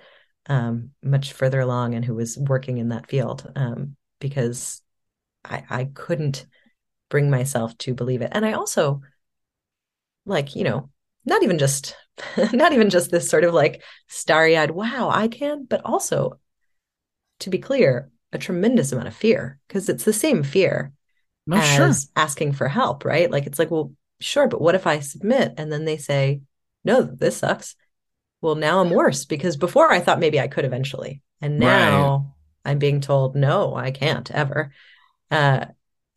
um, 0.48 0.92
much 1.04 1.34
further 1.34 1.60
along 1.60 1.96
and 1.96 2.06
who 2.06 2.16
was 2.16 2.38
working 2.38 2.78
in 2.78 2.90
that 2.90 3.10
field 3.10 3.52
um, 3.56 3.96
because 4.20 4.82
I 5.44 5.64
I 5.70 5.86
couldn't 5.86 6.46
bring 7.12 7.30
myself 7.32 7.78
to 7.80 7.96
believe 7.96 8.24
it, 8.24 8.32
and 8.34 8.46
I 8.48 8.54
also 8.54 9.04
like 10.26 10.56
you 10.56 10.64
know 10.64 10.90
not 11.26 11.44
even 11.44 11.58
just 11.58 11.96
not 12.54 12.74
even 12.74 12.90
just 12.90 13.12
this 13.12 13.30
sort 13.30 13.44
of 13.44 13.54
like 13.54 13.84
starry-eyed 14.08 14.72
wow 14.72 15.10
I 15.12 15.28
can, 15.28 15.66
but 15.66 15.82
also 15.86 16.40
to 17.40 17.50
be 17.50 17.58
clear, 17.58 18.10
a 18.34 18.38
tremendous 18.38 18.92
amount 18.92 19.08
of 19.08 19.16
fear 19.16 19.60
because 19.68 19.90
it's 19.90 20.06
the 20.06 20.14
same 20.14 20.44
fear 20.44 20.94
No, 21.46 21.60
as 21.60 21.60
sure. 21.60 22.08
asking 22.16 22.54
for 22.54 22.68
help, 22.70 23.06
right? 23.06 23.32
Like 23.32 23.48
it's 23.48 23.60
like, 23.60 23.72
well, 23.72 23.94
sure, 24.20 24.48
but 24.48 24.62
what 24.62 24.76
if 24.76 24.88
I 24.88 25.00
submit 25.00 25.54
and 25.58 25.72
then 25.72 25.86
they 25.86 25.98
say, 25.98 26.42
no, 26.84 27.02
this 27.04 27.38
sucks. 27.38 27.76
Well, 28.42 28.56
now 28.56 28.82
I'm 28.82 28.92
worse 28.92 29.26
because 29.26 29.58
before 29.58 29.92
I 29.92 30.00
thought 30.00 30.20
maybe 30.20 30.40
I 30.40 30.48
could 30.48 30.66
eventually. 30.66 31.22
And 31.42 31.60
now 31.60 32.36
I'm 32.66 32.80
being 32.80 33.02
told, 33.02 33.36
no, 33.36 33.76
I 33.76 33.92
can't 33.92 34.30
ever. 34.32 34.74
Uh, 35.32 35.68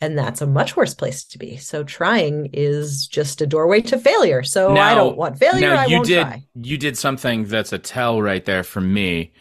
and 0.01 0.19
that's 0.19 0.41
a 0.43 0.47
much 0.47 0.77
worse 0.77 0.95
place 0.95 1.25
to 1.25 1.39
be. 1.39 1.57
So 1.57 1.85
trying 1.85 2.51
is 2.53 3.07
just 3.07 3.41
a 3.41 3.47
doorway 3.47 3.81
to 3.83 3.99
failure. 3.99 4.43
So 4.43 4.77
I 4.77 4.95
don't 4.95 5.17
want 5.17 5.39
failure. 5.39 5.61
now 5.71 5.83
I 5.83 5.87
you 5.87 5.97
won't 5.97 6.07
did 6.09 6.23
try. 6.23 6.45
you 6.55 6.77
did 6.77 6.99
something 6.99 7.45
that's 7.45 7.73
a 7.73 7.79
tell 7.79 8.21
right 8.21 8.45
there 8.45 8.63
for 8.65 8.81
me, 8.81 9.33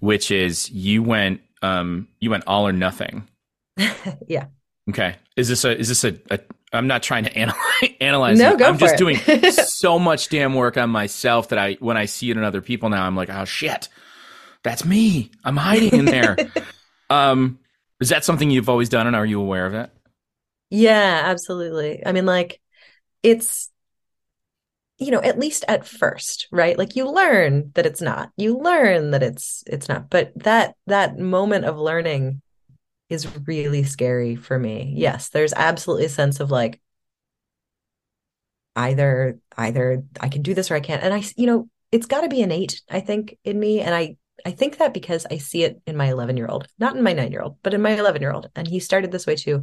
which 0.00 0.30
is 0.30 0.70
you 0.70 1.02
went 1.02 1.40
um 1.62 2.08
you 2.20 2.30
went 2.30 2.44
all 2.46 2.66
or 2.68 2.72
nothing. 2.72 3.26
yeah. 4.28 4.46
Okay. 4.90 5.16
Is 5.36 5.48
this 5.48 5.64
a 5.64 5.76
is 5.78 5.88
this 5.88 6.04
a, 6.04 6.18
a 6.30 6.38
I'm 6.72 6.86
not 6.86 7.02
trying 7.02 7.24
to 7.24 7.36
analyze 7.36 7.90
analyze 8.00 8.38
No, 8.38 8.52
it. 8.52 8.58
go 8.58 8.66
I'm 8.68 8.74
for 8.74 8.80
just 8.80 8.94
it. 8.94 8.98
doing 8.98 9.16
so 9.52 9.98
much 9.98 10.28
damn 10.28 10.54
work 10.54 10.76
on 10.76 10.90
myself 10.90 11.48
that 11.48 11.58
I 11.58 11.74
when 11.80 11.96
I 11.96 12.04
see 12.04 12.30
it 12.30 12.36
in 12.36 12.44
other 12.44 12.60
people 12.62 12.88
now 12.90 13.04
I'm 13.06 13.16
like, 13.16 13.30
"Oh 13.30 13.44
shit. 13.44 13.88
That's 14.62 14.84
me. 14.84 15.30
I'm 15.44 15.56
hiding 15.56 15.98
in 15.98 16.04
there." 16.04 16.36
um 17.10 17.58
is 18.00 18.08
that 18.10 18.24
something 18.24 18.50
you've 18.50 18.68
always 18.68 18.88
done 18.88 19.06
and 19.06 19.14
are 19.16 19.26
you 19.26 19.40
aware 19.40 19.66
of 19.66 19.74
it? 19.74 19.90
Yeah, 20.72 21.22
absolutely. 21.26 22.04
I 22.06 22.12
mean, 22.12 22.24
like, 22.26 22.60
it's, 23.22 23.70
you 24.98 25.10
know, 25.10 25.20
at 25.22 25.38
least 25.38 25.64
at 25.68 25.86
first, 25.86 26.46
right? 26.52 26.78
Like 26.78 26.94
you 26.96 27.10
learn 27.10 27.72
that 27.74 27.86
it's 27.86 28.00
not. 28.00 28.30
You 28.36 28.58
learn 28.58 29.10
that 29.10 29.22
it's 29.22 29.64
it's 29.66 29.88
not. 29.88 30.08
But 30.10 30.32
that 30.44 30.76
that 30.86 31.18
moment 31.18 31.64
of 31.64 31.78
learning 31.78 32.40
is 33.10 33.28
really 33.46 33.84
scary 33.84 34.36
for 34.36 34.58
me. 34.58 34.94
Yes, 34.96 35.30
there's 35.30 35.54
absolutely 35.54 36.06
a 36.06 36.10
sense 36.10 36.40
of 36.40 36.50
like 36.50 36.80
either 38.76 39.38
either 39.56 40.02
I 40.20 40.28
can 40.28 40.42
do 40.42 40.54
this 40.54 40.70
or 40.70 40.74
I 40.76 40.80
can't. 40.80 41.02
And 41.02 41.12
I, 41.14 41.22
you 41.36 41.46
know, 41.46 41.68
it's 41.90 42.06
got 42.06 42.22
to 42.22 42.28
be 42.28 42.40
innate, 42.40 42.80
I 42.90 43.00
think, 43.00 43.36
in 43.44 43.58
me. 43.58 43.80
And 43.80 43.94
I 43.94 44.16
I 44.44 44.50
think 44.52 44.78
that 44.78 44.94
because 44.94 45.26
I 45.30 45.36
see 45.38 45.62
it 45.64 45.80
in 45.86 45.96
my 45.96 46.06
11 46.10 46.36
year 46.36 46.46
old, 46.48 46.66
not 46.78 46.96
in 46.96 47.02
my 47.02 47.12
nine 47.12 47.32
year 47.32 47.42
old, 47.42 47.56
but 47.62 47.74
in 47.74 47.82
my 47.82 47.90
11 47.96 48.22
year 48.22 48.32
old. 48.32 48.50
And 48.56 48.66
he 48.66 48.80
started 48.80 49.12
this 49.12 49.26
way 49.26 49.36
too. 49.36 49.62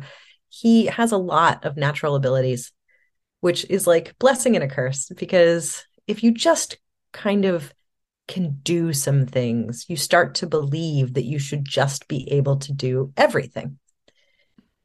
He 0.50 0.88
has 0.88 1.12
a 1.12 1.18
lot 1.18 1.66
of 1.66 1.78
natural 1.78 2.16
abilities, 2.16 2.72
which 3.42 3.66
is 3.70 3.88
like 3.88 4.18
blessing 4.20 4.56
and 4.56 4.64
a 4.64 4.68
curse 4.68 5.10
because 5.18 5.86
if 6.08 6.24
you 6.24 6.32
just 6.32 6.78
kind 7.14 7.46
of 7.46 7.74
can 8.28 8.60
do 8.64 8.94
some 8.94 9.26
things, 9.26 9.86
you 9.90 9.98
start 9.98 10.36
to 10.36 10.48
believe 10.48 11.16
that 11.16 11.26
you 11.26 11.40
should 11.40 11.66
just 11.66 12.08
be 12.08 12.32
able 12.32 12.58
to 12.58 12.74
do 12.74 13.12
everything 13.18 13.80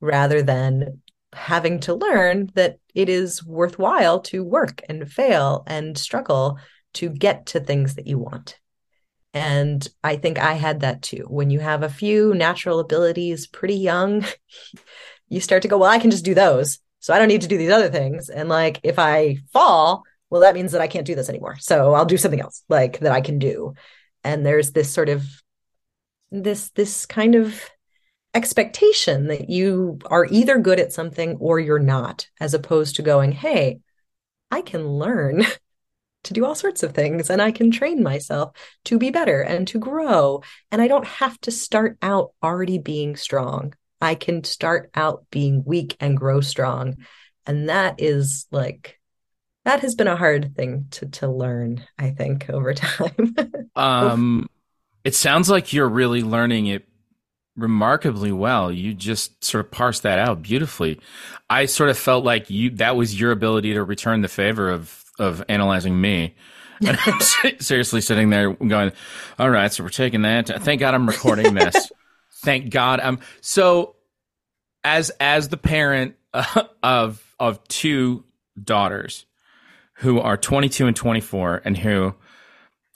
rather 0.01 0.43
than 0.43 1.01
having 1.33 1.81
to 1.81 1.95
learn 1.95 2.51
that 2.55 2.79
it 2.95 3.09
is 3.09 3.45
worthwhile 3.45 4.21
to 4.21 4.45
work 4.45 4.83
and 4.89 5.11
fail 5.11 5.65
and 5.67 5.99
struggle 5.99 6.59
to 6.95 7.09
get 7.09 7.47
to 7.47 7.61
things 7.61 7.97
that 7.97 8.07
you 8.07 8.19
want. 8.19 8.59
And 9.35 9.87
I 10.03 10.17
think 10.17 10.39
I 10.39 10.53
had 10.53 10.81
that 10.81 11.03
too. 11.03 11.27
When 11.29 11.51
you 11.51 11.59
have 11.59 11.83
a 11.83 11.89
few 11.89 12.35
natural 12.35 12.79
abilities 12.79 13.49
pretty 13.49 13.75
young, 13.75 14.25
you 15.29 15.41
start 15.41 15.63
to 15.63 15.69
go, 15.69 15.79
well, 15.79 15.91
I 15.91 15.99
can 15.99 16.11
just 16.11 16.25
do 16.25 16.35
those. 16.35 16.79
So 17.01 17.13
I 17.13 17.19
don't 17.19 17.29
need 17.29 17.43
to 17.43 17.49
do 17.49 17.59
these 17.59 17.71
other 17.71 17.91
things. 17.91 18.31
And 18.31 18.49
like 18.49 18.81
if 18.83 18.99
I 18.99 19.39
fall, 19.53 20.05
well, 20.31 20.41
that 20.41 20.55
means 20.55 20.73
that 20.73 20.81
I 20.81 20.87
can't 20.87 21.07
do 21.07 21.15
this 21.15 21.29
anymore. 21.29 21.57
So 21.61 21.93
I'll 21.93 22.07
do 22.07 22.17
something 22.17 22.41
else 22.41 22.65
like 22.69 23.01
that 23.01 23.13
I 23.13 23.21
can 23.21 23.39
do. 23.39 23.75
And 24.23 24.45
there's 24.45 24.73
this 24.73 24.91
sort 24.91 25.09
of 25.09 25.25
this 26.31 26.71
this 26.71 27.07
kind 27.07 27.35
of 27.35 27.63
expectation 28.35 29.29
that 29.29 29.49
you 29.49 29.99
are 30.07 30.27
either 30.31 30.59
good 30.59 30.81
at 30.81 30.93
something 30.93 31.37
or 31.37 31.61
you're 31.61 31.79
not, 31.79 32.27
as 32.41 32.55
opposed 32.55 32.97
to 32.97 33.03
going, 33.03 33.33
hey, 33.33 33.81
I 34.51 34.61
can 34.61 34.89
learn 34.89 35.45
to 36.25 36.33
do 36.33 36.45
all 36.45 36.55
sorts 36.55 36.83
of 36.83 36.95
things 36.95 37.31
and 37.31 37.41
I 37.41 37.53
can 37.53 37.71
train 37.71 38.03
myself 38.03 38.57
to 38.87 38.99
be 38.99 39.11
better 39.11 39.41
and 39.43 39.69
to 39.69 39.79
grow. 39.79 40.43
And 40.73 40.83
I 40.83 40.89
don't 40.89 41.07
have 41.07 41.39
to 41.43 41.51
start 41.51 41.99
out 42.03 42.33
already 42.43 42.79
being 42.79 43.15
strong. 43.15 43.75
I 44.01 44.15
can 44.15 44.45
start 44.45 44.91
out 44.95 45.25
being 45.31 45.63
weak 45.65 45.97
and 46.01 46.17
grow 46.17 46.41
strong. 46.41 46.97
And 47.47 47.69
that 47.69 47.97
is 47.99 48.47
like, 48.51 48.99
that 49.65 49.81
has 49.81 49.95
been 49.95 50.09
a 50.09 50.17
hard 50.17 50.55
thing 50.57 50.87
to, 50.93 51.07
to 51.07 51.29
learn, 51.29 51.85
I 51.99 52.11
think, 52.11 52.51
over 52.51 52.75
time. 52.75 53.35
Um, 53.77 54.49
it 55.05 55.15
sounds 55.15 55.51
like 55.51 55.73
you're 55.73 55.89
really 55.89 56.23
learning 56.23 56.67
it 56.67 56.87
remarkably 57.57 58.33
well. 58.33 58.73
You 58.73 58.95
just 58.95 59.45
sort 59.45 59.65
of 59.65 59.71
parsed 59.71 60.03
that 60.03 60.19
out 60.19 60.43
beautifully. 60.43 61.01
I 61.49 61.67
sort 61.67 61.91
of 61.91 61.99
felt 61.99 62.25
like 62.25 62.51
you 62.51 62.71
that 62.71 62.97
was 62.97 63.19
your 63.19 63.31
ability 63.31 63.75
to 63.75 63.85
return 63.85 64.23
the 64.23 64.29
favor 64.29 64.71
of 64.71 65.05
of 65.19 65.45
analyzing 65.49 66.01
me. 66.01 66.35
Seriously 67.61 68.01
sitting 68.01 68.31
there 68.31 68.53
going, 68.53 68.93
"All 69.39 69.51
right, 69.51 69.73
so 69.73 69.85
we're 69.85 69.91
taking 69.91 70.23
that. 70.23 70.49
Thank 70.63 70.81
God 70.81 70.95
I'm 70.95 71.07
recording 71.07 71.55
this. 71.55 71.91
Thank 72.45 72.71
God 72.71 73.01
I'm 73.01 73.21
so." 73.41 73.97
As 74.87 75.11
as 75.19 75.49
the 75.49 75.57
parent 75.57 76.15
uh, 76.35 76.65
of 76.83 77.23
of 77.41 77.67
two 77.69 78.25
daughters 78.63 79.25
who 79.95 80.21
are 80.21 80.37
22 80.37 80.87
and 80.87 80.97
24 80.97 81.63
and 81.65 81.77
who 81.77 82.15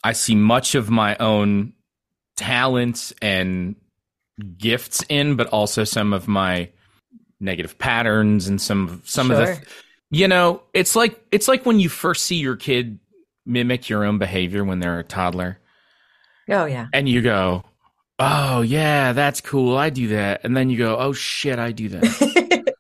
I 0.05 0.13
see 0.13 0.35
much 0.35 0.75
of 0.75 0.91
my 0.91 1.17
own 1.17 1.73
talents 2.37 3.13
and 3.23 3.77
gifts 4.57 5.05
in, 5.09 5.37
but 5.37 5.49
also 5.49 5.85
some 5.85 6.13
of 6.13 6.29
my 6.29 6.71
negative 7.41 7.79
patterns 7.79 8.49
and 8.49 8.61
some 8.61 9.03
some 9.05 9.31
of 9.31 9.39
the 9.39 9.61
you 10.11 10.27
know, 10.27 10.63
it's 10.73 10.97
like 10.97 11.21
it's 11.31 11.49
like 11.49 11.67
when 11.67 11.81
you 11.81 11.89
first 11.89 12.25
see 12.25 12.37
your 12.37 12.57
kid 12.57 12.99
mimic 13.45 13.89
your 13.89 14.05
own 14.05 14.19
behavior 14.19 14.65
when 14.65 14.81
they're 14.81 14.99
a 14.99 15.05
toddler 15.05 15.59
oh, 16.51 16.65
yeah. 16.67 16.87
and 16.93 17.09
you 17.09 17.23
go, 17.23 17.65
"Oh, 18.19 18.63
yeah, 18.63 19.13
that's 19.13 19.41
cool. 19.41 19.77
I 19.77 19.91
do 19.91 20.09
that." 20.09 20.43
And 20.45 20.57
then 20.57 20.71
you 20.71 20.79
go, 20.79 20.97
"Oh 20.99 21.13
shit, 21.13 21.59
I 21.59 21.73
do 21.73 21.89
that." 21.91 22.65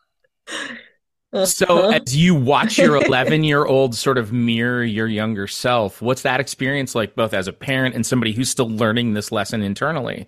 So, 1.44 1.66
uh-huh. 1.66 2.00
as 2.04 2.16
you 2.16 2.34
watch 2.34 2.78
your 2.78 2.96
11 2.96 3.44
year 3.44 3.66
old 3.66 3.94
sort 3.94 4.16
of 4.16 4.32
mirror 4.32 4.82
your 4.82 5.06
younger 5.06 5.46
self, 5.46 6.00
what's 6.00 6.22
that 6.22 6.40
experience 6.40 6.94
like, 6.94 7.14
both 7.14 7.34
as 7.34 7.46
a 7.46 7.52
parent 7.52 7.94
and 7.94 8.06
somebody 8.06 8.32
who's 8.32 8.48
still 8.48 8.68
learning 8.68 9.12
this 9.12 9.30
lesson 9.30 9.62
internally? 9.62 10.26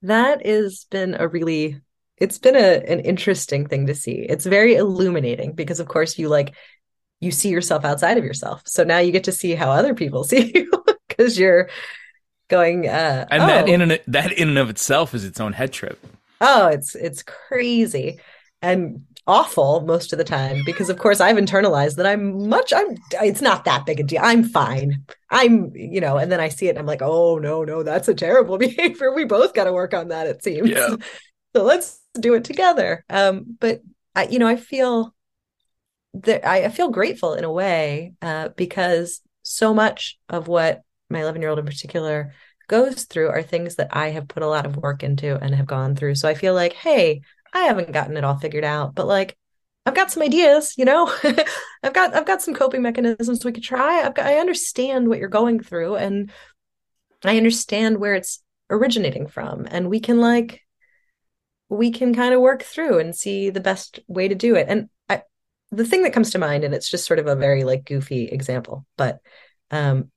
That 0.00 0.44
has 0.44 0.86
been 0.90 1.14
a 1.18 1.28
really 1.28 1.80
it's 2.16 2.38
been 2.38 2.56
a 2.56 2.78
an 2.90 3.00
interesting 3.00 3.66
thing 3.66 3.86
to 3.88 3.94
see. 3.94 4.24
It's 4.28 4.46
very 4.46 4.74
illuminating 4.74 5.52
because 5.52 5.80
of 5.80 5.88
course 5.88 6.18
you 6.18 6.28
like 6.28 6.54
you 7.20 7.30
see 7.30 7.50
yourself 7.50 7.84
outside 7.84 8.16
of 8.16 8.24
yourself. 8.24 8.62
So 8.64 8.84
now 8.84 8.98
you 8.98 9.12
get 9.12 9.24
to 9.24 9.32
see 9.32 9.54
how 9.54 9.70
other 9.70 9.94
people 9.94 10.24
see 10.24 10.50
you 10.54 10.70
because 11.08 11.38
you're 11.38 11.68
going 12.56 12.88
uh 12.88 13.26
And 13.30 13.42
oh, 13.42 13.46
that 13.46 13.68
in 13.68 13.80
and, 13.84 13.92
that 14.06 14.32
in 14.32 14.48
and 14.52 14.58
of 14.58 14.68
itself 14.74 15.14
is 15.14 15.24
its 15.24 15.40
own 15.40 15.52
head 15.60 15.72
trip. 15.72 15.98
oh 16.40 16.66
it's 16.76 16.94
it's 16.94 17.22
crazy 17.22 18.20
and 18.60 19.02
awful 19.26 19.82
most 19.82 20.12
of 20.12 20.18
the 20.18 20.24
time 20.38 20.56
because 20.66 20.90
of 20.90 20.98
course 20.98 21.20
I've 21.20 21.36
internalized 21.36 21.96
that 21.96 22.06
I'm 22.06 22.48
much 22.48 22.72
I'm 22.72 22.96
it's 23.22 23.40
not 23.40 23.64
that 23.64 23.86
big 23.86 24.00
a 24.00 24.02
deal. 24.02 24.20
I'm 24.22 24.42
fine. 24.44 25.04
I'm 25.30 25.54
you 25.74 26.00
know 26.00 26.16
and 26.20 26.30
then 26.30 26.40
I 26.40 26.48
see 26.48 26.66
it 26.66 26.70
and 26.70 26.78
I'm 26.78 26.86
like, 26.86 27.02
"Oh 27.02 27.38
no, 27.38 27.64
no, 27.64 27.82
that's 27.82 28.08
a 28.08 28.14
terrible 28.14 28.58
behavior. 28.66 29.14
We 29.14 29.24
both 29.24 29.54
got 29.54 29.64
to 29.64 29.72
work 29.72 29.94
on 29.94 30.08
that 30.08 30.26
it 30.26 30.42
seems." 30.42 30.70
Yeah. 30.70 30.96
so 31.54 31.62
let's 31.62 32.00
do 32.18 32.34
it 32.34 32.44
together. 32.44 33.04
Um, 33.08 33.56
but 33.60 33.82
I, 34.14 34.24
you 34.24 34.38
know, 34.38 34.48
I 34.48 34.56
feel 34.56 35.14
that 36.14 36.46
I, 36.46 36.64
I 36.64 36.68
feel 36.68 36.90
grateful 36.90 37.34
in 37.34 37.44
a 37.44 37.52
way 37.52 38.14
uh, 38.20 38.48
because 38.56 39.20
so 39.42 39.72
much 39.72 40.18
of 40.28 40.48
what 40.48 40.82
my 41.12 41.22
11 41.22 41.40
year 41.40 41.50
old 41.50 41.58
in 41.58 41.66
particular 41.66 42.32
goes 42.68 43.04
through 43.04 43.28
are 43.28 43.42
things 43.42 43.76
that 43.76 43.94
I 43.94 44.10
have 44.10 44.28
put 44.28 44.42
a 44.42 44.48
lot 44.48 44.66
of 44.66 44.76
work 44.76 45.02
into 45.02 45.36
and 45.36 45.54
have 45.54 45.66
gone 45.66 45.94
through. 45.94 46.14
So 46.14 46.28
I 46.28 46.34
feel 46.34 46.54
like, 46.54 46.72
hey, 46.72 47.22
I 47.52 47.64
haven't 47.64 47.92
gotten 47.92 48.16
it 48.16 48.24
all 48.24 48.36
figured 48.38 48.64
out, 48.64 48.94
but 48.94 49.06
like 49.06 49.36
I've 49.84 49.94
got 49.94 50.10
some 50.10 50.22
ideas, 50.22 50.74
you 50.78 50.84
know. 50.84 51.12
I've 51.82 51.92
got 51.92 52.14
I've 52.14 52.26
got 52.26 52.42
some 52.42 52.54
coping 52.54 52.82
mechanisms 52.82 53.44
we 53.44 53.52
could 53.52 53.62
try. 53.62 54.02
I've 54.02 54.14
got, 54.14 54.26
I 54.26 54.38
understand 54.38 55.08
what 55.08 55.18
you're 55.18 55.28
going 55.28 55.60
through 55.60 55.96
and 55.96 56.30
I 57.24 57.36
understand 57.36 57.98
where 57.98 58.14
it's 58.14 58.42
originating 58.70 59.26
from 59.26 59.66
and 59.70 59.90
we 59.90 60.00
can 60.00 60.20
like 60.20 60.62
we 61.68 61.90
can 61.90 62.14
kind 62.14 62.34
of 62.34 62.40
work 62.40 62.62
through 62.62 62.98
and 62.98 63.14
see 63.14 63.50
the 63.50 63.60
best 63.60 63.98
way 64.06 64.28
to 64.28 64.34
do 64.34 64.56
it. 64.56 64.66
And 64.68 64.88
I, 65.08 65.22
the 65.70 65.86
thing 65.86 66.02
that 66.02 66.12
comes 66.12 66.30
to 66.30 66.38
mind 66.38 66.64
and 66.64 66.74
it's 66.74 66.90
just 66.90 67.06
sort 67.06 67.18
of 67.18 67.26
a 67.26 67.36
very 67.36 67.64
like 67.64 67.84
goofy 67.84 68.26
example, 68.26 68.86
but 68.96 69.20
um 69.70 70.10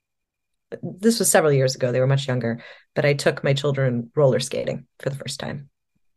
this 0.81 1.19
was 1.19 1.29
several 1.29 1.51
years 1.51 1.75
ago. 1.75 1.91
They 1.91 1.99
were 1.99 2.07
much 2.07 2.27
younger, 2.27 2.63
but 2.93 3.05
I 3.05 3.13
took 3.13 3.43
my 3.43 3.53
children 3.53 4.11
roller 4.15 4.39
skating 4.39 4.87
for 4.99 5.09
the 5.09 5.15
first 5.15 5.39
time. 5.39 5.69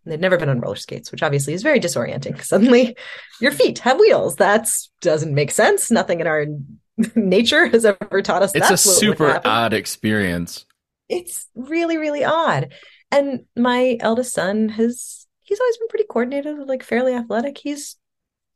They'd 0.04 0.20
never 0.20 0.38
been 0.38 0.48
on 0.48 0.60
roller 0.60 0.76
skates, 0.76 1.12
which 1.12 1.22
obviously 1.22 1.52
is 1.52 1.62
very 1.62 1.80
disorienting. 1.80 2.42
Suddenly, 2.42 2.96
your 3.40 3.52
feet 3.52 3.80
have 3.80 4.00
wheels. 4.00 4.36
That 4.36 4.70
doesn't 5.00 5.34
make 5.34 5.50
sense. 5.50 5.90
Nothing 5.90 6.20
in 6.20 6.26
our 6.26 6.46
nature 7.14 7.66
has 7.66 7.84
ever 7.84 8.22
taught 8.22 8.42
us. 8.42 8.52
That. 8.52 8.62
It's 8.62 8.70
a 8.70 8.76
super 8.76 9.40
odd 9.44 9.72
experience. 9.72 10.64
It's 11.08 11.46
really, 11.54 11.96
really 11.96 12.24
odd. 12.24 12.72
And 13.10 13.44
my 13.56 13.96
eldest 14.00 14.34
son 14.34 14.68
has 14.70 15.26
he's 15.40 15.60
always 15.60 15.76
been 15.78 15.88
pretty 15.88 16.04
coordinated, 16.04 16.58
like 16.66 16.82
fairly 16.82 17.14
athletic. 17.14 17.58
He's 17.58 17.96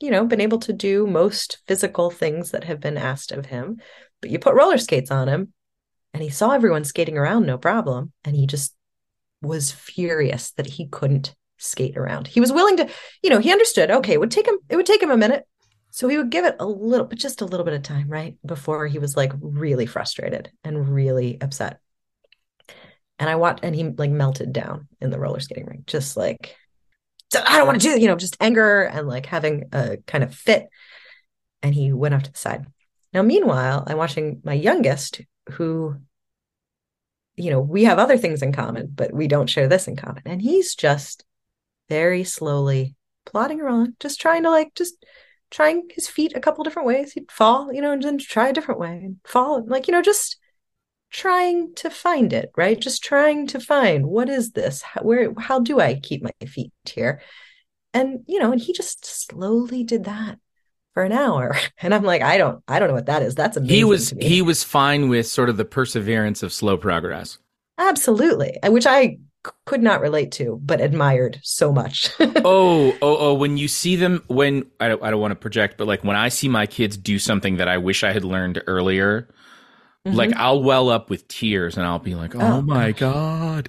you 0.01 0.11
know 0.11 0.27
been 0.27 0.41
able 0.41 0.59
to 0.61 0.73
do 0.73 1.07
most 1.07 1.59
physical 1.67 2.11
things 2.11 2.51
that 2.51 2.65
have 2.65 2.81
been 2.81 2.99
asked 2.99 3.33
of 3.33 3.47
him. 3.47 3.81
But 4.21 4.31
you 4.31 4.39
put 4.39 4.55
roller 4.55 4.79
skates 4.79 5.11
on 5.11 5.29
him, 5.29 5.53
and 6.15 6.23
he 6.23 6.29
saw 6.29 6.51
everyone 6.51 6.85
skating 6.85 7.17
around, 7.17 7.47
no 7.47 7.59
problem, 7.59 8.13
and 8.25 8.37
he 8.37 8.47
just 8.47 8.75
was 9.41 9.73
furious 9.73 10.53
that 10.53 10.67
he 10.67 10.87
couldn't 10.87 11.35
skate 11.59 11.97
around. 11.97 12.27
He 12.27 12.41
was 12.41 12.53
willing 12.53 12.77
to, 12.79 12.89
you 13.23 13.31
know, 13.31 13.39
he 13.39 13.53
understood, 13.53 13.91
okay, 13.91 14.15
it 14.15 14.21
would 14.21 14.31
take 14.31 14.47
him 14.47 14.59
it 14.69 14.77
would 14.77 14.87
take 14.87 15.03
him 15.03 15.11
a 15.11 15.17
minute. 15.17 15.45
So 15.91 16.09
he 16.09 16.17
would 16.17 16.31
give 16.31 16.45
it 16.45 16.57
a 16.59 16.67
little 16.67 17.07
but 17.07 17.19
just 17.19 17.43
a 17.43 17.45
little 17.45 17.65
bit 17.65 17.75
of 17.75 17.83
time, 17.83 18.09
right? 18.09 18.37
Before 18.45 18.87
he 18.87 18.99
was 18.99 19.17
like 19.17 19.33
really 19.41 19.87
frustrated 19.87 20.51
and 20.65 20.89
really 20.89 21.41
upset. 21.41 21.81
And 23.19 23.29
I 23.29 23.37
watched 23.37 23.61
and 23.63 23.75
he 23.75 23.85
like 23.85 24.11
melted 24.11 24.53
down 24.53 24.89
in 25.01 25.11
the 25.11 25.19
roller 25.19 25.41
skating 25.41 25.67
rink, 25.67 25.87
just 25.87 26.17
like 26.17 26.57
I 27.35 27.59
don't 27.59 27.67
want 27.67 27.81
to 27.81 27.89
do, 27.95 28.01
you 28.01 28.09
know, 28.09 28.17
just 28.17 28.37
anger 28.41 28.83
and 28.83 29.07
like 29.07 29.27
having 29.27 29.65
a 29.73 29.99
kind 30.07 30.25
of 30.25 30.35
fit. 30.35 30.69
And 31.63 31.75
he 31.75 31.93
went 31.93 32.15
off 32.15 32.25
to 32.25 32.33
the 32.33 32.39
side. 32.39 32.67
Now, 33.13 33.23
meanwhile, 33.23 33.85
I'm 33.87 33.99
watching 33.99 34.41
my 34.45 34.55
youngest, 34.55 35.21
who 35.51 35.97
you 37.37 37.51
know, 37.51 37.61
we 37.61 37.85
have 37.85 37.99
other 37.99 38.19
things 38.19 38.43
in 38.43 38.53
common, 38.53 38.91
but 38.95 39.13
we 39.13 39.27
don't 39.27 39.49
share 39.49 39.69
this 39.69 39.89
in 39.89 39.97
common. 39.97 40.23
And 40.27 40.43
he's 40.43 40.75
just 40.75 41.25
very 41.89 42.25
slowly 42.25 42.95
plodding 43.25 43.61
around, 43.61 43.95
just 44.01 44.21
trying 44.21 44.43
to 44.43 44.51
like, 44.51 44.75
just 44.75 45.05
trying 45.51 45.89
his 45.91 46.09
feet 46.09 46.33
a 46.35 46.41
couple 46.41 46.65
different 46.65 46.87
ways. 46.89 47.13
He'd 47.13 47.31
fall, 47.31 47.73
you 47.73 47.81
know, 47.81 47.93
and 47.93 48.03
then 48.03 48.19
try 48.19 48.49
a 48.49 48.53
different 48.53 48.81
way 48.81 49.01
and 49.03 49.17
fall, 49.25 49.65
like, 49.67 49.89
you 49.89 49.93
know, 49.93 50.03
just 50.03 50.39
trying 51.11 51.75
to 51.77 51.91
find 51.91 52.33
it, 52.33 52.51
right? 52.57 52.79
Just 52.79 53.03
trying 53.03 53.47
to 53.49 53.61
find 53.61 54.07
what 54.07 54.29
is 54.29 54.53
this? 54.53 54.83
How, 54.83 55.03
where, 55.03 55.33
how 55.39 55.61
do 55.61 55.81
I 55.81 56.01
keep 56.01 56.23
my 56.23 56.33
feet 56.47 56.73
here? 56.85 57.21
And, 57.95 58.21
you 58.27 58.39
know, 58.39 58.53
and 58.53 58.61
he 58.61 58.73
just 58.73 59.05
slowly 59.05 59.85
did 59.85 60.05
that 60.05 60.39
for 60.95 61.03
an 61.03 61.13
hour. 61.13 61.57
And 61.79 61.95
i'm 61.95 62.05
like 62.05 62.23
i 62.23 62.39
don't 62.39 62.63
i 62.69 62.79
don't 62.79 62.89
know 62.89 62.95
what 62.95 63.07
that 63.07 63.23
is. 63.23 63.35
That's 63.35 63.57
amazing 63.57 63.77
he 63.77 63.85
was 63.85 64.11
he 64.21 64.43
was 64.43 64.63
fine 64.63 65.09
with 65.09 65.27
sort 65.27 65.49
of 65.49 65.57
the 65.57 65.65
perseverance 65.65 66.43
of 66.43 66.53
slow 66.53 66.77
progress. 66.77 67.39
Absolutely. 67.79 68.59
Which 68.65 68.87
i 68.87 69.19
could 69.67 69.83
not 69.83 70.01
relate 70.01 70.31
to 70.33 70.61
but 70.63 70.81
admired 70.81 71.41
so 71.43 71.73
much. 71.73 72.11
Oh 72.45 72.97
oh 73.03 73.17
oh 73.19 73.35
when 73.35 73.57
you 73.57 73.69
see 73.69 73.97
them 73.97 74.23
when 74.29 74.71
I 74.79 74.89
don't, 74.89 75.03
I 75.03 75.11
don't 75.11 75.21
want 75.21 75.33
to 75.33 75.37
project 75.37 75.77
but 75.79 75.87
like 75.87 76.05
when 76.05 76.17
i 76.17 76.29
see 76.29 76.49
my 76.49 76.67
kids 76.67 76.97
do 76.97 77.19
something 77.19 77.57
that 77.57 77.69
i 77.69 77.79
wish 77.79 78.05
i 78.05 78.13
had 78.13 78.25
learned 78.25 78.63
earlier 78.67 79.29
mm-hmm. 80.07 80.17
like 80.17 80.35
i'll 80.37 80.63
well 80.63 80.89
up 80.89 81.11
with 81.11 81.27
tears 81.29 81.77
and 81.77 81.87
i'll 81.87 81.99
be 81.99 82.15
like 82.15 82.35
oh, 82.35 82.41
oh 82.41 82.63
my 82.63 82.93
god. 82.93 83.69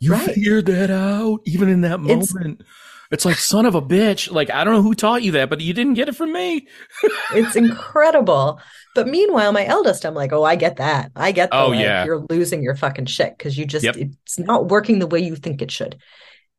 You 0.00 0.12
right. 0.12 0.34
figured 0.34 0.66
that 0.66 0.90
out 0.90 1.40
even 1.44 1.68
in 1.68 1.82
that 1.82 2.00
moment. 2.00 2.22
it's, 2.22 2.68
it's 3.12 3.26
like, 3.26 3.36
son 3.36 3.66
of 3.66 3.74
a 3.74 3.82
bitch. 3.82 4.32
Like, 4.32 4.50
I 4.50 4.64
don't 4.64 4.72
know 4.72 4.82
who 4.82 4.94
taught 4.94 5.22
you 5.22 5.32
that, 5.32 5.50
but 5.50 5.60
you 5.60 5.74
didn't 5.74 5.94
get 5.94 6.08
it 6.08 6.16
from 6.16 6.32
me. 6.32 6.66
it's 7.34 7.56
incredible. 7.56 8.58
But 8.94 9.06
meanwhile, 9.06 9.52
my 9.52 9.66
eldest, 9.66 10.06
I'm 10.06 10.14
like, 10.14 10.32
oh, 10.32 10.42
I 10.42 10.56
get 10.56 10.76
that. 10.76 11.12
I 11.14 11.32
get 11.32 11.50
that. 11.50 11.62
Oh, 11.62 11.68
like, 11.68 11.80
yeah. 11.80 12.06
You're 12.06 12.24
losing 12.30 12.62
your 12.62 12.74
fucking 12.74 13.06
shit 13.06 13.36
because 13.36 13.56
you 13.58 13.66
just, 13.66 13.84
yep. 13.84 13.96
it's 13.96 14.38
not 14.38 14.68
working 14.68 14.98
the 14.98 15.06
way 15.06 15.20
you 15.20 15.36
think 15.36 15.60
it 15.60 15.70
should. 15.70 15.98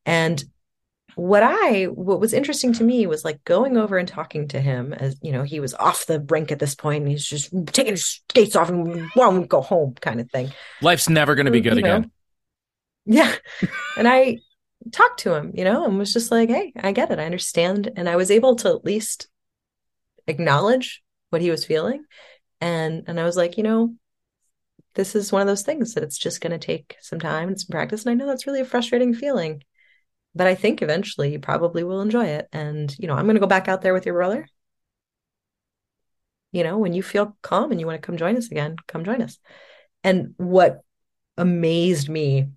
And 0.06 0.44
what 1.16 1.42
I, 1.42 1.86
what 1.86 2.20
was 2.20 2.34
interesting 2.34 2.72
to 2.74 2.84
me 2.84 3.08
was 3.08 3.26
like 3.26 3.44
going 3.46 3.76
over 3.76 3.98
and 3.98 4.08
talking 4.08 4.48
to 4.50 4.62
him 4.62 4.94
as, 4.94 5.18
you 5.24 5.32
know, 5.32 5.42
he 5.42 5.60
was 5.60 5.74
off 5.74 6.06
the 6.06 6.20
rink 6.30 6.52
at 6.52 6.60
this 6.60 6.76
point 6.76 7.02
and 7.02 7.12
he's 7.12 7.26
just 7.26 7.52
taking 7.68 7.94
his 7.94 8.22
skates 8.30 8.56
off 8.56 8.70
and 8.70 9.10
won't 9.16 9.50
go 9.50 9.62
home 9.62 9.96
kind 10.02 10.22
of 10.22 10.30
thing. 10.30 10.52
Life's 10.84 11.10
never 11.10 11.34
going 11.34 11.48
to 11.48 11.52
be 11.52 11.62
mm, 11.62 11.64
good 11.64 11.74
you 11.74 11.80
again. 11.80 12.12
Know? 13.06 13.16
Yeah. 13.16 13.36
and 13.98 14.08
I, 14.08 14.38
talked 14.92 15.22
to 15.22 15.34
him, 15.34 15.52
you 15.54 15.64
know, 15.64 15.86
and 15.86 15.98
was 15.98 16.14
just 16.14 16.32
like, 16.32 16.50
hey, 16.50 16.74
I 16.76 16.92
get 16.92 17.12
it. 17.12 17.20
I 17.20 17.26
understand. 17.26 17.92
And 17.96 18.10
I 18.10 18.16
was 18.16 18.32
able 18.32 18.56
to 18.58 18.70
at 18.70 18.86
least 18.86 19.28
acknowledge 20.28 21.02
what 21.30 21.42
he 21.42 21.52
was 21.52 21.66
feeling. 21.66 22.04
And 22.62 23.04
and 23.08 23.20
I 23.20 23.24
was 23.24 23.36
like, 23.36 23.58
you 23.58 23.64
know, 23.64 23.96
this 24.96 25.16
is 25.16 25.32
one 25.32 25.42
of 25.42 25.48
those 25.48 25.64
things 25.64 25.94
that 25.94 26.04
it's 26.04 26.18
just 26.18 26.42
going 26.42 26.52
to 26.52 26.66
take 26.66 26.96
some 27.02 27.20
time 27.20 27.48
and 27.50 27.60
some 27.60 27.72
practice. 27.72 28.06
And 28.06 28.12
I 28.12 28.14
know 28.14 28.28
that's 28.28 28.48
really 28.48 28.62
a 28.62 28.66
frustrating 28.66 29.14
feeling, 29.14 29.64
but 30.36 30.48
I 30.48 30.56
think 30.56 30.82
eventually 30.82 31.32
you 31.32 31.40
probably 31.40 31.84
will 31.84 32.02
enjoy 32.02 32.26
it. 32.26 32.48
And, 32.52 32.96
you 33.00 33.08
know, 33.08 33.16
I'm 33.16 33.26
going 33.26 33.36
to 33.36 33.42
go 33.42 33.48
back 33.48 33.68
out 33.68 33.82
there 33.82 33.94
with 33.94 34.06
your 34.06 34.16
brother. 34.16 34.48
You 36.52 36.64
know, 36.64 36.78
when 36.78 36.94
you 36.94 37.02
feel 37.02 37.36
calm 37.42 37.72
and 37.72 37.80
you 37.80 37.88
want 37.88 38.00
to 38.02 38.06
come 38.06 38.18
join 38.18 38.38
us 38.38 38.52
again, 38.52 38.76
come 38.88 39.04
join 39.04 39.22
us. 39.22 39.40
And 40.04 40.36
what 40.38 40.82
amazed 41.38 42.10
me 42.10 42.50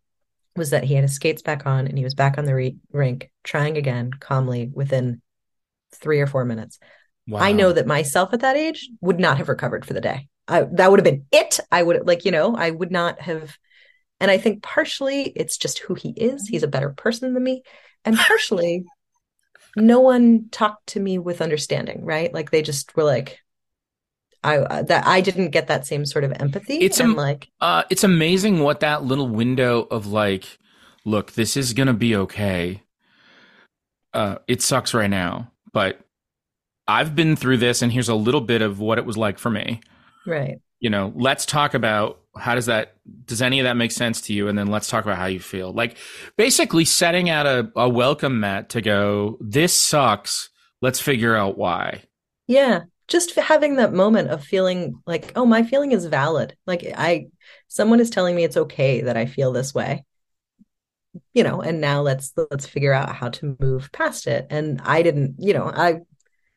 was 0.56 0.70
that 0.70 0.84
he 0.84 0.94
had 0.94 1.04
his 1.04 1.14
skates 1.14 1.42
back 1.42 1.66
on 1.66 1.86
and 1.86 1.96
he 1.96 2.04
was 2.04 2.14
back 2.14 2.38
on 2.38 2.44
the 2.44 2.54
re- 2.54 2.76
rink 2.92 3.30
trying 3.44 3.76
again 3.76 4.10
calmly 4.18 4.70
within 4.72 5.20
three 5.92 6.20
or 6.20 6.26
four 6.26 6.44
minutes. 6.44 6.78
Wow. 7.26 7.40
I 7.40 7.52
know 7.52 7.72
that 7.72 7.86
myself 7.86 8.32
at 8.32 8.40
that 8.40 8.56
age 8.56 8.88
would 9.00 9.18
not 9.18 9.38
have 9.38 9.48
recovered 9.48 9.84
for 9.84 9.94
the 9.94 10.00
day. 10.00 10.28
I, 10.48 10.62
that 10.72 10.90
would 10.90 11.00
have 11.00 11.04
been 11.04 11.26
it. 11.32 11.58
I 11.72 11.82
would 11.82 12.06
like, 12.06 12.24
you 12.24 12.30
know, 12.30 12.54
I 12.54 12.70
would 12.70 12.92
not 12.92 13.20
have. 13.20 13.56
And 14.20 14.30
I 14.30 14.38
think 14.38 14.62
partially 14.62 15.24
it's 15.34 15.58
just 15.58 15.80
who 15.80 15.94
he 15.94 16.10
is. 16.10 16.46
He's 16.46 16.62
a 16.62 16.68
better 16.68 16.90
person 16.90 17.34
than 17.34 17.42
me. 17.42 17.62
And 18.04 18.16
partially, 18.16 18.84
no 19.76 20.00
one 20.00 20.48
talked 20.50 20.88
to 20.88 21.00
me 21.00 21.18
with 21.18 21.42
understanding, 21.42 22.04
right? 22.04 22.32
Like 22.32 22.50
they 22.50 22.62
just 22.62 22.96
were 22.96 23.04
like, 23.04 23.40
I 24.46 24.82
that 24.82 25.06
I 25.06 25.20
didn't 25.20 25.50
get 25.50 25.66
that 25.66 25.86
same 25.86 26.06
sort 26.06 26.24
of 26.24 26.32
empathy. 26.38 26.78
It's 26.78 27.00
am- 27.00 27.16
like 27.16 27.48
uh, 27.60 27.82
it's 27.90 28.04
amazing 28.04 28.60
what 28.60 28.80
that 28.80 29.04
little 29.04 29.28
window 29.28 29.82
of 29.90 30.06
like, 30.06 30.58
look, 31.04 31.32
this 31.32 31.56
is 31.56 31.72
gonna 31.72 31.94
be 31.94 32.14
okay. 32.16 32.82
Uh, 34.14 34.36
it 34.46 34.62
sucks 34.62 34.94
right 34.94 35.10
now, 35.10 35.52
but 35.72 36.00
I've 36.88 37.14
been 37.14 37.36
through 37.36 37.58
this, 37.58 37.82
and 37.82 37.92
here's 37.92 38.08
a 38.08 38.14
little 38.14 38.40
bit 38.40 38.62
of 38.62 38.80
what 38.80 38.98
it 38.98 39.04
was 39.04 39.16
like 39.16 39.38
for 39.38 39.50
me. 39.50 39.80
Right. 40.26 40.60
You 40.80 40.90
know, 40.90 41.12
let's 41.16 41.44
talk 41.46 41.74
about 41.74 42.20
how 42.36 42.54
does 42.54 42.66
that 42.66 42.96
does 43.24 43.42
any 43.42 43.60
of 43.60 43.64
that 43.64 43.76
make 43.76 43.92
sense 43.92 44.20
to 44.22 44.32
you, 44.32 44.48
and 44.48 44.58
then 44.58 44.68
let's 44.68 44.88
talk 44.88 45.04
about 45.04 45.18
how 45.18 45.26
you 45.26 45.40
feel. 45.40 45.72
Like 45.72 45.96
basically 46.36 46.84
setting 46.84 47.28
out 47.30 47.46
a, 47.46 47.70
a 47.74 47.88
welcome 47.88 48.40
mat 48.40 48.70
to 48.70 48.80
go. 48.80 49.38
This 49.40 49.74
sucks. 49.74 50.50
Let's 50.82 51.00
figure 51.00 51.34
out 51.34 51.56
why. 51.56 52.02
Yeah, 52.46 52.82
just 53.08 53.34
having 53.36 53.76
that 53.76 53.92
moment 53.92 54.30
of 54.30 54.42
feeling 54.44 55.00
like 55.06 55.32
oh 55.36 55.46
my 55.46 55.62
feeling 55.62 55.92
is 55.92 56.06
valid 56.06 56.56
like 56.66 56.84
i 56.96 57.26
someone 57.68 58.00
is 58.00 58.10
telling 58.10 58.34
me 58.34 58.44
it's 58.44 58.56
okay 58.56 59.02
that 59.02 59.16
i 59.16 59.26
feel 59.26 59.52
this 59.52 59.74
way 59.74 60.04
you 61.32 61.42
know 61.42 61.60
and 61.60 61.80
now 61.80 62.00
let's 62.00 62.32
let's 62.50 62.66
figure 62.66 62.92
out 62.92 63.14
how 63.14 63.28
to 63.28 63.56
move 63.60 63.90
past 63.92 64.26
it 64.26 64.46
and 64.50 64.80
i 64.84 65.02
didn't 65.02 65.34
you 65.38 65.54
know 65.54 65.70
i, 65.74 66.00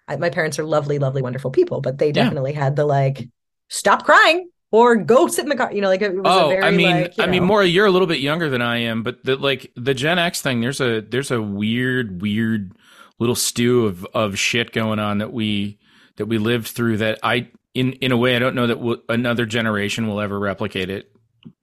I 0.07 0.17
my 0.17 0.29
parents 0.29 0.59
are 0.59 0.65
lovely 0.65 0.99
lovely 0.99 1.21
wonderful 1.21 1.51
people 1.51 1.81
but 1.81 1.97
they 1.97 2.11
definitely 2.11 2.53
yeah. 2.53 2.63
had 2.63 2.75
the 2.75 2.85
like 2.85 3.29
stop 3.69 4.03
crying 4.03 4.49
or 4.71 4.95
go 4.95 5.27
sit 5.27 5.43
in 5.43 5.49
the 5.49 5.55
car 5.55 5.71
you 5.71 5.81
know 5.81 5.87
like 5.87 6.01
it 6.01 6.13
was 6.13 6.23
oh 6.25 6.49
very, 6.49 6.63
i 6.63 6.71
mean 6.71 7.03
like, 7.03 7.19
i 7.19 7.25
know. 7.25 7.31
mean 7.31 7.43
more 7.43 7.63
you're 7.63 7.85
a 7.85 7.91
little 7.91 8.07
bit 8.07 8.19
younger 8.19 8.49
than 8.49 8.61
i 8.61 8.77
am 8.77 9.03
but 9.03 9.23
the 9.23 9.35
like 9.35 9.71
the 9.75 9.93
gen 9.93 10.19
x 10.19 10.41
thing 10.41 10.61
there's 10.61 10.81
a 10.81 11.01
there's 11.01 11.31
a 11.31 11.41
weird 11.41 12.21
weird 12.21 12.73
little 13.19 13.35
stew 13.35 13.85
of 13.85 14.05
of 14.13 14.37
shit 14.37 14.71
going 14.71 14.99
on 14.99 15.19
that 15.19 15.31
we 15.31 15.78
that 16.19 16.25
we 16.25 16.37
lived 16.37 16.67
through 16.67 16.97
that 16.97 17.17
I 17.23 17.47
in 17.73 17.93
in 17.93 18.11
a 18.11 18.17
way 18.17 18.35
I 18.35 18.39
don't 18.39 18.55
know 18.55 18.67
that 18.67 18.75
w- 18.75 19.01
another 19.07 19.45
generation 19.45 20.07
will 20.07 20.19
ever 20.19 20.37
replicate 20.37 20.89
it 20.89 21.11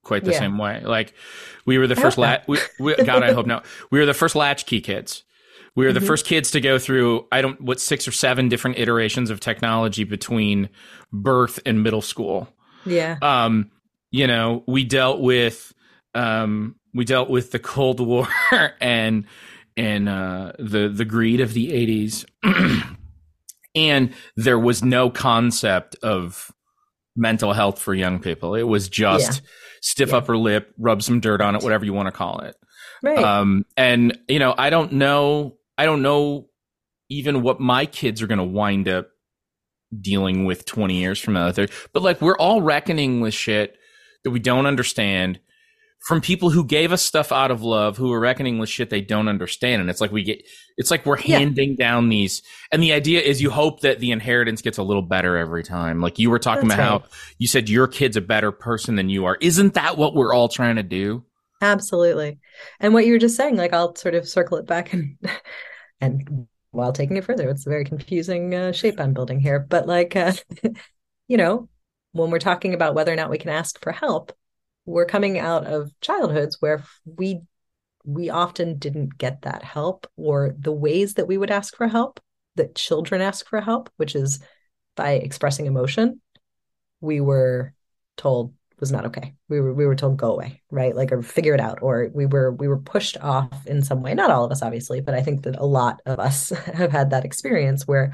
quite 0.03 0.25
the 0.25 0.33
yeah. 0.33 0.39
same 0.39 0.59
way. 0.59 0.83
Like 0.83 1.15
we 1.67 1.79
were 1.79 1.87
the 1.87 1.95
first 1.95 2.19
lat 2.19 2.49
we, 2.49 2.59
we, 2.81 2.97
God 2.97 3.23
I 3.23 3.33
hope 3.33 3.47
not. 3.47 3.67
We 3.91 4.01
were 4.01 4.07
the 4.07 4.15
first 4.15 4.35
latchkey 4.35 4.81
kids. 4.81 5.25
We 5.75 5.85
were 5.85 5.93
mm-hmm. 5.93 6.01
the 6.01 6.07
first 6.07 6.25
kids 6.25 6.51
to 6.53 6.61
go 6.61 6.79
through 6.79 7.27
I 7.31 7.43
don't 7.43 7.61
what 7.61 7.81
six 7.81 8.09
or 8.09 8.13
seven 8.13 8.49
different 8.49 8.79
iterations 8.79 9.29
of 9.31 9.41
technology 9.41 10.05
between 10.05 10.71
birth 11.13 11.61
and 11.67 11.83
middle 11.83 12.03
school. 12.03 12.49
Yeah. 12.87 13.19
Um 13.21 13.71
you 14.11 14.27
know, 14.27 14.65
we 14.67 14.85
dealt 14.85 15.21
with 15.21 15.75
um 16.15 16.77
we 16.95 17.05
dealt 17.05 17.29
with 17.29 17.51
the 17.51 17.59
Cold 17.59 18.01
War 18.01 18.27
and 18.81 19.27
and 19.77 20.09
uh 20.09 20.53
the 20.59 20.89
the 20.89 21.05
greed 21.05 21.43
of 21.43 21.53
the 21.53 21.73
80s 21.73 22.25
and 23.77 24.13
there 24.37 24.59
was 24.59 24.83
no 24.83 25.11
concept 25.11 25.95
of 26.03 26.51
mental 27.15 27.53
health 27.53 27.79
for 27.79 27.95
young 27.95 28.19
people. 28.19 28.55
It 28.55 28.65
was 28.65 28.89
just 28.89 29.43
Yeah. 29.43 29.49
stiff 29.83 30.09
Yeah. 30.11 30.17
upper 30.17 30.37
lip, 30.37 30.73
rub 30.79 31.03
some 31.03 31.21
dirt 31.21 31.41
on 31.41 31.55
it, 31.55 31.63
whatever 31.63 31.85
you 31.85 31.93
want 31.93 32.07
to 32.07 32.13
call 32.13 32.41
it. 32.41 32.57
Right. 33.03 33.19
Um, 33.23 33.65
and 33.77 34.19
you 34.29 34.39
know, 34.39 34.55
I 34.57 34.71
don't 34.71 34.93
know, 34.95 35.59
I 35.79 35.85
don't 35.85 36.03
know 36.03 36.49
even 37.09 37.43
what 37.43 37.61
my 37.61 37.87
kids 37.87 38.21
are 38.23 38.27
going 38.27 38.39
to 38.39 38.45
wind 38.45 38.89
up 38.89 39.09
dealing 40.01 40.45
with 40.45 40.65
20 40.65 40.97
years 40.99 41.21
from 41.21 41.35
now. 41.35 41.53
But 41.53 42.03
like, 42.03 42.21
we're 42.21 42.37
all 42.37 42.61
reckoning 42.61 43.21
with 43.21 43.35
shit 43.35 43.77
that 44.25 44.31
we 44.31 44.41
don't 44.41 44.67
understand 44.67 45.39
from 46.07 46.21
people 46.21 46.51
who 46.51 46.65
gave 46.65 46.93
us 46.93 47.03
stuff 47.03 47.33
out 47.33 47.51
of 47.51 47.63
love, 47.63 47.97
who 47.97 48.13
are 48.13 48.21
reckoning 48.21 48.59
with 48.59 48.69
shit 48.69 48.91
they 48.91 49.01
don't 49.01 49.27
understand. 49.27 49.81
And 49.81 49.91
it's 49.91 50.01
like 50.01 50.13
we 50.13 50.23
get, 50.23 50.41
it's 50.77 50.89
like 50.91 51.05
we're 51.05 51.19
Yeah. 51.19 51.39
handing 51.41 51.75
down 51.75 52.09
these. 52.09 52.43
And 52.71 52.81
the 52.81 52.93
idea 52.93 53.21
is 53.21 53.43
you 53.43 53.51
hope 53.51 53.81
that 53.81 53.99
the 53.99 54.13
inheritance 54.13 54.63
gets 54.63 54.79
a 54.79 54.85
little 54.85 55.03
better 55.03 55.37
every 55.37 55.65
time. 55.65 56.01
Like 56.01 56.21
you 56.21 56.31
were 56.31 56.39
talking 56.39 56.69
That's 56.69 56.79
about 56.79 57.03
how 57.03 57.09
you 57.39 57.49
said 57.49 57.69
your 57.69 57.89
kid's 57.89 58.17
a 58.17 58.21
better 58.21 58.53
person 58.53 58.95
than 58.95 59.09
you 59.09 59.25
are. 59.25 59.37
Isn't 59.41 59.75
that 59.75 59.99
what 59.99 60.15
we're 60.15 60.33
all 60.33 60.49
trying 60.49 60.77
to 60.77 60.85
do? 60.85 61.25
Absolutely. 61.61 62.39
And 62.79 62.95
what 62.95 63.05
you 63.05 63.13
were 63.13 63.19
just 63.19 63.37
saying, 63.37 63.57
like 63.57 63.73
I'll 63.73 63.97
sort 63.97 64.15
of 64.15 64.29
circle 64.29 64.59
it 64.59 64.67
back 64.67 64.93
and 64.93 65.19
and 66.01 66.47
while 66.71 66.93
taking 66.93 67.17
it 67.17 67.25
further, 67.25 67.49
it's 67.49 67.67
a 67.67 67.71
very 67.71 67.85
confusing 67.85 68.55
uh, 68.55 68.71
shape 68.71 69.01
I'm 69.01 69.13
building 69.13 69.41
here. 69.41 69.59
But 69.59 69.89
like 69.89 70.15
uh, 70.15 70.35
you 71.29 71.37
know, 71.37 71.69
when 72.13 72.31
we're 72.31 72.39
talking 72.39 72.75
about 72.75 72.95
whether 72.95 73.13
or 73.13 73.17
not 73.17 73.31
we 73.31 73.39
can 73.39 73.51
ask 73.51 73.83
for 73.83 73.91
help, 73.93 74.33
we're 74.87 75.05
coming 75.05 75.39
out 75.39 75.67
of 75.67 75.91
childhoods 76.01 76.57
where 76.61 76.85
we 77.05 77.41
we 78.05 78.31
often 78.31 78.79
didn't 78.79 79.19
get 79.19 79.43
that 79.43 79.65
help 79.65 80.07
or 80.17 80.55
the 80.59 80.73
ways 80.73 81.15
that 81.15 81.27
we 81.27 81.37
would 81.37 81.51
ask 81.51 81.77
for 81.77 81.89
help, 81.89 82.21
that 82.55 82.77
children 82.77 83.21
ask 83.21 83.49
for 83.49 83.61
help, 83.61 83.91
which 83.97 84.15
is 84.15 84.39
by 84.95 85.13
expressing 85.13 85.67
emotion, 85.67 86.21
we 87.01 87.21
were 87.21 87.75
told 88.17 88.55
was 88.79 88.93
not 88.93 89.07
okay. 89.07 89.35
We 89.49 89.61
were 89.61 89.73
we 89.73 89.87
were 89.87 89.97
told 89.97 90.19
go 90.19 90.33
away, 90.33 90.63
right? 90.71 90.95
Like 90.95 91.11
or 91.11 91.23
figure 91.23 91.55
it 91.55 91.61
out, 91.61 91.79
or 91.83 92.11
we 92.13 92.27
were 92.27 92.53
we 92.53 92.69
were 92.69 92.79
pushed 92.79 93.17
off 93.21 93.67
in 93.67 93.83
some 93.83 94.03
way. 94.03 94.15
Not 94.15 94.31
all 94.31 94.45
of 94.45 94.53
us, 94.53 94.63
obviously, 94.63 95.01
but 95.01 95.15
I 95.15 95.23
think 95.23 95.43
that 95.43 95.57
a 95.57 95.65
lot 95.65 96.01
of 96.07 96.19
us 96.19 96.51
have 96.75 96.93
had 96.93 97.11
that 97.11 97.25
experience 97.25 97.87
where 97.87 98.13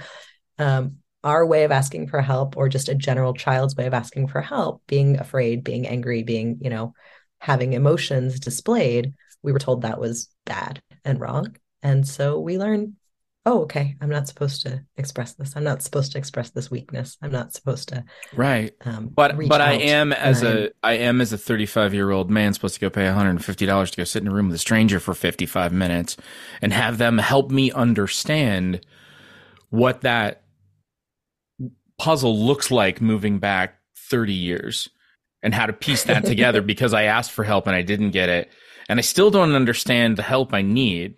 um, 0.59 0.99
our 1.25 1.47
way 1.47 1.65
of 1.65 1.71
asking 1.73 2.09
for 2.09 2.21
help, 2.21 2.57
or 2.57 2.69
just 2.69 2.89
a 2.89 2.95
general 2.95 3.35
child's 3.35 3.77
way 3.77 3.87
of 3.87 3.95
asking 3.95 4.29
for 4.29 4.41
help, 4.41 4.83
being 4.87 5.19
afraid, 5.19 5.65
being 5.65 5.87
angry, 5.87 6.23
being 6.23 6.59
you 6.61 6.71
know 6.71 6.95
having 7.41 7.73
emotions 7.73 8.39
displayed, 8.41 9.15
we 9.43 9.53
were 9.53 9.59
told 9.59 9.83
that 9.83 10.01
was 10.01 10.29
bad 10.45 10.81
and 11.05 11.21
wrong, 11.21 11.57
and 11.83 12.07
so 12.07 12.41
we 12.41 12.59
learned. 12.59 12.95
Oh, 13.45 13.63
okay. 13.63 13.97
I'm 14.01 14.09
not 14.09 14.29
supposed 14.29 14.63
to 14.63 14.85
express 14.97 15.35
this. 15.35 15.57
I'm 15.57 15.65
not 15.65 15.83
supposed 15.83 16.13
to 16.13 16.19
express 16.19 16.51
this 16.51 16.71
weakness. 16.71 17.19
I'm 17.21 17.33
not 17.33 17.53
supposed 17.53 17.89
to 17.89 18.05
Right. 18.33 18.73
um, 18.85 19.09
But 19.09 19.37
reach 19.37 19.51
but 19.51 19.61
I 19.61 19.73
out 19.73 19.83
am 19.83 20.13
as 20.13 20.43
and 20.43 20.69
a 20.69 20.71
I 20.83 20.93
am 20.93 21.21
as 21.21 21.33
a 21.33 21.39
35 21.39 21.93
year 21.93 22.13
old 22.13 22.31
man 22.31 22.55
supposed 22.55 22.75
to 22.75 22.81
go 22.81 22.89
pay 22.89 23.05
150 23.05 23.67
dollars 23.67 23.91
to 23.91 23.97
go 23.97 24.05
sit 24.05 24.23
in 24.23 24.29
a 24.29 24.31
room 24.33 24.47
with 24.47 24.55
a 24.55 24.59
stranger 24.61 25.01
for 25.01 25.13
55 25.13 25.73
minutes 25.73 26.17
and 26.61 26.73
have 26.73 26.99
them 26.99 27.19
help 27.19 27.51
me 27.51 27.73
understand 27.73 28.81
what 29.71 30.03
that 30.03 30.42
puzzle 32.03 32.37
looks 32.39 32.71
like 32.71 33.01
moving 33.01 33.39
back 33.39 33.79
30 34.11 34.33
years 34.33 34.89
and 35.43 35.55
how 35.55 35.67
to 35.67 35.73
piece 35.73 36.05
that 36.05 36.25
together 36.33 36.61
because 36.63 36.93
I 36.95 37.05
asked 37.05 37.33
for 37.33 37.45
help 37.45 37.67
and 37.67 37.77
I 37.77 37.83
didn't 37.83 38.11
get 38.11 38.29
it 38.29 38.51
and 38.89 38.99
I 38.99 39.03
still 39.03 39.31
don't 39.31 39.55
understand 39.55 40.17
the 40.17 40.23
help 40.23 40.53
I 40.53 40.63
need 40.63 41.15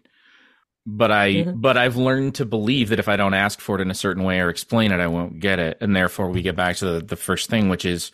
but 0.86 1.10
I 1.10 1.28
Mhm. 1.32 1.60
but 1.62 1.78
I've 1.78 1.96
learned 1.96 2.34
to 2.34 2.44
believe 2.44 2.90
that 2.90 2.98
if 2.98 3.08
I 3.08 3.16
don't 3.16 3.32
ask 3.32 3.58
for 3.60 3.76
it 3.78 3.80
in 3.80 3.90
a 3.90 3.94
certain 3.94 4.22
way 4.22 4.40
or 4.40 4.50
explain 4.50 4.92
it, 4.92 5.00
I 5.00 5.06
won't 5.06 5.40
get 5.40 5.58
it, 5.58 5.78
and 5.80 5.96
therefore 5.96 6.28
we 6.28 6.42
get 6.42 6.56
back 6.56 6.76
to 6.76 6.84
the, 6.84 7.00
the 7.00 7.16
first 7.16 7.48
thing, 7.48 7.70
which 7.70 7.86
is, 7.86 8.12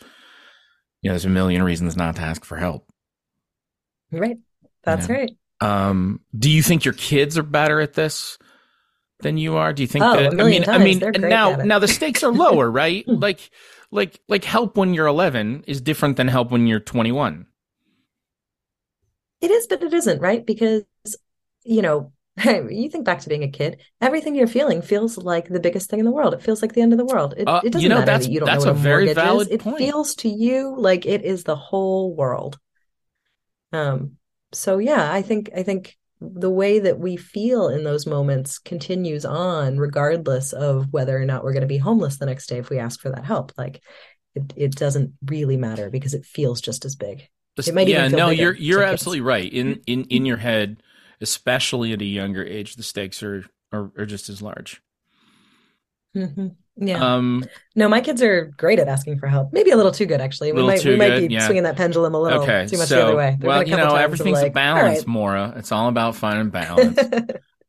you 1.01 1.09
know, 1.09 1.13
there's 1.13 1.25
a 1.25 1.29
million 1.29 1.63
reasons 1.63 1.97
not 1.97 2.15
to 2.15 2.21
ask 2.21 2.45
for 2.45 2.55
help. 2.55 2.87
Right. 4.11 4.37
That's 4.83 5.09
Yeah. 5.09 5.15
right. 5.15 5.31
Um, 5.59 6.21
do 6.37 6.49
you 6.49 6.63
think 6.63 6.85
your 6.85 6.93
kids 6.93 7.37
are 7.37 7.43
better 7.43 7.81
at 7.81 7.93
this 7.93 8.37
than 9.21 9.37
you 9.37 9.55
are? 9.55 9.73
Do 9.73 9.81
you 9.83 9.87
think 9.87 10.03
Oh, 10.05 10.15
that? 10.15 10.39
I 10.39 10.43
mean, 10.43 10.65
I 10.69 10.77
mean, 10.77 10.99
They're 10.99 11.11
now 11.11 11.55
now 11.55 11.79
the 11.79 11.87
stakes 11.87 12.23
are 12.23 12.31
lower, 12.31 12.69
right? 12.71 13.05
Like 13.07 13.49
like 13.91 14.19
like 14.27 14.43
help 14.43 14.77
when 14.77 14.93
you're 14.93 15.07
11 15.07 15.63
is 15.67 15.81
different 15.81 16.17
than 16.17 16.27
help 16.27 16.51
when 16.51 16.67
you're 16.67 16.79
21. 16.79 17.47
It 19.41 19.51
is, 19.51 19.67
but 19.67 19.83
it 19.83 19.93
isn't, 19.93 20.21
right? 20.21 20.45
Because, 20.45 20.83
you 21.63 21.81
know, 21.81 22.13
you 22.45 22.89
think 22.89 23.05
back 23.05 23.19
to 23.21 23.29
being 23.29 23.43
a 23.43 23.49
kid, 23.51 23.81
everything 23.99 24.35
you're 24.35 24.47
feeling 24.47 24.81
feels 24.81 25.17
like 25.17 25.47
the 25.49 25.59
biggest 25.59 25.89
thing 25.89 25.99
in 25.99 26.05
the 26.05 26.11
world. 26.11 26.33
It 26.33 26.41
feels 26.43 26.61
like 26.61 26.73
the 26.73 26.81
end 26.81 26.93
of 26.93 26.97
the 26.97 27.05
world. 27.05 27.33
It, 27.37 27.47
Uh, 27.47 27.61
it 27.61 27.71
doesn't 27.71 27.83
you 27.83 27.89
know, 27.89 27.99
matter 27.99 28.11
that 28.17 28.29
you 28.29 28.39
don't 28.39 28.47
that's 28.47 28.65
know 28.65 28.71
what 28.71 28.77
a 28.77 28.79
very 28.79 29.05
mortgage 29.05 29.15
valid 29.15 29.47
is. 29.47 29.53
It 29.55 29.63
feels 29.77 30.15
to 30.15 30.29
you 30.29 30.75
like 30.77 31.05
it 31.05 31.23
is 31.23 31.43
the 31.43 31.55
whole 31.55 32.15
world. 32.15 32.59
Um, 33.71 34.17
so 34.53 34.77
yeah, 34.77 35.11
I 35.11 35.21
think 35.21 35.49
I 35.55 35.63
think 35.63 35.97
the 36.21 36.51
way 36.51 36.77
that 36.79 36.99
we 36.99 37.17
feel 37.17 37.67
in 37.67 37.83
those 37.83 38.05
moments 38.05 38.59
continues 38.59 39.25
on 39.25 39.77
regardless 39.77 40.53
of 40.53 40.93
whether 40.93 41.17
or 41.17 41.25
not 41.25 41.43
we're 41.43 41.53
going 41.53 41.61
to 41.61 41.67
be 41.67 41.79
homeless 41.79 42.17
the 42.17 42.27
next 42.27 42.47
day 42.47 42.59
if 42.59 42.69
we 42.69 42.77
ask 42.77 42.99
for 42.99 43.09
that 43.09 43.25
help. 43.25 43.51
Like 43.57 43.81
it, 44.35 44.53
it 44.55 44.75
doesn't 44.75 45.13
really 45.25 45.57
matter 45.57 45.89
because 45.89 46.13
it 46.13 46.25
feels 46.25 46.61
just 46.61 46.85
as 46.85 46.95
big. 46.95 47.27
It 47.57 47.73
might 47.73 47.89
even 47.89 48.11
yeah, 48.11 48.17
no, 48.17 48.29
you're 48.29 48.55
you're 48.55 48.83
absolutely 48.83 49.21
right. 49.21 49.51
In 49.51 49.81
in 49.87 50.05
in 50.05 50.25
your 50.25 50.37
head, 50.37 50.83
especially 51.19 51.91
at 51.91 52.01
a 52.01 52.05
younger 52.05 52.45
age, 52.45 52.75
the 52.75 52.83
stakes 52.83 53.21
are 53.23 53.45
are, 53.71 53.91
are 53.97 54.05
just 54.05 54.29
as 54.29 54.41
large. 54.41 54.81
Mhm. 56.15 56.55
Yeah. 56.83 57.15
Um, 57.15 57.45
No, 57.75 57.87
my 57.87 58.01
kids 58.01 58.21
are 58.23 58.45
great 58.57 58.79
at 58.79 58.87
asking 58.87 59.19
for 59.19 59.27
help. 59.27 59.53
Maybe 59.53 59.69
a 59.69 59.77
little 59.77 59.91
too 59.91 60.07
good, 60.07 60.19
actually. 60.19 60.51
We 60.51 60.63
might 60.63 60.83
we 60.83 60.95
might 60.97 61.09
good, 61.19 61.27
be 61.29 61.35
yeah. 61.35 61.45
swinging 61.45 61.63
that 61.63 61.77
pendulum 61.77 62.15
a 62.15 62.19
little 62.19 62.41
okay, 62.41 62.65
too 62.67 62.77
much 62.77 62.87
so 62.87 62.95
the 62.95 63.03
other 63.03 63.15
way. 63.15 63.37
There've 63.39 63.47
well, 63.47 63.61
a 63.61 63.65
you 63.65 63.77
know, 63.77 63.95
everything's 63.95 64.39
a 64.39 64.43
like, 64.43 64.51
all 64.51 64.53
balance, 64.55 64.97
right. 64.99 65.07
Maura. 65.07 65.53
It's 65.57 65.71
all 65.71 65.87
about 65.87 66.15
finding 66.15 66.49
balance. 66.49 66.97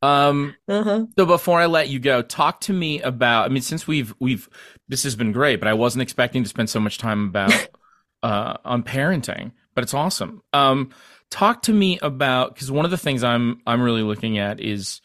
um, 0.01 0.57
Uh-huh. 0.67 1.07
so 1.17 1.27
before 1.27 1.61
I 1.61 1.67
let 1.67 1.89
you 1.89 1.99
go, 1.99 2.23
talk 2.23 2.63
to 2.63 2.73
me 2.73 3.03
about. 3.03 3.45
I 3.45 3.49
mean, 3.53 3.63
since 3.63 3.87
we've 3.87 4.15
we've 4.19 4.49
this 4.89 5.03
has 5.05 5.15
been 5.15 5.33
great, 5.33 5.61
but 5.61 5.69
I 5.69 5.75
wasn't 5.75 6.03
expecting 6.03 6.43
to 6.43 6.49
spend 6.49 6.71
so 6.71 6.81
much 6.81 6.97
time 6.99 7.29
about 7.29 7.53
uh 8.23 8.57
on 8.65 8.83
parenting, 8.83 9.53
but 9.75 9.85
it's 9.85 9.95
awesome. 9.95 10.43
Um, 10.55 10.91
talk 11.31 11.63
to 11.63 11.73
me 11.73 11.99
about 12.01 12.55
because 12.55 12.71
one 12.71 12.85
of 12.87 12.91
the 12.91 12.99
things 12.99 13.23
I'm 13.23 13.61
I'm 13.67 13.83
really 13.83 14.03
looking 14.03 14.39
at 14.39 14.59
is 14.59 15.01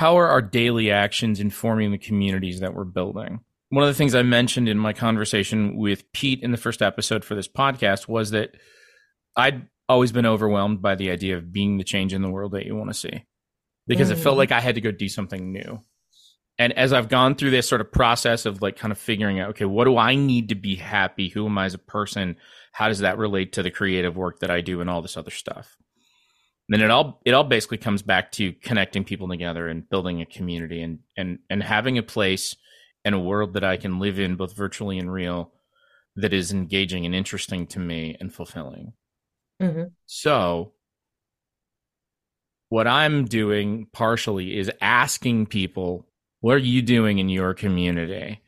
how 0.00 0.16
are 0.18 0.28
our 0.28 0.40
daily 0.40 0.90
actions 0.90 1.40
informing 1.40 1.92
the 1.92 1.98
communities 1.98 2.60
that 2.60 2.72
we're 2.72 2.84
building? 2.84 3.38
One 3.68 3.84
of 3.84 3.90
the 3.90 3.94
things 3.98 4.14
I 4.14 4.22
mentioned 4.22 4.66
in 4.66 4.78
my 4.78 4.94
conversation 4.94 5.76
with 5.76 6.10
Pete 6.14 6.42
in 6.42 6.52
the 6.52 6.56
first 6.56 6.80
episode 6.80 7.22
for 7.22 7.34
this 7.34 7.46
podcast 7.48 8.08
was 8.08 8.30
that 8.30 8.56
I'd 9.36 9.68
always 9.90 10.10
been 10.10 10.24
overwhelmed 10.24 10.80
by 10.80 10.94
the 10.94 11.10
idea 11.10 11.36
of 11.36 11.52
being 11.52 11.76
the 11.76 11.84
change 11.84 12.14
in 12.14 12.22
the 12.22 12.30
world 12.30 12.52
that 12.52 12.64
you 12.64 12.74
want 12.74 12.88
to 12.88 12.94
see 12.94 13.26
because 13.86 14.08
it 14.08 14.16
felt 14.16 14.36
Mhm. 14.36 14.38
like 14.38 14.52
I 14.52 14.60
had 14.60 14.76
to 14.76 14.80
go 14.80 14.90
do 14.90 15.06
something 15.06 15.52
new. 15.52 15.82
And 16.58 16.72
as 16.72 16.94
I've 16.94 17.10
gone 17.10 17.34
through 17.34 17.50
this 17.50 17.68
sort 17.68 17.82
of 17.82 17.92
process 17.92 18.46
of 18.46 18.62
like 18.62 18.78
kind 18.78 18.92
of 18.92 18.98
figuring 18.98 19.38
out, 19.38 19.50
okay, 19.50 19.66
what 19.66 19.84
do 19.84 19.98
I 19.98 20.14
need 20.14 20.48
to 20.48 20.54
be 20.54 20.76
happy? 20.76 21.28
Who 21.28 21.44
am 21.44 21.58
I 21.58 21.66
as 21.66 21.74
a 21.74 21.78
person? 21.78 22.36
How 22.72 22.88
does 22.88 23.00
that 23.00 23.18
relate 23.18 23.52
to 23.52 23.62
the 23.62 23.70
creative 23.70 24.16
work 24.16 24.38
that 24.40 24.50
I 24.50 24.62
do 24.62 24.80
and 24.80 24.88
all 24.88 25.02
this 25.02 25.18
other 25.18 25.30
stuff? 25.30 25.76
Then 26.70 26.80
it 26.80 26.90
all 26.90 27.20
it 27.24 27.34
all 27.34 27.44
basically 27.44 27.78
comes 27.78 28.00
back 28.00 28.30
to 28.32 28.52
connecting 28.52 29.04
people 29.04 29.28
together 29.28 29.68
and 29.68 29.88
building 29.88 30.22
a 30.22 30.26
community 30.26 30.82
and 30.82 31.00
and 31.16 31.40
and 31.50 31.62
having 31.62 31.98
a 31.98 32.02
place 32.02 32.56
and 33.04 33.14
a 33.14 33.18
world 33.18 33.54
that 33.54 33.64
I 33.64 33.76
can 33.76 33.98
live 33.98 34.18
in 34.18 34.36
both 34.36 34.54
virtually 34.56 34.98
and 34.98 35.12
real 35.12 35.52
that 36.16 36.32
is 36.32 36.52
engaging 36.52 37.06
and 37.06 37.14
interesting 37.14 37.66
to 37.68 37.78
me 37.78 38.16
and 38.20 38.32
fulfilling. 38.32 38.92
Mhm. 39.60 39.92
So 40.06 40.72
what 42.68 42.86
I'm 42.86 43.24
doing 43.24 43.88
partially 43.92 44.56
is 44.56 44.70
asking 44.80 45.46
people, 45.46 46.06
what 46.40 46.54
are 46.54 46.58
you 46.58 46.82
doing 46.82 47.18
in 47.18 47.28
your 47.28 47.52
community? 47.52 48.40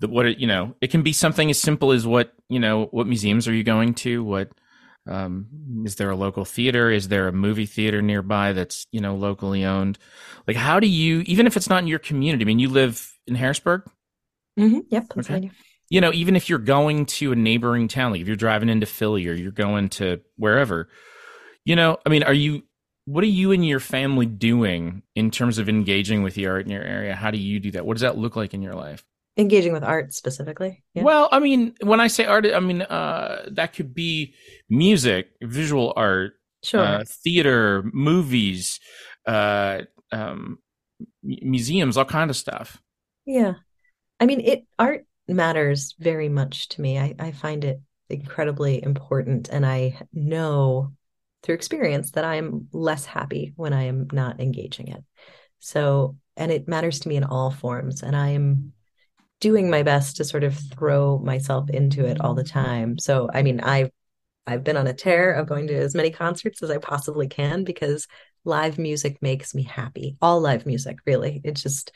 The, 0.00 0.08
what 0.08 0.40
you 0.40 0.48
know, 0.48 0.74
it 0.80 0.90
can 0.90 1.02
be 1.02 1.12
something 1.12 1.50
as 1.50 1.60
simple 1.60 1.92
as 1.92 2.04
what 2.04 2.34
you 2.48 2.58
know, 2.58 2.86
what 2.86 3.06
museums 3.06 3.46
are 3.46 3.54
you 3.54 3.62
going 3.62 3.94
to? 3.94 4.24
What 4.24 4.50
um, 5.06 5.46
is 5.84 5.96
there 5.96 6.10
a 6.10 6.16
local 6.16 6.44
theater? 6.44 6.90
Is 6.90 7.08
there 7.08 7.28
a 7.28 7.32
movie 7.32 7.66
theater 7.66 8.00
nearby 8.02 8.52
that's 8.52 8.86
you 8.90 9.00
know 9.00 9.14
locally 9.14 9.64
owned? 9.64 9.98
Like, 10.46 10.56
how 10.56 10.80
do 10.80 10.86
you, 10.86 11.20
even 11.26 11.46
if 11.46 11.56
it's 11.56 11.68
not 11.68 11.82
in 11.82 11.88
your 11.88 11.98
community? 11.98 12.44
I 12.44 12.46
mean, 12.46 12.58
you 12.58 12.68
live 12.68 13.12
in 13.26 13.34
Harrisburg 13.34 13.82
Mhm. 14.58 14.84
Yep, 14.88 15.08
Pennsylvania. 15.10 15.50
you 15.90 16.00
know, 16.00 16.12
even 16.12 16.36
if 16.36 16.48
you're 16.48 16.58
going 16.58 17.06
to 17.06 17.32
a 17.32 17.36
neighboring 17.36 17.88
town, 17.88 18.12
like 18.12 18.20
if 18.20 18.26
you're 18.26 18.36
driving 18.36 18.68
into 18.68 18.86
Philly 18.86 19.26
or 19.28 19.32
you're 19.32 19.50
going 19.50 19.88
to 19.90 20.20
wherever, 20.36 20.88
you 21.64 21.74
know, 21.76 21.98
I 22.06 22.08
mean, 22.08 22.22
are 22.22 22.32
you, 22.34 22.62
what 23.06 23.24
are 23.24 23.28
you 23.28 23.52
and 23.52 23.66
your 23.66 23.80
family 23.80 24.26
doing 24.26 25.02
in 25.14 25.30
terms 25.30 25.58
of 25.58 25.68
engaging 25.68 26.22
with 26.22 26.34
the 26.34 26.46
art 26.46 26.64
in 26.64 26.70
your 26.72 26.82
area? 26.82 27.14
How 27.14 27.30
do 27.30 27.38
you 27.38 27.60
do 27.60 27.70
that? 27.72 27.84
What 27.84 27.94
does 27.94 28.02
that 28.02 28.16
look 28.16 28.36
like 28.36 28.54
in 28.54 28.62
your 28.62 28.74
life? 28.74 29.04
Engaging 29.36 29.72
with 29.72 29.82
art 29.82 30.14
specifically. 30.14 30.84
Yeah. 30.94 31.02
Well, 31.02 31.28
I 31.32 31.40
mean, 31.40 31.74
when 31.82 32.00
I 32.00 32.06
say 32.06 32.24
art, 32.24 32.46
I 32.46 32.60
mean, 32.60 32.82
uh, 32.82 33.48
that 33.52 33.72
could 33.74 33.94
be 33.94 34.34
music, 34.68 35.30
visual 35.42 35.92
art, 35.96 36.34
Sure. 36.62 36.80
uh, 36.80 37.04
theater, 37.06 37.82
movies, 37.92 38.78
uh, 39.26 39.82
um, 40.12 40.58
museums, 41.22 41.96
all 41.96 42.04
kind 42.04 42.30
of 42.30 42.36
stuff. 42.36 42.80
Yeah. 43.26 43.54
I 44.20 44.26
mean, 44.26 44.40
it 44.40 44.66
art 44.78 45.04
matters 45.26 45.94
very 45.98 46.28
much 46.28 46.68
to 46.70 46.80
me. 46.80 46.98
I, 46.98 47.14
I 47.18 47.32
find 47.32 47.64
it 47.64 47.80
incredibly 48.08 48.82
important. 48.82 49.48
And 49.50 49.66
I 49.66 50.00
know 50.12 50.92
through 51.42 51.56
experience 51.56 52.12
that 52.12 52.24
I'm 52.24 52.68
less 52.72 53.04
happy 53.04 53.52
when 53.56 53.72
I 53.72 53.84
am 53.84 54.06
not 54.12 54.40
engaging 54.40 54.88
it. 54.88 55.02
So, 55.58 56.16
and 56.36 56.52
it 56.52 56.68
matters 56.68 57.00
to 57.00 57.08
me 57.08 57.16
in 57.16 57.24
all 57.24 57.50
forms. 57.50 58.02
And 58.02 58.14
I 58.14 58.30
am 58.30 58.72
doing 59.40 59.70
my 59.70 59.82
best 59.82 60.16
to 60.16 60.24
sort 60.24 60.44
of 60.44 60.56
throw 60.56 61.18
myself 61.18 61.68
into 61.70 62.04
it 62.04 62.20
all 62.20 62.34
the 62.34 62.44
time. 62.44 62.98
So, 62.98 63.28
I 63.32 63.42
mean, 63.42 63.60
I've 63.60 63.90
I've 64.46 64.64
been 64.64 64.76
on 64.76 64.86
a 64.86 64.92
tear 64.92 65.32
of 65.32 65.46
going 65.46 65.66
to 65.68 65.74
as 65.74 65.94
many 65.94 66.10
concerts 66.10 66.62
as 66.62 66.70
I 66.70 66.78
possibly 66.78 67.28
can 67.28 67.64
because 67.64 68.06
live 68.44 68.78
music 68.78 69.22
makes 69.22 69.54
me 69.54 69.62
happy. 69.62 70.16
All 70.20 70.40
live 70.40 70.66
music, 70.66 70.98
really. 71.06 71.40
It 71.44 71.56
just 71.56 71.92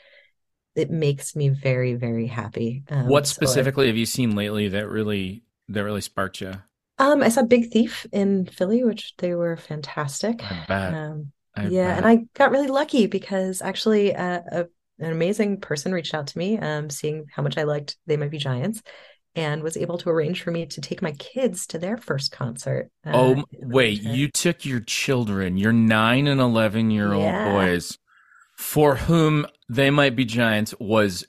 it 0.75 0.91
makes 0.91 1.35
me 1.35 1.49
very 1.49 1.95
very 1.95 2.27
happy. 2.27 2.85
Um, 2.89 3.07
what 3.07 3.27
specifically 3.27 3.85
so 3.85 3.89
have 3.89 3.97
you 3.97 4.07
seen 4.07 4.35
lately 4.35 4.69
that 4.69 4.89
really 4.89 5.43
that 5.69 5.85
really 5.85 6.01
sparked 6.01 6.41
you? 6.41 6.53
Um, 6.99 7.23
I 7.23 7.29
saw 7.29 7.43
Big 7.43 7.71
Thief 7.71 8.07
in 8.13 8.47
Philly, 8.47 8.83
which 8.83 9.15
they 9.19 9.35
were 9.35 9.57
fantastic. 9.57 10.43
I 10.43 10.65
bet. 10.67 10.95
Um, 10.95 11.33
I 11.55 11.69
yeah, 11.69 11.89
bet. 11.89 11.97
and 11.99 12.07
I 12.07 12.17
got 12.35 12.51
really 12.51 12.67
lucky 12.67 13.07
because 13.07 13.63
actually 13.63 14.15
uh, 14.15 14.41
a, 14.51 14.67
an 14.99 15.13
amazing 15.13 15.61
person 15.61 15.93
reached 15.93 16.15
out 16.15 16.27
to 16.29 16.39
me, 16.39 16.59
um, 16.59 16.91
seeing 16.91 17.27
how 17.33 17.43
much 17.43 17.57
I 17.57 17.65
liked 17.65 17.97
They 18.07 18.17
Might 18.17 18.31
Be 18.31 18.39
Giants, 18.39 18.83
and 19.35 19.63
was 19.63 19.77
able 19.77 19.99
to 19.99 20.11
arrange 20.11 20.43
for 20.43 20.51
me 20.51 20.67
to 20.67 20.81
take 20.81 21.03
my 21.03 21.13
kids 21.13 21.67
to 21.69 21.79
their 21.79 21.97
first 21.97 22.33
concert. 22.33 22.91
Uh, 23.07 23.13
oh, 23.15 23.45
wait, 23.53 24.03
you 24.03 24.29
took 24.29 24.65
your 24.65 24.81
children, 24.81 25.57
your 25.57 25.73
nine 25.73 26.27
and 26.27 26.41
11 26.41 26.91
year 26.91 27.13
old 27.13 27.25
yeah. 27.25 27.53
boys, 27.53 27.99
for 28.57 28.97
whom 28.97 29.47
They 29.69 29.91
Might 29.91 30.17
Be 30.17 30.25
Giants 30.25 30.75
was 30.81 31.25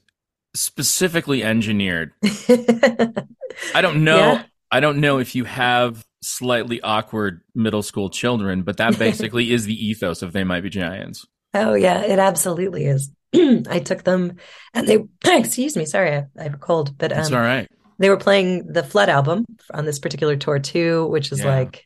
specifically 0.56 1.44
engineered. 1.44 2.12
I 2.24 3.82
don't 3.82 4.04
know. 4.04 4.18
Yeah. 4.18 4.44
I 4.72 4.80
don't 4.80 5.00
know 5.00 5.20
if 5.20 5.36
you 5.36 5.46
have 5.46 6.06
slightly 6.22 6.82
awkward 6.82 7.42
middle 7.56 7.84
school 7.84 8.10
children, 8.10 8.64
but 8.64 8.78
that 8.78 8.98
basically 9.00 9.52
is 9.52 9.66
the 9.66 9.86
ethos 9.86 10.22
of 10.22 10.34
They 10.34 10.44
Might 10.44 10.62
Be 10.62 10.70
Giants. 10.70 11.26
Oh, 11.54 11.74
yeah, 11.74 12.02
it 12.02 12.20
absolutely 12.20 12.86
is. 12.86 13.12
I 13.70 13.80
took 13.80 14.04
them 14.04 14.38
and 14.74 14.88
they, 14.88 15.06
excuse 15.26 15.76
me, 15.76 15.86
sorry, 15.86 16.16
I, 16.16 16.26
I 16.38 16.44
have 16.44 16.56
a 16.56 16.58
cold, 16.58 16.98
but 16.98 17.12
um, 17.12 17.34
all 17.34 17.40
right. 17.40 17.68
They 17.98 18.10
were 18.10 18.18
playing 18.18 18.72
the 18.72 18.84
Flood 18.84 19.10
album 19.10 19.46
on 19.74 19.86
this 19.86 20.00
particular 20.00 20.38
tour 20.38 20.58
too, 20.60 21.08
which 21.08 21.32
is 21.32 21.40
yeah. 21.40 21.54
like, 21.54 21.86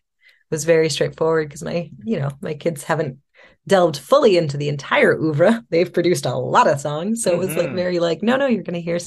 was 0.51 0.63
very 0.63 0.89
straightforward 0.89 1.49
because 1.49 1.63
my, 1.63 1.89
you 2.03 2.19
know, 2.19 2.29
my 2.39 2.53
kids 2.53 2.83
haven't 2.83 3.17
delved 3.65 3.97
fully 3.97 4.37
into 4.37 4.55
the 4.55 4.69
entire 4.69 5.17
oeuvre. 5.17 5.65
They've 5.69 5.91
produced 5.91 6.27
a 6.27 6.35
lot 6.35 6.67
of 6.67 6.79
songs. 6.79 7.23
So 7.23 7.31
mm-hmm. 7.31 7.41
it 7.41 7.45
was 7.47 7.55
like 7.55 7.67
mm-hmm. 7.67 7.75
very 7.75 7.99
like, 7.99 8.21
no, 8.21 8.37
no, 8.37 8.45
you're 8.45 8.63
going 8.63 8.75
to 8.75 8.81
hear, 8.81 8.99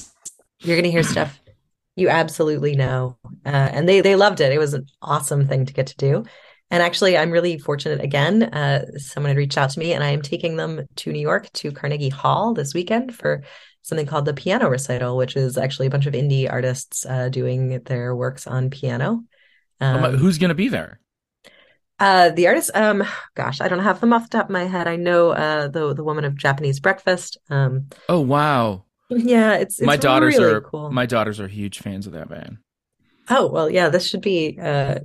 you're 0.60 0.76
going 0.76 0.84
to 0.84 0.90
hear 0.90 1.04
stuff 1.04 1.40
you 1.96 2.10
absolutely 2.10 2.76
know. 2.76 3.16
Uh, 3.44 3.48
and 3.72 3.88
they 3.88 4.00
they 4.02 4.14
loved 4.14 4.40
it. 4.40 4.52
It 4.52 4.58
was 4.58 4.74
an 4.74 4.86
awesome 5.02 5.48
thing 5.48 5.66
to 5.66 5.72
get 5.72 5.88
to 5.88 5.96
do. 5.96 6.24
And 6.70 6.82
actually, 6.82 7.16
I'm 7.16 7.30
really 7.30 7.58
fortunate 7.58 8.00
again. 8.00 8.42
Uh, 8.42 8.86
someone 8.96 9.30
had 9.30 9.36
reached 9.36 9.56
out 9.56 9.70
to 9.70 9.78
me, 9.78 9.92
and 9.92 10.02
I 10.02 10.10
am 10.10 10.22
taking 10.22 10.56
them 10.56 10.86
to 10.96 11.12
New 11.12 11.20
York 11.20 11.50
to 11.54 11.70
Carnegie 11.70 12.08
Hall 12.08 12.54
this 12.54 12.74
weekend 12.74 13.14
for 13.14 13.44
something 13.82 14.06
called 14.06 14.24
the 14.24 14.34
Piano 14.34 14.68
Recital, 14.68 15.16
which 15.16 15.36
is 15.36 15.56
actually 15.56 15.86
a 15.86 15.90
bunch 15.90 16.06
of 16.06 16.14
indie 16.14 16.50
artists 16.50 17.06
uh, 17.06 17.28
doing 17.28 17.80
their 17.84 18.16
works 18.16 18.48
on 18.48 18.70
piano. 18.70 19.22
Um, 19.80 20.16
Who's 20.16 20.38
going 20.38 20.48
to 20.48 20.54
be 20.54 20.68
there? 20.68 20.98
Uh, 21.98 22.30
the 22.30 22.48
artist, 22.48 22.72
um, 22.74 23.04
gosh, 23.34 23.60
I 23.60 23.68
don't 23.68 23.84
have 23.84 24.00
them 24.00 24.12
off 24.12 24.28
the 24.28 24.36
top 24.38 24.46
of 24.46 24.50
my 24.50 24.64
head. 24.64 24.86
I 24.86 24.96
know 24.96 25.30
uh, 25.30 25.68
the 25.68 25.94
the 25.94 26.04
woman 26.04 26.24
of 26.24 26.36
Japanese 26.36 26.78
Breakfast. 26.78 27.38
Um, 27.48 27.88
oh 28.08 28.20
wow! 28.20 28.84
Yeah, 29.08 29.54
it's, 29.54 29.78
it's 29.78 29.86
my 29.86 29.96
daughters 29.96 30.36
really 30.36 30.52
are 30.52 30.60
cool. 30.60 30.90
my 30.90 31.06
daughters 31.06 31.40
are 31.40 31.48
huge 31.48 31.78
fans 31.78 32.06
of 32.06 32.12
that 32.12 32.28
band. 32.28 32.58
Oh 33.30 33.46
well, 33.46 33.70
yeah, 33.70 33.88
this 33.88 34.06
should 34.06 34.20
be 34.20 34.58
uh, 34.60 34.98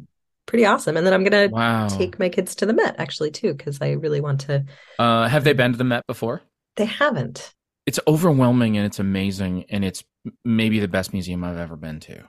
pretty 0.52 0.66
awesome. 0.66 0.97
And 0.97 1.08
then 1.08 1.14
I'm 1.14 1.24
gonna 1.24 1.47
wow. 1.49 1.88
take 1.88 2.20
my 2.20 2.28
kids 2.28 2.56
to 2.56 2.66
the 2.66 2.74
Met 2.74 2.95
actually 2.99 3.32
too 3.32 3.54
because 3.54 3.82
I 3.82 3.91
really 3.91 4.20
want 4.20 4.41
to. 4.41 4.66
Uh, 4.99 5.30
have 5.30 5.45
they 5.45 5.54
been 5.54 5.72
to 5.72 5.78
the 5.78 5.86
Met 5.86 6.06
before? 6.08 6.41
They 6.76 6.84
haven't. 6.86 7.54
It's 7.86 8.02
overwhelming 8.06 8.76
and 8.76 8.86
it's 8.86 8.99
amazing 8.99 9.64
and 9.70 9.86
it's 9.86 10.04
maybe 10.43 10.80
the 10.80 10.89
best 10.89 11.14
museum 11.14 11.45
I've 11.45 11.58
ever 11.58 11.78
been 11.78 12.02
to. 12.02 12.28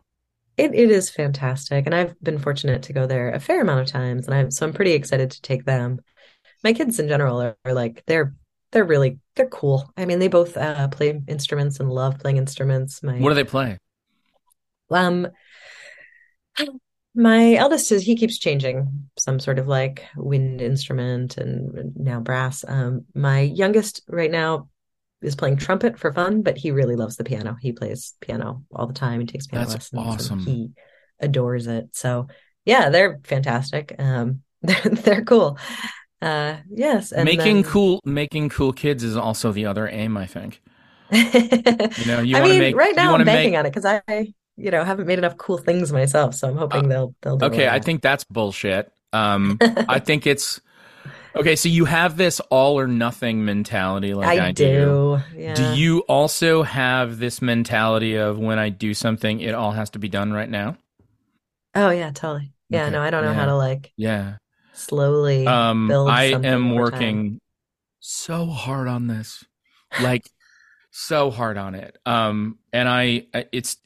It 0.57 0.73
it 0.73 0.91
is 0.91 1.11
fantastic, 1.11 1.85
and 1.87 1.95
I've 1.95 2.15
been 2.23 2.39
fortunate 2.39 2.85
to 2.85 2.93
go 2.93 3.07
there 3.07 3.33
a 3.33 3.41
fair 3.41 3.61
amount 3.61 3.81
of 3.81 3.87
times, 3.89 4.27
and 4.27 4.35
I'm 4.37 4.51
so 4.53 4.67
I'm 4.67 4.73
pretty 4.73 4.93
excited 4.93 5.33
to 5.33 5.43
take 5.43 5.65
them. 5.65 6.01
My 6.63 6.73
kids 6.73 7.01
in 7.01 7.09
general 7.09 7.43
are, 7.43 7.57
are 7.65 7.75
like 7.75 8.05
they're 8.07 8.35
they're 8.71 8.85
really 8.85 9.19
they're 9.35 9.49
cool. 9.49 9.91
I 9.97 10.05
mean, 10.05 10.21
they 10.21 10.29
both 10.29 10.57
uh, 10.57 10.87
play 10.89 11.21
instruments 11.27 11.81
and 11.81 11.91
love 11.91 12.21
playing 12.21 12.37
instruments. 12.37 13.03
My 13.03 13.19
what 13.19 13.31
do 13.31 13.35
they 13.35 13.45
play? 13.45 13.79
Um, 14.91 15.27
my 17.15 17.55
eldest 17.55 17.93
is 17.93 18.03
he 18.03 18.17
keeps 18.17 18.39
changing 18.39 19.09
some 19.19 19.39
sort 19.39 19.59
of 19.59 19.69
like 19.69 20.05
wind 20.17 20.63
instrument 20.63 21.37
and 21.37 21.95
now 21.97 22.21
brass. 22.21 22.65
Um, 22.67 23.05
my 23.15 23.41
youngest 23.41 24.03
right 24.09 24.31
now 24.31 24.69
is 25.21 25.37
playing 25.37 25.57
trumpet 25.57 25.99
for 25.99 26.13
fun, 26.13 26.43
but 26.43 26.57
he 26.57 26.71
really 26.71 26.97
loves 26.97 27.17
the 27.17 27.25
piano. 27.25 27.57
He 27.61 27.73
plays 27.73 28.15
piano 28.21 28.65
all 28.75 28.87
the 28.87 28.95
time. 28.95 29.21
He 29.21 29.27
takes 29.27 29.47
piano 29.47 29.67
That's 29.67 29.93
lessons. 29.93 30.23
Awesome. 30.31 30.39
he 30.41 30.71
adores 31.21 31.67
it. 31.67 31.91
So 31.93 32.29
yeah, 32.65 32.91
they're 32.91 33.21
fantastic. 33.25 33.95
Um, 33.99 34.43
they're 34.63 34.81
they're 34.83 35.25
cool. 35.25 35.59
Uh, 36.21 36.57
yes, 36.71 37.13
making 37.13 37.63
then... 37.63 37.65
cool 37.65 38.01
making 38.05 38.49
cool 38.49 38.73
kids 38.73 39.03
is 39.03 39.17
also 39.17 39.53
the 39.53 39.67
other 39.67 39.89
aim. 39.89 40.17
I 40.17 40.27
think. 40.27 40.63
you 41.13 42.07
know, 42.07 42.21
you 42.21 42.37
I 42.37 42.43
mean, 42.43 42.59
make, 42.59 42.77
right 42.77 42.97
now 42.97 43.15
I'm 43.15 43.25
banking 43.25 43.53
make... 43.53 43.59
on 43.59 43.67
it 43.67 43.71
because 43.75 43.85
I, 43.85 44.33
you 44.57 44.71
know, 44.71 44.85
haven't 44.85 45.07
made 45.07 45.19
enough 45.19 45.37
cool 45.37 45.59
things 45.59 45.93
myself. 45.93 46.35
So 46.35 46.49
I'm 46.49 46.57
hoping 46.57 46.87
uh, 46.87 46.89
they'll 46.89 47.15
they'll. 47.23 47.45
okay, 47.45 47.69
I 47.69 47.81
think 47.81 48.03
that's 48.03 48.25
bullshit. 48.25 48.93
Um, 49.13 49.59
I 49.89 49.99
think 49.99 50.27
it's 50.27 50.61
okay. 51.37 51.57
So 51.57 51.69
you 51.69 51.85
have 51.85 52.17
this 52.17 52.41
all 52.51 52.79
or 52.79 52.87
nothing 52.87 53.45
mentality, 53.45 54.15
like 54.15 54.39
I, 54.39 54.49
I 54.49 54.53
do. 54.53 54.65
Do. 54.65 55.39
Yeah. 55.39 55.55
do 55.55 55.75
you 55.75 56.01
also 56.01 56.63
have 56.63 57.19
this 57.19 57.43
mentality 57.43 58.17
of 58.17 58.39
when 58.39 58.59
I 58.59 58.69
do 58.69 58.95
something, 58.95 59.41
it 59.41 59.55
all 59.55 59.73
has 59.73 59.91
to 59.91 59.99
be 59.99 60.09
done 60.09 60.33
right 60.33 60.51
now? 60.51 60.77
Oh 61.75 61.91
yeah, 61.91 62.11
totally. 62.11 62.53
Yeah, 62.69 62.85
okay. 62.85 62.93
no, 62.93 63.03
I 63.03 63.11
don't 63.11 63.25
know 63.25 63.31
yeah. 63.31 63.37
how 63.37 63.47
to 63.47 63.57
like. 63.57 63.93
Yeah 63.97 64.37
slowly 64.73 65.47
um 65.47 65.91
i 66.09 66.25
am 66.25 66.75
working 66.75 67.31
time. 67.31 67.41
so 68.01 68.47
hard 68.47 68.89
on 68.89 69.07
this 69.07 69.45
like 70.01 70.29
so 70.91 71.31
hard 71.31 71.57
on 71.57 71.75
it 71.75 71.99
um 72.07 72.59
and 72.73 72.89
i 72.89 73.27
it's 73.53 73.77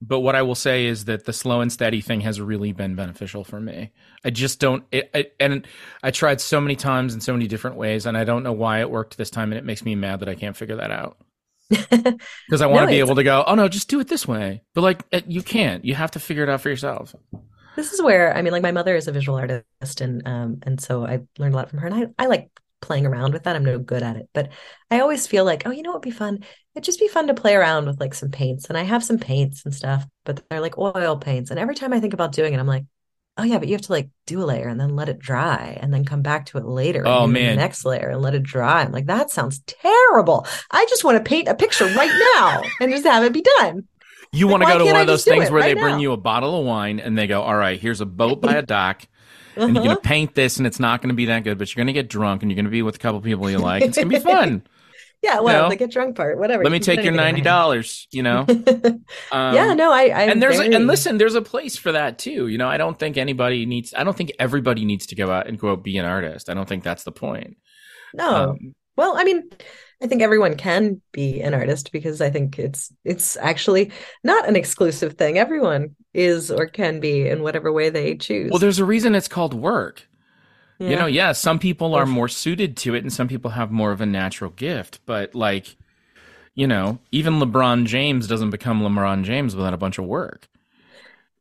but 0.00 0.20
what 0.20 0.34
i 0.34 0.42
will 0.42 0.54
say 0.54 0.86
is 0.86 1.06
that 1.06 1.24
the 1.24 1.32
slow 1.32 1.60
and 1.60 1.72
steady 1.72 2.00
thing 2.00 2.20
has 2.20 2.40
really 2.40 2.72
been 2.72 2.94
beneficial 2.94 3.44
for 3.44 3.60
me. 3.60 3.92
I 4.24 4.30
just 4.30 4.60
don't 4.60 4.84
it, 4.92 5.10
I, 5.14 5.26
and 5.40 5.66
i 6.02 6.10
tried 6.10 6.40
so 6.40 6.60
many 6.60 6.76
times 6.76 7.14
in 7.14 7.20
so 7.20 7.32
many 7.32 7.46
different 7.46 7.76
ways 7.76 8.06
and 8.06 8.16
i 8.16 8.24
don't 8.24 8.42
know 8.42 8.52
why 8.52 8.80
it 8.80 8.90
worked 8.90 9.16
this 9.16 9.30
time 9.30 9.52
and 9.52 9.58
it 9.58 9.64
makes 9.64 9.84
me 9.84 9.94
mad 9.94 10.20
that 10.20 10.28
i 10.28 10.34
can't 10.34 10.56
figure 10.56 10.76
that 10.76 10.90
out. 10.90 11.18
Because 11.68 12.62
i 12.62 12.66
want 12.66 12.82
no, 12.82 12.86
to 12.86 12.92
be 12.92 12.98
able 13.00 13.16
to 13.16 13.24
go 13.24 13.44
oh 13.46 13.54
no 13.54 13.68
just 13.68 13.88
do 13.88 14.00
it 14.00 14.08
this 14.08 14.26
way. 14.28 14.62
But 14.74 14.82
like 14.82 15.04
you 15.26 15.42
can't. 15.42 15.84
You 15.84 15.94
have 15.94 16.12
to 16.12 16.20
figure 16.20 16.42
it 16.42 16.48
out 16.48 16.60
for 16.60 16.68
yourself. 16.68 17.14
This 17.76 17.92
is 17.92 18.00
where 18.00 18.34
I 18.34 18.40
mean, 18.40 18.52
like 18.52 18.62
my 18.62 18.72
mother 18.72 18.96
is 18.96 19.06
a 19.06 19.12
visual 19.12 19.38
artist, 19.38 20.00
and 20.00 20.26
um, 20.26 20.60
and 20.62 20.80
so 20.80 21.06
I 21.06 21.20
learned 21.38 21.54
a 21.54 21.56
lot 21.58 21.68
from 21.68 21.78
her, 21.80 21.86
and 21.86 21.94
I 22.18 22.24
I 22.24 22.26
like 22.26 22.48
playing 22.80 23.06
around 23.06 23.32
with 23.32 23.44
that. 23.44 23.56
I'm 23.56 23.64
no 23.64 23.78
good 23.78 24.02
at 24.02 24.16
it, 24.16 24.28
but 24.32 24.50
I 24.90 25.00
always 25.00 25.26
feel 25.26 25.44
like, 25.44 25.66
oh, 25.66 25.70
you 25.70 25.82
know 25.82 25.90
what 25.90 26.04
would 26.04 26.10
be 26.10 26.10
fun? 26.10 26.44
It'd 26.74 26.84
just 26.84 27.00
be 27.00 27.08
fun 27.08 27.26
to 27.28 27.34
play 27.34 27.54
around 27.54 27.86
with 27.86 28.00
like 28.00 28.14
some 28.14 28.30
paints, 28.30 28.66
and 28.66 28.76
I 28.76 28.82
have 28.82 29.04
some 29.04 29.18
paints 29.18 29.64
and 29.64 29.74
stuff, 29.74 30.06
but 30.24 30.42
they're 30.48 30.60
like 30.60 30.78
oil 30.78 31.16
paints, 31.16 31.50
and 31.50 31.58
every 31.58 31.74
time 31.74 31.92
I 31.92 32.00
think 32.00 32.14
about 32.14 32.32
doing 32.32 32.52
it, 32.54 32.58
I'm 32.58 32.66
like, 32.66 32.84
oh 33.38 33.42
yeah, 33.42 33.58
but 33.58 33.68
you 33.68 33.74
have 33.74 33.82
to 33.82 33.92
like 33.92 34.08
do 34.26 34.42
a 34.42 34.44
layer 34.44 34.68
and 34.68 34.80
then 34.80 34.96
let 34.96 35.08
it 35.08 35.18
dry, 35.18 35.78
and 35.80 35.92
then 35.92 36.04
come 36.04 36.22
back 36.22 36.46
to 36.46 36.58
it 36.58 36.64
later. 36.64 37.02
Oh 37.06 37.26
man, 37.26 37.56
next 37.56 37.84
layer 37.84 38.10
and 38.10 38.22
let 38.22 38.34
it 38.34 38.42
dry. 38.42 38.82
I'm 38.82 38.92
like, 38.92 39.06
that 39.06 39.30
sounds 39.30 39.60
terrible. 39.66 40.46
I 40.70 40.86
just 40.88 41.04
want 41.04 41.16
to 41.16 41.28
paint 41.28 41.48
a 41.48 41.54
picture 41.54 41.86
right 41.86 42.34
now 42.36 42.62
and 42.80 42.92
just 42.92 43.04
have 43.04 43.24
it 43.24 43.32
be 43.32 43.42
done. 43.42 43.88
You 44.32 44.48
want 44.48 44.62
to 44.62 44.68
go 44.68 44.78
to 44.78 44.84
one 44.84 45.00
of 45.00 45.06
those 45.06 45.24
things 45.24 45.50
where 45.50 45.62
right 45.62 45.74
they 45.74 45.80
bring 45.80 45.98
you 46.00 46.12
a 46.12 46.16
bottle 46.16 46.58
of 46.58 46.66
wine 46.66 47.00
and 47.00 47.16
they 47.16 47.26
go, 47.26 47.42
"All 47.42 47.56
right, 47.56 47.80
here's 47.80 48.00
a 48.00 48.06
boat 48.06 48.40
by 48.40 48.54
a 48.54 48.62
dock." 48.62 49.06
And 49.56 49.74
you're 49.74 49.84
gonna 49.84 49.94
uh-huh. 49.94 50.00
paint 50.02 50.34
this, 50.34 50.58
and 50.58 50.66
it's 50.66 50.80
not 50.80 51.02
gonna 51.02 51.14
be 51.14 51.26
that 51.26 51.44
good, 51.44 51.58
but 51.58 51.74
you're 51.74 51.82
gonna 51.82 51.92
get 51.92 52.08
drunk, 52.08 52.42
and 52.42 52.50
you're 52.50 52.56
gonna 52.56 52.68
be 52.68 52.82
with 52.82 52.96
a 52.96 52.98
couple 52.98 53.20
people 53.20 53.50
you 53.50 53.58
like. 53.58 53.82
It's 53.82 53.96
gonna 53.96 54.08
be 54.08 54.18
fun. 54.18 54.62
yeah, 55.22 55.40
well, 55.40 55.54
you 55.54 55.62
know? 55.62 55.68
the 55.70 55.76
get 55.76 55.90
drunk 55.90 56.16
part, 56.16 56.38
whatever. 56.38 56.62
Let 56.62 56.72
me 56.72 56.78
take 56.78 57.02
your 57.02 57.12
ninety 57.12 57.40
dollars. 57.40 58.06
You 58.10 58.22
know. 58.22 58.40
um, 58.48 59.04
yeah, 59.32 59.74
no, 59.74 59.92
I. 59.92 60.12
I'm 60.12 60.30
and 60.30 60.42
there's 60.42 60.58
very... 60.58 60.72
a, 60.72 60.76
and 60.76 60.86
listen, 60.86 61.18
there's 61.18 61.34
a 61.34 61.42
place 61.42 61.76
for 61.76 61.92
that 61.92 62.18
too. 62.18 62.48
You 62.48 62.58
know, 62.58 62.68
I 62.68 62.76
don't 62.76 62.98
think 62.98 63.16
anybody 63.16 63.66
needs. 63.66 63.94
I 63.94 64.04
don't 64.04 64.16
think 64.16 64.32
everybody 64.38 64.84
needs 64.84 65.06
to 65.06 65.14
go 65.14 65.30
out 65.30 65.46
and 65.46 65.58
go 65.58 65.72
out 65.72 65.82
be 65.82 65.96
an 65.98 66.04
artist. 66.04 66.48
I 66.48 66.54
don't 66.54 66.68
think 66.68 66.84
that's 66.84 67.04
the 67.04 67.12
point. 67.12 67.56
No. 68.14 68.50
Um, 68.50 68.74
well, 68.96 69.14
I 69.16 69.24
mean, 69.24 69.48
I 70.02 70.06
think 70.06 70.22
everyone 70.22 70.56
can 70.56 71.00
be 71.12 71.40
an 71.40 71.54
artist 71.54 71.90
because 71.92 72.20
I 72.20 72.30
think 72.30 72.58
it's 72.58 72.92
it's 73.04 73.36
actually 73.36 73.92
not 74.22 74.48
an 74.48 74.56
exclusive 74.56 75.14
thing. 75.14 75.38
Everyone 75.38 75.96
is 76.12 76.50
or 76.50 76.66
can 76.66 77.00
be 77.00 77.28
in 77.28 77.42
whatever 77.42 77.72
way 77.72 77.88
they 77.88 78.16
choose. 78.16 78.50
Well, 78.50 78.58
there's 78.58 78.78
a 78.78 78.84
reason 78.84 79.14
it's 79.14 79.28
called 79.28 79.54
work. 79.54 80.06
Yeah. 80.78 80.90
You 80.90 80.96
know, 80.96 81.06
yeah, 81.06 81.32
some 81.32 81.58
people 81.58 81.94
are 81.94 82.04
more 82.04 82.28
suited 82.28 82.76
to 82.78 82.94
it 82.94 83.02
and 83.02 83.12
some 83.12 83.28
people 83.28 83.52
have 83.52 83.70
more 83.70 83.92
of 83.92 84.02
a 84.02 84.06
natural 84.06 84.50
gift, 84.50 85.00
but 85.06 85.34
like 85.34 85.76
you 86.54 86.66
know, 86.66 86.98
even 87.12 87.34
LeBron 87.34 87.84
James 87.84 88.26
doesn't 88.26 88.50
become 88.50 88.80
LeBron 88.80 89.24
James 89.24 89.54
without 89.54 89.74
a 89.74 89.78
bunch 89.78 89.98
of 89.98 90.06
work. 90.06 90.48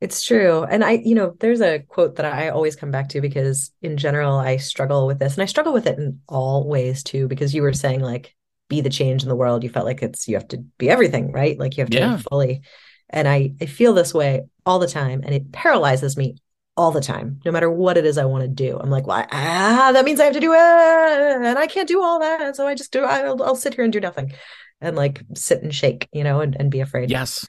It's 0.05 0.23
true. 0.23 0.63
And 0.63 0.83
I, 0.83 0.91
you 1.03 1.15
know, 1.15 1.35
there's 1.39 1.61
a 1.61 1.79
quote 1.79 2.17
that 2.17 2.25
I 2.25 2.49
always 2.49 2.75
come 2.75 2.91
back 2.91 3.09
to 3.09 3.21
because 3.21 3.71
in 3.81 3.97
general, 3.97 4.37
I 4.37 4.57
struggle 4.57 5.07
with 5.07 5.17
this 5.17 5.33
and 5.33 5.41
I 5.41 5.47
struggle 5.47 5.73
with 5.73 5.87
it 5.87 5.97
in 5.97 6.21
all 6.27 6.67
ways 6.67 7.01
too, 7.01 7.27
because 7.27 7.55
you 7.55 7.63
were 7.63 7.73
saying 7.73 8.01
like, 8.01 8.35
be 8.69 8.81
the 8.81 8.89
change 8.91 9.23
in 9.23 9.29
the 9.29 9.35
world. 9.35 9.63
You 9.63 9.69
felt 9.71 9.87
like 9.87 10.03
it's, 10.03 10.27
you 10.27 10.35
have 10.35 10.47
to 10.49 10.59
be 10.77 10.91
everything, 10.91 11.31
right? 11.31 11.57
Like 11.57 11.75
you 11.75 11.81
have 11.81 11.89
to 11.89 11.97
Yeah. 11.97 12.17
fully. 12.29 12.61
And 13.09 13.27
I, 13.27 13.53
I 13.59 13.65
feel 13.65 13.93
this 13.93 14.13
way 14.13 14.43
all 14.63 14.77
the 14.77 14.87
time 14.87 15.21
and 15.25 15.33
it 15.33 15.51
paralyzes 15.51 16.15
me 16.17 16.35
all 16.77 16.91
the 16.91 17.01
time, 17.01 17.39
no 17.43 17.51
matter 17.51 17.71
what 17.71 17.97
it 17.97 18.05
is 18.05 18.19
I 18.19 18.25
want 18.25 18.43
to 18.43 18.47
do. 18.47 18.77
I'm 18.77 18.91
like, 18.91 19.07
well, 19.07 19.25
ah, 19.31 19.89
that 19.91 20.05
means 20.05 20.19
I 20.19 20.25
have 20.25 20.33
to 20.33 20.39
do 20.39 20.53
it. 20.53 20.59
And 20.59 21.57
I 21.57 21.65
can't 21.65 21.87
do 21.87 22.03
all 22.03 22.19
that. 22.19 22.55
So 22.55 22.67
I 22.67 22.75
just 22.75 22.91
do, 22.91 23.05
I'll, 23.05 23.41
I'll 23.41 23.55
sit 23.55 23.73
here 23.73 23.83
and 23.83 23.93
do 23.93 23.99
nothing 23.99 24.33
and 24.81 24.95
like 24.95 25.23
sit 25.33 25.63
and 25.63 25.73
shake, 25.73 26.07
you 26.11 26.23
know, 26.23 26.41
and, 26.41 26.55
and 26.59 26.69
be 26.69 26.81
afraid. 26.81 27.09
Yes. 27.09 27.47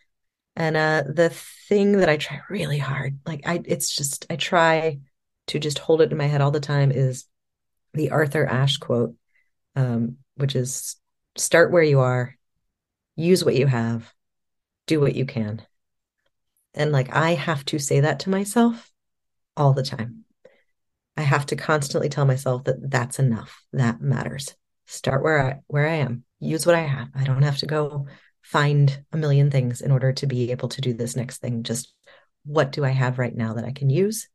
And 0.57 0.77
uh 0.77 1.05
the 1.07 1.31
thing 1.69 1.99
that 1.99 2.09
I 2.09 2.17
try 2.17 2.41
really 2.49 2.79
hard, 2.79 3.19
like 3.27 3.47
I 3.47 3.63
it's 3.65 3.95
just 3.95 4.27
I 4.31 4.37
try 4.37 5.01
to 5.49 5.59
just 5.59 5.79
hold 5.79 6.01
it 6.01 6.11
in 6.11 6.19
my 6.19 6.27
head 6.27 6.41
all 6.41 6.51
the 6.51 6.61
time 6.61 6.91
is 6.91 7.27
the 7.95 8.11
Arthur 8.11 8.47
Ashe 8.47 8.79
quote, 8.79 9.15
um, 9.75 10.17
which 10.37 10.57
is 10.57 10.97
start 11.37 11.71
where 11.71 11.83
you 11.83 12.01
are, 12.01 12.37
use 13.15 13.45
what 13.45 13.55
you 13.55 13.67
have, 13.67 14.13
do 14.87 15.01
what 15.01 15.15
you 15.15 15.27
can. 15.27 15.63
And 16.75 16.93
like 16.93 17.15
I 17.15 17.35
have 17.35 17.65
to 17.67 17.79
say 17.79 18.01
that 18.01 18.21
to 18.21 18.31
myself 18.31 18.91
all 19.57 19.73
the 19.73 19.83
time. 19.83 20.25
I 21.17 21.23
have 21.23 21.47
to 21.47 21.57
constantly 21.57 22.09
tell 22.09 22.27
myself 22.27 22.65
that 22.65 22.91
that's 22.91 23.19
enough. 23.19 23.63
That 23.73 24.01
matters. 24.01 24.55
Start 24.87 25.23
where 25.23 25.47
I 25.47 25.61
where 25.67 25.87
I 25.87 25.97
am. 25.97 26.25
Use 26.41 26.67
what 26.67 26.75
I 26.75 26.83
have. 26.83 27.09
I 27.15 27.25
don't 27.25 27.43
have 27.43 27.59
to 27.59 27.67
go 27.67 28.07
find 28.47 29.05
a 29.13 29.17
million 29.17 29.51
things 29.51 29.81
in 29.81 29.91
order 29.91 30.13
to 30.13 30.25
be 30.25 30.53
able 30.53 30.69
to 30.69 30.81
do 30.81 30.95
this 30.95 31.17
next 31.17 31.39
thing. 31.39 31.65
Just 31.65 31.93
what 32.45 32.71
do 32.71 32.85
I 32.85 32.91
have 32.91 33.19
right 33.19 33.35
now 33.35 33.55
that 33.55 33.65
I 33.65 33.73
can 33.73 33.91
use? 33.91 34.29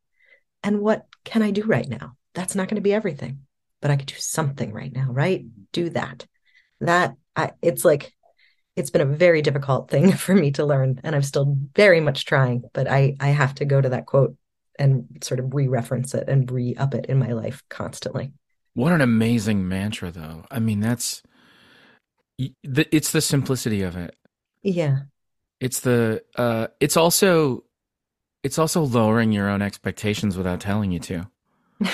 And 0.63 0.81
what 0.81 1.05
can 1.23 1.41
I 1.41 1.51
do 1.51 1.63
right 1.63 1.87
now? 1.87 2.17
That's 2.33 2.53
not 2.53 2.67
going 2.67 2.75
to 2.75 2.81
be 2.81 2.93
everything, 2.93 3.45
but 3.81 3.89
I 3.89 3.95
could 3.95 4.07
do 4.07 4.15
something 4.17 4.73
right 4.73 4.93
now, 4.93 5.07
right? 5.09 5.39
Mm-hmm. 5.39 5.61
Do 5.71 5.89
that. 5.91 6.25
That 6.81 7.15
I, 7.37 7.51
it's 7.61 7.85
like 7.85 8.11
it's 8.75 8.89
been 8.89 9.01
a 9.01 9.05
very 9.05 9.41
difficult 9.41 9.89
thing 9.89 10.11
for 10.17 10.35
me 10.35 10.51
to 10.51 10.65
learn 10.65 10.99
and 11.05 11.15
I'm 11.15 11.23
still 11.23 11.55
very 11.73 12.01
much 12.01 12.25
trying, 12.25 12.63
but 12.73 12.89
I 12.89 13.15
I 13.21 13.29
have 13.29 13.55
to 13.55 13.65
go 13.65 13.79
to 13.79 13.89
that 13.89 14.07
quote 14.07 14.35
and 14.77 15.05
sort 15.23 15.39
of 15.39 15.53
re-reference 15.53 16.13
it 16.15 16.27
and 16.27 16.51
re-up 16.51 16.95
it 16.95 17.05
in 17.05 17.17
my 17.17 17.31
life 17.31 17.63
constantly. 17.69 18.33
What 18.73 18.91
an 18.91 19.01
amazing 19.01 19.67
mantra, 19.67 20.11
though. 20.11 20.45
I 20.49 20.59
mean, 20.59 20.79
that's 20.79 21.21
it's 22.63 23.11
the 23.11 23.21
simplicity 23.21 23.81
of 23.83 23.95
it. 23.95 24.15
Yeah. 24.63 24.99
It's 25.59 25.81
the 25.81 26.23
uh, 26.35 26.67
it's 26.79 26.97
also 26.97 27.63
it's 28.43 28.57
also 28.57 28.81
lowering 28.81 29.31
your 29.31 29.49
own 29.49 29.61
expectations 29.61 30.37
without 30.37 30.59
telling 30.59 30.91
you 30.91 30.99
to. 30.99 31.27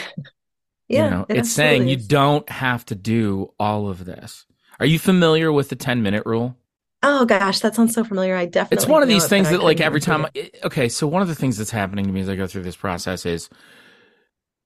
Yeah. 0.90 1.04
you 1.04 1.12
know, 1.12 1.26
it 1.28 1.38
it's 1.40 1.52
saying 1.52 1.90
you 1.90 1.98
don't 1.98 2.48
have 2.50 2.86
to 2.86 2.96
do 2.96 3.52
all 3.60 3.90
of 3.90 4.06
this. 4.06 4.46
Are 4.80 4.86
you 4.86 5.00
familiar 5.00 5.52
with 5.52 5.70
the 5.70 5.76
10 5.76 6.02
minute 6.02 6.26
rule? 6.26 6.56
Oh 7.04 7.26
gosh, 7.26 7.60
that 7.60 7.76
sounds 7.76 7.94
so 7.94 8.04
familiar. 8.04 8.36
I 8.36 8.46
definitely 8.46 8.76
It's 8.78 8.88
one 8.88 9.04
of 9.04 9.10
these 9.10 9.26
it, 9.26 9.30
things 9.30 9.50
that, 9.50 9.62
like, 9.62 9.82
every 9.82 10.02
time. 10.02 10.26
Okay, 10.64 10.90
so 10.90 11.06
one 11.06 11.22
of 11.22 11.28
the 11.28 11.36
things 11.36 11.58
that's 11.58 11.72
happening 11.72 12.06
to 12.06 12.12
me 12.12 12.22
as 12.22 12.30
I 12.30 12.36
go 12.36 12.48
through 12.48 12.64
this 12.64 12.76
process 12.76 13.26
is, 13.26 13.50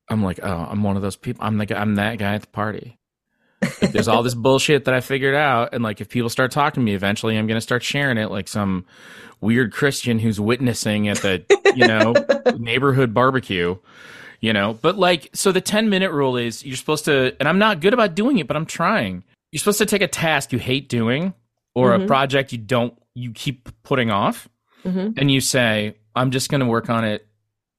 I'm 0.10 0.24
like, 0.24 0.40
oh, 0.42 0.68
I'm 0.70 0.84
one 0.84 0.96
of 0.96 1.02
those 1.02 1.18
people. 1.18 1.44
I'm 1.44 1.58
like, 1.58 1.72
I'm 1.72 1.96
that 1.96 2.20
guy 2.20 2.36
at 2.36 2.42
the 2.42 2.48
party. 2.48 2.98
Like, 3.62 3.92
there's 3.92 4.08
all 4.08 4.24
this 4.24 4.34
bullshit 4.36 4.86
that 4.86 4.94
I 4.94 5.02
figured 5.02 5.36
out, 5.36 5.74
and 5.74 5.84
like, 5.84 6.02
if 6.02 6.10
people 6.10 6.30
start 6.30 6.52
talking 6.52 6.82
to 6.82 6.86
me, 6.86 6.94
eventually, 6.96 7.38
I'm 7.38 7.48
gonna 7.48 7.62
start 7.62 7.84
sharing 7.84 8.18
it 8.18 8.32
like 8.32 8.48
some 8.48 8.86
weird 9.40 9.72
Christian 9.72 10.20
who's 10.20 10.40
witnessing 10.40 11.08
at 11.08 11.18
the, 11.18 11.44
you 11.76 11.88
know, 11.88 12.14
neighborhood 12.58 13.14
barbecue. 13.14 13.76
You 14.40 14.54
know, 14.54 14.74
but 14.74 14.98
like, 14.98 15.30
so 15.34 15.52
the 15.52 15.62
10 15.62 15.90
minute 15.92 16.12
rule 16.12 16.36
is 16.36 16.66
you're 16.66 16.76
supposed 16.76 17.06
to, 17.06 17.36
and 17.40 17.48
I'm 17.48 17.60
not 17.60 17.80
good 17.80 17.94
about 17.94 18.16
doing 18.16 18.40
it, 18.40 18.48
but 18.48 18.58
I'm 18.58 18.66
trying. 18.66 19.24
You're 19.52 19.60
supposed 19.60 19.78
to 19.78 19.86
take 19.86 20.02
a 20.02 20.08
task 20.08 20.52
you 20.52 20.58
hate 20.58 20.90
doing 20.90 21.36
or 21.76 21.94
a 21.94 22.00
Mhm. 22.00 22.08
project 22.08 22.52
you 22.52 22.58
don't, 22.58 22.96
you 23.14 23.34
keep 23.34 23.70
putting 23.84 24.10
off 24.10 24.50
Mhm. 24.84 25.14
and 25.16 25.30
you 25.30 25.42
say, 25.42 25.94
I'm 26.16 26.32
just 26.32 26.50
going 26.50 26.62
to 26.62 26.66
work 26.66 26.90
on 26.90 27.04
it 27.04 27.28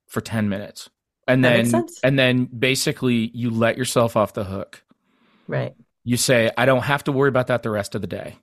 for 0.06 0.20
10 0.20 0.48
minutes. 0.48 0.88
And 1.26 1.44
That 1.44 1.64
then, 1.66 1.86
and 2.04 2.16
then 2.16 2.44
basically 2.44 3.32
you 3.34 3.50
let 3.50 3.76
yourself 3.76 4.16
off 4.16 4.32
the 4.32 4.44
hook. 4.44 4.84
Right. 5.46 5.74
You 6.04 6.16
say, 6.16 6.50
I 6.56 6.66
don't 6.66 6.82
have 6.82 7.04
to 7.04 7.12
worry 7.12 7.28
about 7.28 7.46
that 7.48 7.62
the 7.62 7.70
rest 7.70 7.94
of 7.94 8.00
the 8.00 8.06
day. 8.06 8.36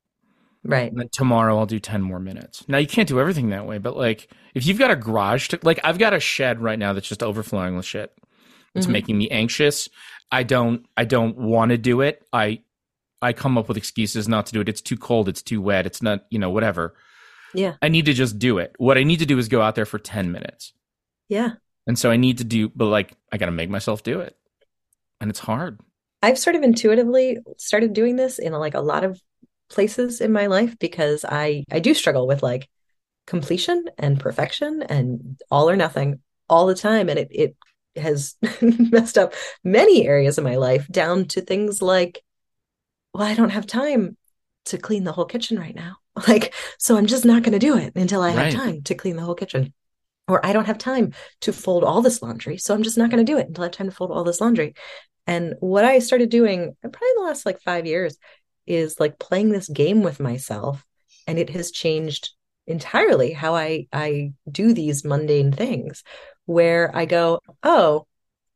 Right. 0.64 0.91
And 0.91 1.00
then 1.00 1.10
tomorrow 1.10 1.58
I'll 1.58 1.66
do 1.66 1.80
10 1.80 2.02
more 2.02 2.20
minutes. 2.20 2.66
Now 2.68 2.78
you 2.78 2.88
can't 2.88 3.08
do 3.08 3.20
everything 3.20 3.50
that 3.50 3.66
way, 3.66 3.78
but 3.78 3.95
like 3.95 4.30
if 4.54 4.66
you've 4.66 4.78
got 4.80 4.91
a 4.91 4.95
garage 4.95 5.47
to, 5.50 5.60
like 5.64 5.80
I've 5.84 5.97
got 5.97 6.14
a 6.14 6.20
shed 6.20 6.62
right 6.62 6.78
now 6.80 6.93
that's 6.93 7.08
just 7.08 7.24
overflowing 7.24 7.76
with 7.76 7.86
shit. 7.86 8.14
It's 8.76 8.86
Mhm. 8.88 8.91
making 8.91 9.18
me 9.18 9.30
anxious. 9.30 9.88
I 10.32 10.43
don't, 10.43 10.86
I 10.97 11.06
don't 11.06 11.38
want 11.38 11.72
to 11.72 11.78
do 11.78 12.02
it. 12.02 12.26
I, 12.34 12.62
I 13.22 13.34
come 13.34 13.58
up 13.58 13.68
with 13.68 13.78
excuses 13.78 14.28
not 14.28 14.45
to 14.47 14.54
do 14.54 14.62
it. 14.62 14.70
It's 14.70 14.82
too 14.82 14.97
cold. 14.97 15.28
It's 15.28 15.41
too 15.41 15.62
wet. 15.62 15.86
It's 15.86 16.02
not, 16.02 16.26
you 16.30 16.39
know, 16.39 16.50
whatever. 16.52 16.93
Yeah. 17.54 17.76
I 17.82 17.88
need 17.89 18.06
to 18.06 18.14
just 18.14 18.38
do 18.38 18.60
it. 18.60 18.76
What 18.78 18.97
I 18.97 19.04
need 19.04 19.20
to 19.20 19.26
do 19.26 19.38
is 19.38 19.47
go 19.47 19.62
out 19.62 19.76
there 19.76 19.86
for 19.86 19.97
10 19.97 20.32
minutes. 20.32 20.74
Yeah. 21.30 21.54
And 21.88 21.97
so 21.97 22.12
I 22.12 22.18
need 22.18 22.38
to 22.38 22.43
do, 22.43 22.70
but 22.70 22.86
like, 22.86 23.14
I 23.32 23.38
got 23.38 23.47
to 23.47 23.52
make 23.52 23.70
myself 23.70 24.04
do 24.04 24.20
it. 24.20 24.36
And 25.20 25.30
it's 25.30 25.39
hard. 25.39 25.80
I've 26.22 26.38
sort 26.38 26.55
of 26.55 26.63
intuitively 26.63 27.38
started 27.57 27.93
doing 27.93 28.15
this 28.15 28.39
in 28.39 28.53
like 28.53 28.74
a 28.74 28.82
lot 28.82 29.03
of 29.03 29.22
places 29.70 30.20
in 30.22 30.32
my 30.32 30.47
life 30.47 30.78
because 30.80 31.24
I 31.28 31.63
I 31.72 31.80
do 31.80 31.93
struggle 31.93 32.28
with 32.28 32.43
like 32.43 32.67
completion 33.28 33.86
and 33.97 34.20
perfection 34.20 34.82
and 34.82 35.39
all 35.51 35.70
or 35.70 35.76
nothing 35.76 36.20
all 36.49 36.65
the 36.65 36.76
time. 36.76 37.09
And 37.09 37.20
it 37.20 37.28
it 37.32 37.55
has 37.95 38.36
messed 38.61 39.17
up 39.17 39.34
many 39.63 40.07
areas 40.07 40.38
of 40.38 40.43
my 40.43 40.55
life 40.55 40.88
down 40.89 41.26
to 41.26 41.41
things 41.41 41.82
like 41.82 42.22
well 43.13 43.24
I 43.24 43.36
don't 43.36 43.51
have 43.51 43.67
time 43.67 44.17
to 44.65 44.78
clean 44.78 45.03
the 45.03 45.11
whole 45.11 45.26
kitchen 45.26 45.57
right 45.57 45.76
now. 45.76 45.97
Like 46.28 46.53
so 46.78 46.97
I'm 46.97 47.05
just 47.05 47.24
not 47.24 47.43
going 47.43 47.53
to 47.53 47.59
do 47.59 47.78
it 47.78 47.93
until 47.95 48.22
I 48.22 48.32
have 48.32 48.53
time 48.53 48.82
to 48.84 48.95
clean 48.95 49.15
the 49.15 49.22
whole 49.22 49.36
kitchen. 49.36 49.74
Or 50.28 50.45
I 50.45 50.51
don't 50.51 50.65
have 50.65 50.78
time 50.78 51.13
to 51.41 51.53
fold 51.53 51.86
all 51.86 52.01
this 52.01 52.22
laundry 52.22 52.57
so 52.57 52.74
I'm 52.74 52.84
just 52.84 52.97
not 52.97 53.09
going 53.09 53.26
to 53.26 53.32
do 53.32 53.38
it 53.38 53.47
until 53.47 53.63
I 53.63 53.67
have 53.67 53.72
time 53.72 53.89
to 53.89 53.95
fold 53.95 54.11
all 54.11 54.26
this 54.26 54.41
laundry 54.41 54.74
and 55.30 55.53
what 55.59 55.86
I 55.86 55.99
started 55.99 56.30
doing 56.32 56.75
probably 56.82 57.07
in 57.09 57.15
the 57.17 57.23
last 57.27 57.45
like 57.45 57.61
five 57.61 57.86
years 57.86 58.17
is 58.65 58.99
like 58.99 59.19
playing 59.19 59.49
this 59.49 59.69
game 59.69 60.01
with 60.01 60.19
myself. 60.19 60.84
And 61.27 61.38
it 61.38 61.51
has 61.51 61.69
changed 61.69 62.32
entirely 62.65 63.32
how 63.32 63.53
I 63.55 63.86
I 63.93 64.34
do 64.51 64.73
these 64.73 65.05
mundane 65.05 65.51
things 65.51 66.03
where 66.45 66.89
I 66.97 67.05
go, 67.05 67.41
oh, 67.61 68.07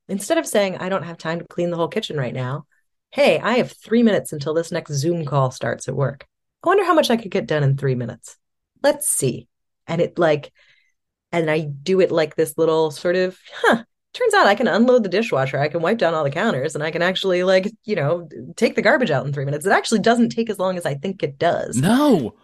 instead 0.08 0.40
of 0.40 0.48
saying 0.48 0.78
I 0.78 0.90
don't 0.90 1.04
have 1.04 1.20
time 1.20 1.38
to 1.40 1.46
clean 1.48 1.70
the 1.70 1.78
whole 1.78 1.88
kitchen 1.90 2.18
right 2.18 2.34
now, 2.34 2.66
hey, 3.12 3.38
I 3.38 3.58
have 3.58 3.72
three 3.72 4.02
minutes 4.02 4.34
until 4.34 4.56
this 4.56 4.72
next 4.72 4.94
Zoom 4.94 5.26
call 5.26 5.52
starts 5.52 5.88
at 5.88 5.96
work. 5.96 6.26
I 6.64 6.70
wonder 6.70 6.86
how 6.86 6.96
much 6.96 7.12
I 7.12 7.18
could 7.18 7.30
get 7.30 7.46
done 7.46 7.62
in 7.62 7.78
three 7.78 7.94
minutes. 7.94 8.36
Let's 8.82 9.08
see. 9.08 9.48
And 9.86 10.02
it 10.02 10.18
like, 10.18 10.52
and 11.32 11.52
I 11.52 11.60
do 11.60 12.02
it 12.02 12.12
like 12.12 12.36
this 12.36 12.58
little 12.58 12.90
sort 12.90 13.16
of, 13.16 13.38
huh, 13.54 13.84
turns 14.14 14.34
out 14.34 14.48
I 14.48 14.56
can 14.56 14.68
unload 14.68 15.04
the 15.04 15.10
dishwasher, 15.10 15.60
I 15.60 15.68
can 15.70 15.82
wipe 15.82 15.98
down 15.98 16.14
all 16.14 16.24
the 16.24 16.30
counters, 16.32 16.76
and 16.76 16.84
I 16.84 16.92
can 16.92 17.02
actually 17.02 17.44
like, 17.44 17.72
you 17.84 17.96
know, 17.96 18.30
take 18.56 18.76
the 18.76 18.82
garbage 18.82 19.12
out 19.12 19.26
in 19.26 19.34
three 19.34 19.46
minutes. 19.46 19.66
It 19.66 19.72
actually 19.72 20.00
doesn't 20.02 20.30
take 20.30 20.50
as 20.50 20.60
long 20.60 20.78
as 20.78 20.86
I 20.86 20.96
think 20.96 21.24
it 21.24 21.38
does. 21.40 21.82
No. 21.82 22.36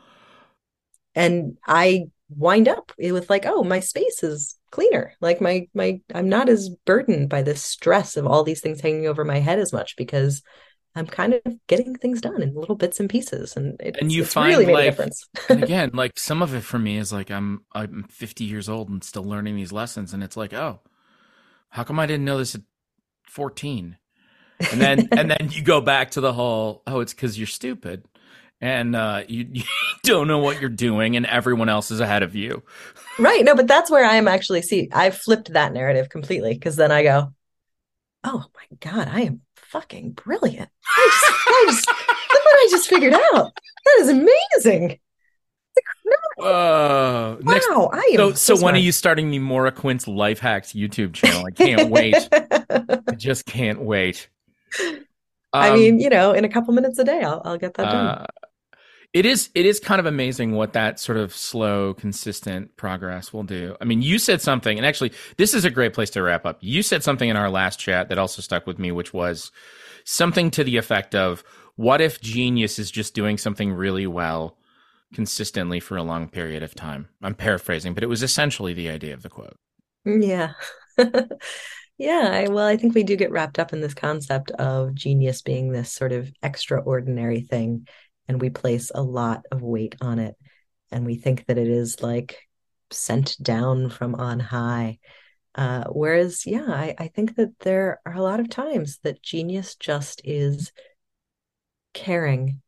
And 1.15 1.57
I 1.67 2.05
wind 2.29 2.67
up 2.67 2.91
with 2.97 3.29
like, 3.29 3.45
oh, 3.45 3.63
my 3.63 3.79
space 3.79 4.23
is 4.23 4.55
cleaner. 4.71 5.13
Like 5.21 5.41
my 5.41 5.67
my 5.73 6.01
I'm 6.13 6.29
not 6.29 6.49
as 6.49 6.69
burdened 6.85 7.29
by 7.29 7.41
this 7.41 7.63
stress 7.63 8.17
of 8.17 8.27
all 8.27 8.43
these 8.43 8.61
things 8.61 8.81
hanging 8.81 9.07
over 9.07 9.25
my 9.25 9.39
head 9.39 9.59
as 9.59 9.73
much 9.73 9.95
because 9.95 10.41
I'm 10.95 11.07
kind 11.07 11.33
of 11.33 11.41
getting 11.67 11.95
things 11.95 12.21
done 12.21 12.41
in 12.41 12.53
little 12.55 12.75
bits 12.75 12.99
and 12.99 13.09
pieces. 13.09 13.55
And 13.55 13.79
it's, 13.81 13.99
And 13.99 14.11
you 14.11 14.23
it's 14.23 14.33
find, 14.33 14.49
really 14.49 14.65
made 14.65 14.73
like, 14.73 14.85
a 14.85 14.85
difference. 14.85 15.27
and 15.49 15.59
again, 15.63 15.91
like 15.93 16.17
some 16.17 16.41
of 16.41 16.53
it 16.53 16.61
for 16.63 16.79
me 16.79 16.97
is 16.97 17.11
like 17.11 17.29
I'm 17.31 17.65
I'm 17.73 18.05
50 18.09 18.45
years 18.45 18.69
old 18.69 18.89
and 18.89 19.03
still 19.03 19.23
learning 19.23 19.55
these 19.55 19.71
lessons, 19.71 20.13
and 20.13 20.23
it's 20.23 20.37
like, 20.37 20.53
oh, 20.53 20.79
how 21.69 21.83
come 21.83 21.99
I 21.99 22.05
didn't 22.05 22.25
know 22.25 22.37
this 22.37 22.55
at 22.55 22.61
14? 23.29 23.97
And 24.71 24.81
then 24.81 25.07
and 25.11 25.31
then 25.31 25.49
you 25.51 25.61
go 25.61 25.79
back 25.81 26.11
to 26.11 26.21
the 26.21 26.33
whole, 26.33 26.83
oh, 26.85 26.99
it's 26.99 27.13
because 27.13 27.37
you're 27.37 27.47
stupid, 27.47 28.03
and 28.61 28.95
uh, 28.95 29.23
you, 29.27 29.47
you 29.51 29.63
don't 30.03 30.27
know 30.27 30.39
what 30.39 30.59
you're 30.59 30.69
doing, 30.69 31.15
and 31.15 31.25
everyone 31.25 31.69
else 31.69 31.91
is 31.91 31.99
ahead 31.99 32.23
of 32.23 32.35
you. 32.35 32.63
Right. 33.17 33.43
No, 33.43 33.55
but 33.55 33.67
that's 33.67 33.89
where 33.89 34.05
I 34.05 34.15
am 34.15 34.27
actually. 34.27 34.61
See, 34.61 34.89
I 34.91 35.11
flipped 35.11 35.53
that 35.53 35.73
narrative 35.73 36.09
completely 36.09 36.53
because 36.53 36.75
then 36.75 36.91
I 36.91 37.03
go, 37.03 37.33
oh 38.23 38.45
my 38.55 38.77
God, 38.79 39.07
I 39.07 39.21
am 39.21 39.41
fucking 39.55 40.11
brilliant. 40.11 40.69
I 40.87 41.09
just, 41.11 41.47
I 41.47 41.65
just, 41.67 41.87
look 41.87 42.45
what 42.45 42.53
I 42.53 42.67
just 42.71 42.89
figured 42.89 43.13
out. 43.13 43.53
That 43.85 43.97
is 44.01 44.09
amazing. 44.09 44.99
Uh, 46.37 47.35
next, 47.41 47.69
Wow. 47.69 47.89
I 47.91 47.99
am 48.13 48.33
so 48.33 48.33
so 48.33 48.55
when 48.57 48.75
are 48.75 48.79
you 48.79 48.91
starting 48.93 49.29
the 49.29 49.39
Maura 49.39 49.71
Quint's 49.71 50.07
Life 50.07 50.39
Hacks 50.39 50.71
YouTube 50.73 51.13
channel? 51.13 51.45
I 51.45 51.51
can't 51.51 51.89
wait. 51.89 52.29
I 52.31 53.15
just 53.17 53.45
can't 53.45 53.81
wait. 53.81 54.29
I 55.53 55.69
Um, 55.69 55.79
mean, 55.79 55.99
you 55.99 56.09
know, 56.09 56.31
in 56.33 56.45
a 56.45 56.49
couple 56.49 56.73
minutes 56.73 56.99
a 56.99 57.03
day, 57.03 57.21
I'll, 57.23 57.41
I'll 57.43 57.57
get 57.57 57.73
that 57.75 57.89
done. 57.89 58.05
Uh, 58.07 58.25
It 59.11 59.25
is 59.25 59.49
it 59.55 59.65
is 59.65 59.79
kind 59.79 59.99
of 59.99 60.05
amazing 60.05 60.51
what 60.53 60.73
that 60.73 60.99
sort 60.99 61.17
of 61.17 61.35
slow, 61.35 61.95
consistent 61.95 62.77
progress 62.77 63.33
will 63.33 63.43
do. 63.43 63.75
I 63.81 63.85
mean, 63.85 64.03
you 64.03 64.19
said 64.19 64.39
something, 64.41 64.77
and 64.77 64.85
actually, 64.85 65.13
this 65.37 65.55
is 65.55 65.65
a 65.65 65.71
great 65.71 65.93
place 65.93 66.11
to 66.11 66.21
wrap 66.21 66.45
up. 66.45 66.59
You 66.61 66.83
said 66.83 67.03
something 67.03 67.27
in 67.27 67.35
our 67.35 67.49
last 67.49 67.79
chat 67.79 68.09
that 68.09 68.19
also 68.19 68.43
stuck 68.43 68.67
with 68.67 68.77
me, 68.77 68.91
which 68.91 69.11
was 69.11 69.51
something 70.05 70.51
to 70.51 70.63
the 70.63 70.77
effect 70.77 71.15
of, 71.15 71.43
"What 71.75 72.01
if 72.01 72.21
genius 72.21 72.77
is 72.77 72.91
just 72.91 73.15
doing 73.15 73.39
something 73.39 73.73
really 73.73 74.05
well 74.05 74.58
consistently 75.13 75.79
for 75.79 75.97
a 75.97 76.03
long 76.03 76.29
period 76.29 76.63
of 76.63 76.75
time?" 76.75 77.09
I'm 77.21 77.35
paraphrasing, 77.35 77.93
but 77.93 78.03
it 78.03 78.09
was 78.09 78.23
essentially 78.23 78.73
the 78.73 78.89
idea 78.89 79.13
of 79.13 79.23
the 79.23 79.29
quote. 79.29 79.57
Yeah. 80.05 80.53
Yeah, 81.99 82.47
well, 82.47 82.65
I 82.65 82.77
think 82.77 82.95
we 82.95 83.03
do 83.03 83.17
get 83.17 83.29
wrapped 83.29 83.59
up 83.59 83.73
in 83.73 83.81
this 83.81 83.93
concept 83.93 84.51
of 84.51 84.95
genius 84.95 85.41
being 85.41 85.69
this 85.69 85.91
sort 85.91 86.13
of 86.13 86.31
extraordinary 86.41 87.41
thing, 87.41 87.89
and 88.29 88.39
we 88.39 88.49
place 88.49 88.89
a 88.95 89.03
lot 89.03 89.45
of 89.51 89.61
weight 89.61 89.95
on 89.99 90.17
it. 90.17 90.35
And 90.91 91.05
we 91.05 91.15
think 91.15 91.45
that 91.47 91.57
it 91.57 91.67
is 91.67 92.01
like 92.01 92.37
sent 92.89 93.35
down 93.43 93.89
from 93.89 94.15
on 94.15 94.39
high. 94.39 94.99
Uh, 95.53 95.83
whereas, 95.91 96.45
yeah, 96.45 96.67
I, 96.67 96.95
I 96.97 97.07
think 97.09 97.35
that 97.35 97.59
there 97.59 97.99
are 98.05 98.13
a 98.13 98.21
lot 98.21 98.39
of 98.39 98.49
times 98.49 98.99
that 99.03 99.21
genius 99.21 99.75
just 99.75 100.21
is 100.23 100.71
caring 101.93 102.61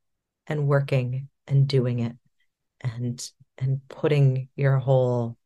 and 0.46 0.68
working 0.68 1.30
and 1.48 1.70
doing 1.70 2.00
it 2.00 2.18
and 2.82 3.32
and 3.58 3.82
putting 3.90 4.50
your 4.56 4.78
whole 4.78 5.38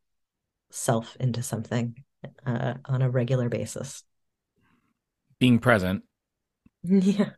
self 0.72 1.16
into 1.20 1.44
something 1.44 1.96
uh, 2.46 2.76
on 2.86 3.02
a 3.02 3.10
regular 3.10 3.50
basis. 3.50 4.04
Being 5.40 5.60
present. 5.60 6.04
Yeah. 6.88 7.32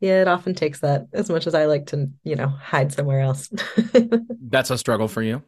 Yeah, 0.00 0.22
it 0.22 0.28
often 0.28 0.54
takes 0.54 0.80
that 0.80 1.06
as 1.12 1.28
much 1.28 1.46
as 1.46 1.54
I 1.54 1.66
like 1.66 1.86
to, 1.88 2.10
you 2.24 2.34
know, 2.34 2.48
hide 2.48 2.94
somewhere 2.94 3.20
else. 3.20 3.50
That's 4.40 4.70
a 4.70 4.78
struggle 4.78 5.06
for 5.06 5.22
you. 5.22 5.42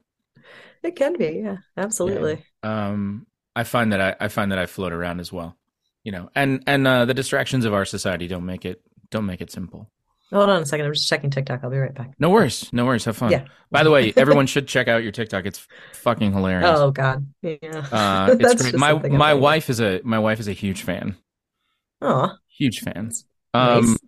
It 0.83 0.97
can 0.97 1.17
be, 1.17 1.41
yeah, 1.43 1.57
absolutely. 1.77 2.45
Yeah. 2.63 2.89
Um, 2.89 3.27
I 3.57 3.65
find 3.65 3.93
that 3.93 4.01
I, 4.01 4.17
I 4.21 4.29
find 4.29 4.53
that 4.53 4.59
I 4.59 4.67
float 4.67 4.93
around 4.93 5.21
as 5.21 5.33
well, 5.33 5.57
you 6.05 6.13
know, 6.13 6.31
and 6.35 6.63
and 6.67 6.87
uh, 6.87 7.05
the 7.05 7.15
distractions 7.15 7.65
of 7.65 7.75
our 7.75 7.85
society 7.85 8.29
don't 8.29 8.47
make 8.47 8.65
it 8.65 8.83
don't 9.11 9.27
make 9.27 9.41
it 9.41 9.51
simple. 9.51 9.91
Hold 10.33 10.51
on 10.51 10.63
a 10.63 10.67
second. 10.67 10.87
I'm 10.87 10.93
just 10.93 11.09
checking 11.09 11.31
TikTok. 11.31 11.61
I'll 11.63 11.71
be 11.71 11.79
right 11.79 11.95
back. 11.95 12.11
No 12.19 12.29
worries. 12.29 12.71
No 12.73 12.85
worries. 12.85 13.05
Have 13.07 13.17
fun. 13.17 13.31
Yeah. 13.33 13.45
By 13.71 13.83
the 13.83 13.91
way, 13.91 14.13
everyone 14.17 14.47
should 14.47 14.69
check 14.69 14.87
out 14.87 15.03
your 15.03 15.13
TikTok. 15.13 15.47
It's 15.47 15.67
fucking 15.95 16.33
hilarious. 16.33 16.69
Oh 16.79 16.91
God. 16.91 17.27
Yeah. 17.43 17.57
Uh, 17.91 18.37
it's 18.39 18.63
great. 18.71 18.77
My 18.77 18.93
my 18.93 19.33
wife 19.35 19.71
is 19.71 19.81
a 19.81 20.01
my 20.05 20.19
wife 20.19 20.39
is 20.41 20.49
a 20.49 20.53
huge 20.53 20.83
fan. 20.83 21.17
Oh. 22.03 22.33
Huge 22.59 22.81
fan. 22.81 23.13
Um, 23.55 23.87
Nice. 23.87 23.99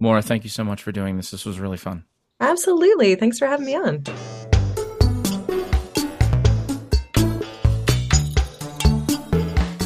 Maura, 0.00 0.22
thank 0.22 0.44
you 0.44 0.50
so 0.50 0.64
much 0.64 0.82
for 0.82 0.90
doing 0.92 1.16
this. 1.16 1.30
This 1.30 1.44
was 1.44 1.60
really 1.60 1.76
fun. 1.76 2.04
Absolutely. 2.40 3.14
Thanks 3.14 3.38
for 3.38 3.46
having 3.46 3.66
me 3.66 3.76
on. 3.76 4.02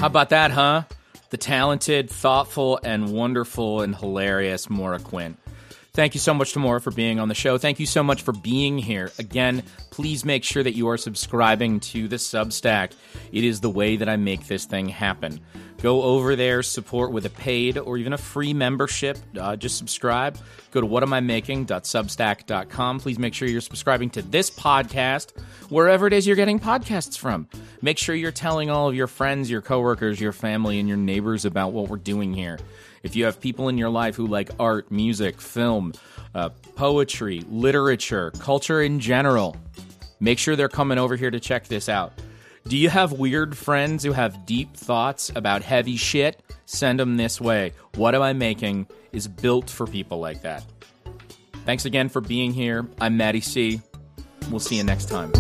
How 0.01 0.09
about 0.09 0.29
that, 0.31 0.51
huh? 0.51 0.83
The 1.31 1.39
talented, 1.39 2.11
thoughtful, 2.11 2.79
and 2.85 3.11
wonderful 3.13 3.81
and 3.81 3.97
hilarious 3.97 4.69
Maura 4.69 4.99
Quint. 4.99 5.39
Thank 5.95 6.15
you 6.15 6.21
so 6.21 6.35
much 6.35 6.53
to 6.55 6.59
Maura 6.59 6.81
for 6.81 6.91
being 6.91 7.21
on 7.21 7.29
the 7.29 7.37
show. 7.37 7.57
Thank 7.57 7.79
you 7.79 7.87
so 7.87 8.03
much 8.03 8.23
for 8.23 8.33
being 8.33 8.79
here. 8.79 9.13
Again, 9.21 9.63
please 9.91 10.25
make 10.25 10.43
sure 10.43 10.61
that 10.61 10.75
you 10.75 10.89
are 10.89 10.97
subscribing 10.97 11.79
to 11.81 12.09
the 12.09 12.17
Substack. 12.17 12.95
It 13.31 13.45
is 13.45 13.61
the 13.61 13.71
way 13.71 13.95
that 13.97 14.09
I 14.09 14.17
make 14.17 14.49
this 14.49 14.65
thing 14.65 14.89
happen. 14.89 15.39
Go 15.81 16.03
over 16.03 16.35
there, 16.35 16.65
support 16.65 17.13
with 17.13 17.27
a 17.27 17.31
paid 17.31 17.79
or 17.79 17.97
even 17.97 18.13
a 18.13 18.19
free 18.19 18.53
membership. 18.53 19.19
Uh, 19.39 19.55
just 19.55 19.79
subscribe. 19.79 20.37
Go 20.73 20.81
to 20.81 20.87
whatamimaking.substack.com. 20.89 22.99
Please 22.99 23.21
make 23.21 23.35
sure 23.35 23.47
you're 23.47 23.61
subscribing 23.61 24.11
to 24.11 24.23
this 24.23 24.51
podcast 24.51 25.39
wherever 25.69 26.09
it 26.09 26.13
is 26.13 26.27
you're 26.27 26.35
getting 26.35 26.59
podcasts 26.59 27.17
from. 27.17 27.47
Make 27.83 27.99
sure 27.99 28.17
you're 28.17 28.33
telling 28.33 28.69
all 28.69 28.89
of 28.89 28.97
your 28.97 29.07
friends, 29.07 29.49
your 29.49 29.61
coworkers, 29.61 30.21
your 30.21 30.33
family, 30.33 30.81
and 30.81 30.89
your 30.89 30.99
neighbors 30.99 31.45
about 31.45 31.73
what 31.73 31.89
we're 31.89 31.99
doing 31.99 32.33
here. 32.33 32.59
If 33.05 33.15
you 33.15 33.27
have 33.27 33.39
people 33.39 33.69
in 33.69 33.79
your 33.79 33.91
life 33.91 34.17
who 34.17 34.27
like 34.27 34.51
art, 34.59 34.91
music, 34.91 35.41
film, 35.41 35.93
uh, 36.35 36.49
poetry, 36.75 37.45
literature, 37.49 38.33
culture 38.41 38.83
in 38.83 38.99
general, 38.99 39.57
make 40.19 40.39
sure 40.39 40.57
they're 40.57 40.69
coming 40.69 40.99
over 40.99 41.15
here 41.15 41.31
to 41.31 41.39
check 41.39 41.69
this 41.69 41.89
out. 41.89 42.13
Do 42.67 42.79
you 42.79 42.89
have 42.89 43.13
weird 43.13 43.57
friends 43.57 44.03
who 44.03 44.13
have 44.13 44.47
deep 44.47 44.75
thoughts 44.75 45.31
about 45.37 45.63
heavy 45.63 45.97
shit? 45.97 46.43
Send 46.65 46.99
them 46.99 47.19
this 47.19 47.41
way. 47.41 47.75
What 47.97 48.15
Am 48.15 48.23
I 48.23 48.33
Making 48.33 48.87
is 49.13 49.29
built 49.29 49.69
for 49.69 49.87
people 49.87 50.19
like 50.19 50.41
that. 50.43 50.65
Thanks 51.67 51.85
again 51.85 52.09
for 52.09 52.23
being 52.23 52.53
here. 52.53 52.89
I'm 53.03 53.19
Matty 53.19 53.43
C. 53.43 53.83
We'll 54.51 54.61
see 54.61 54.77
you 54.77 54.85
next 54.85 55.11
time. 55.11 55.31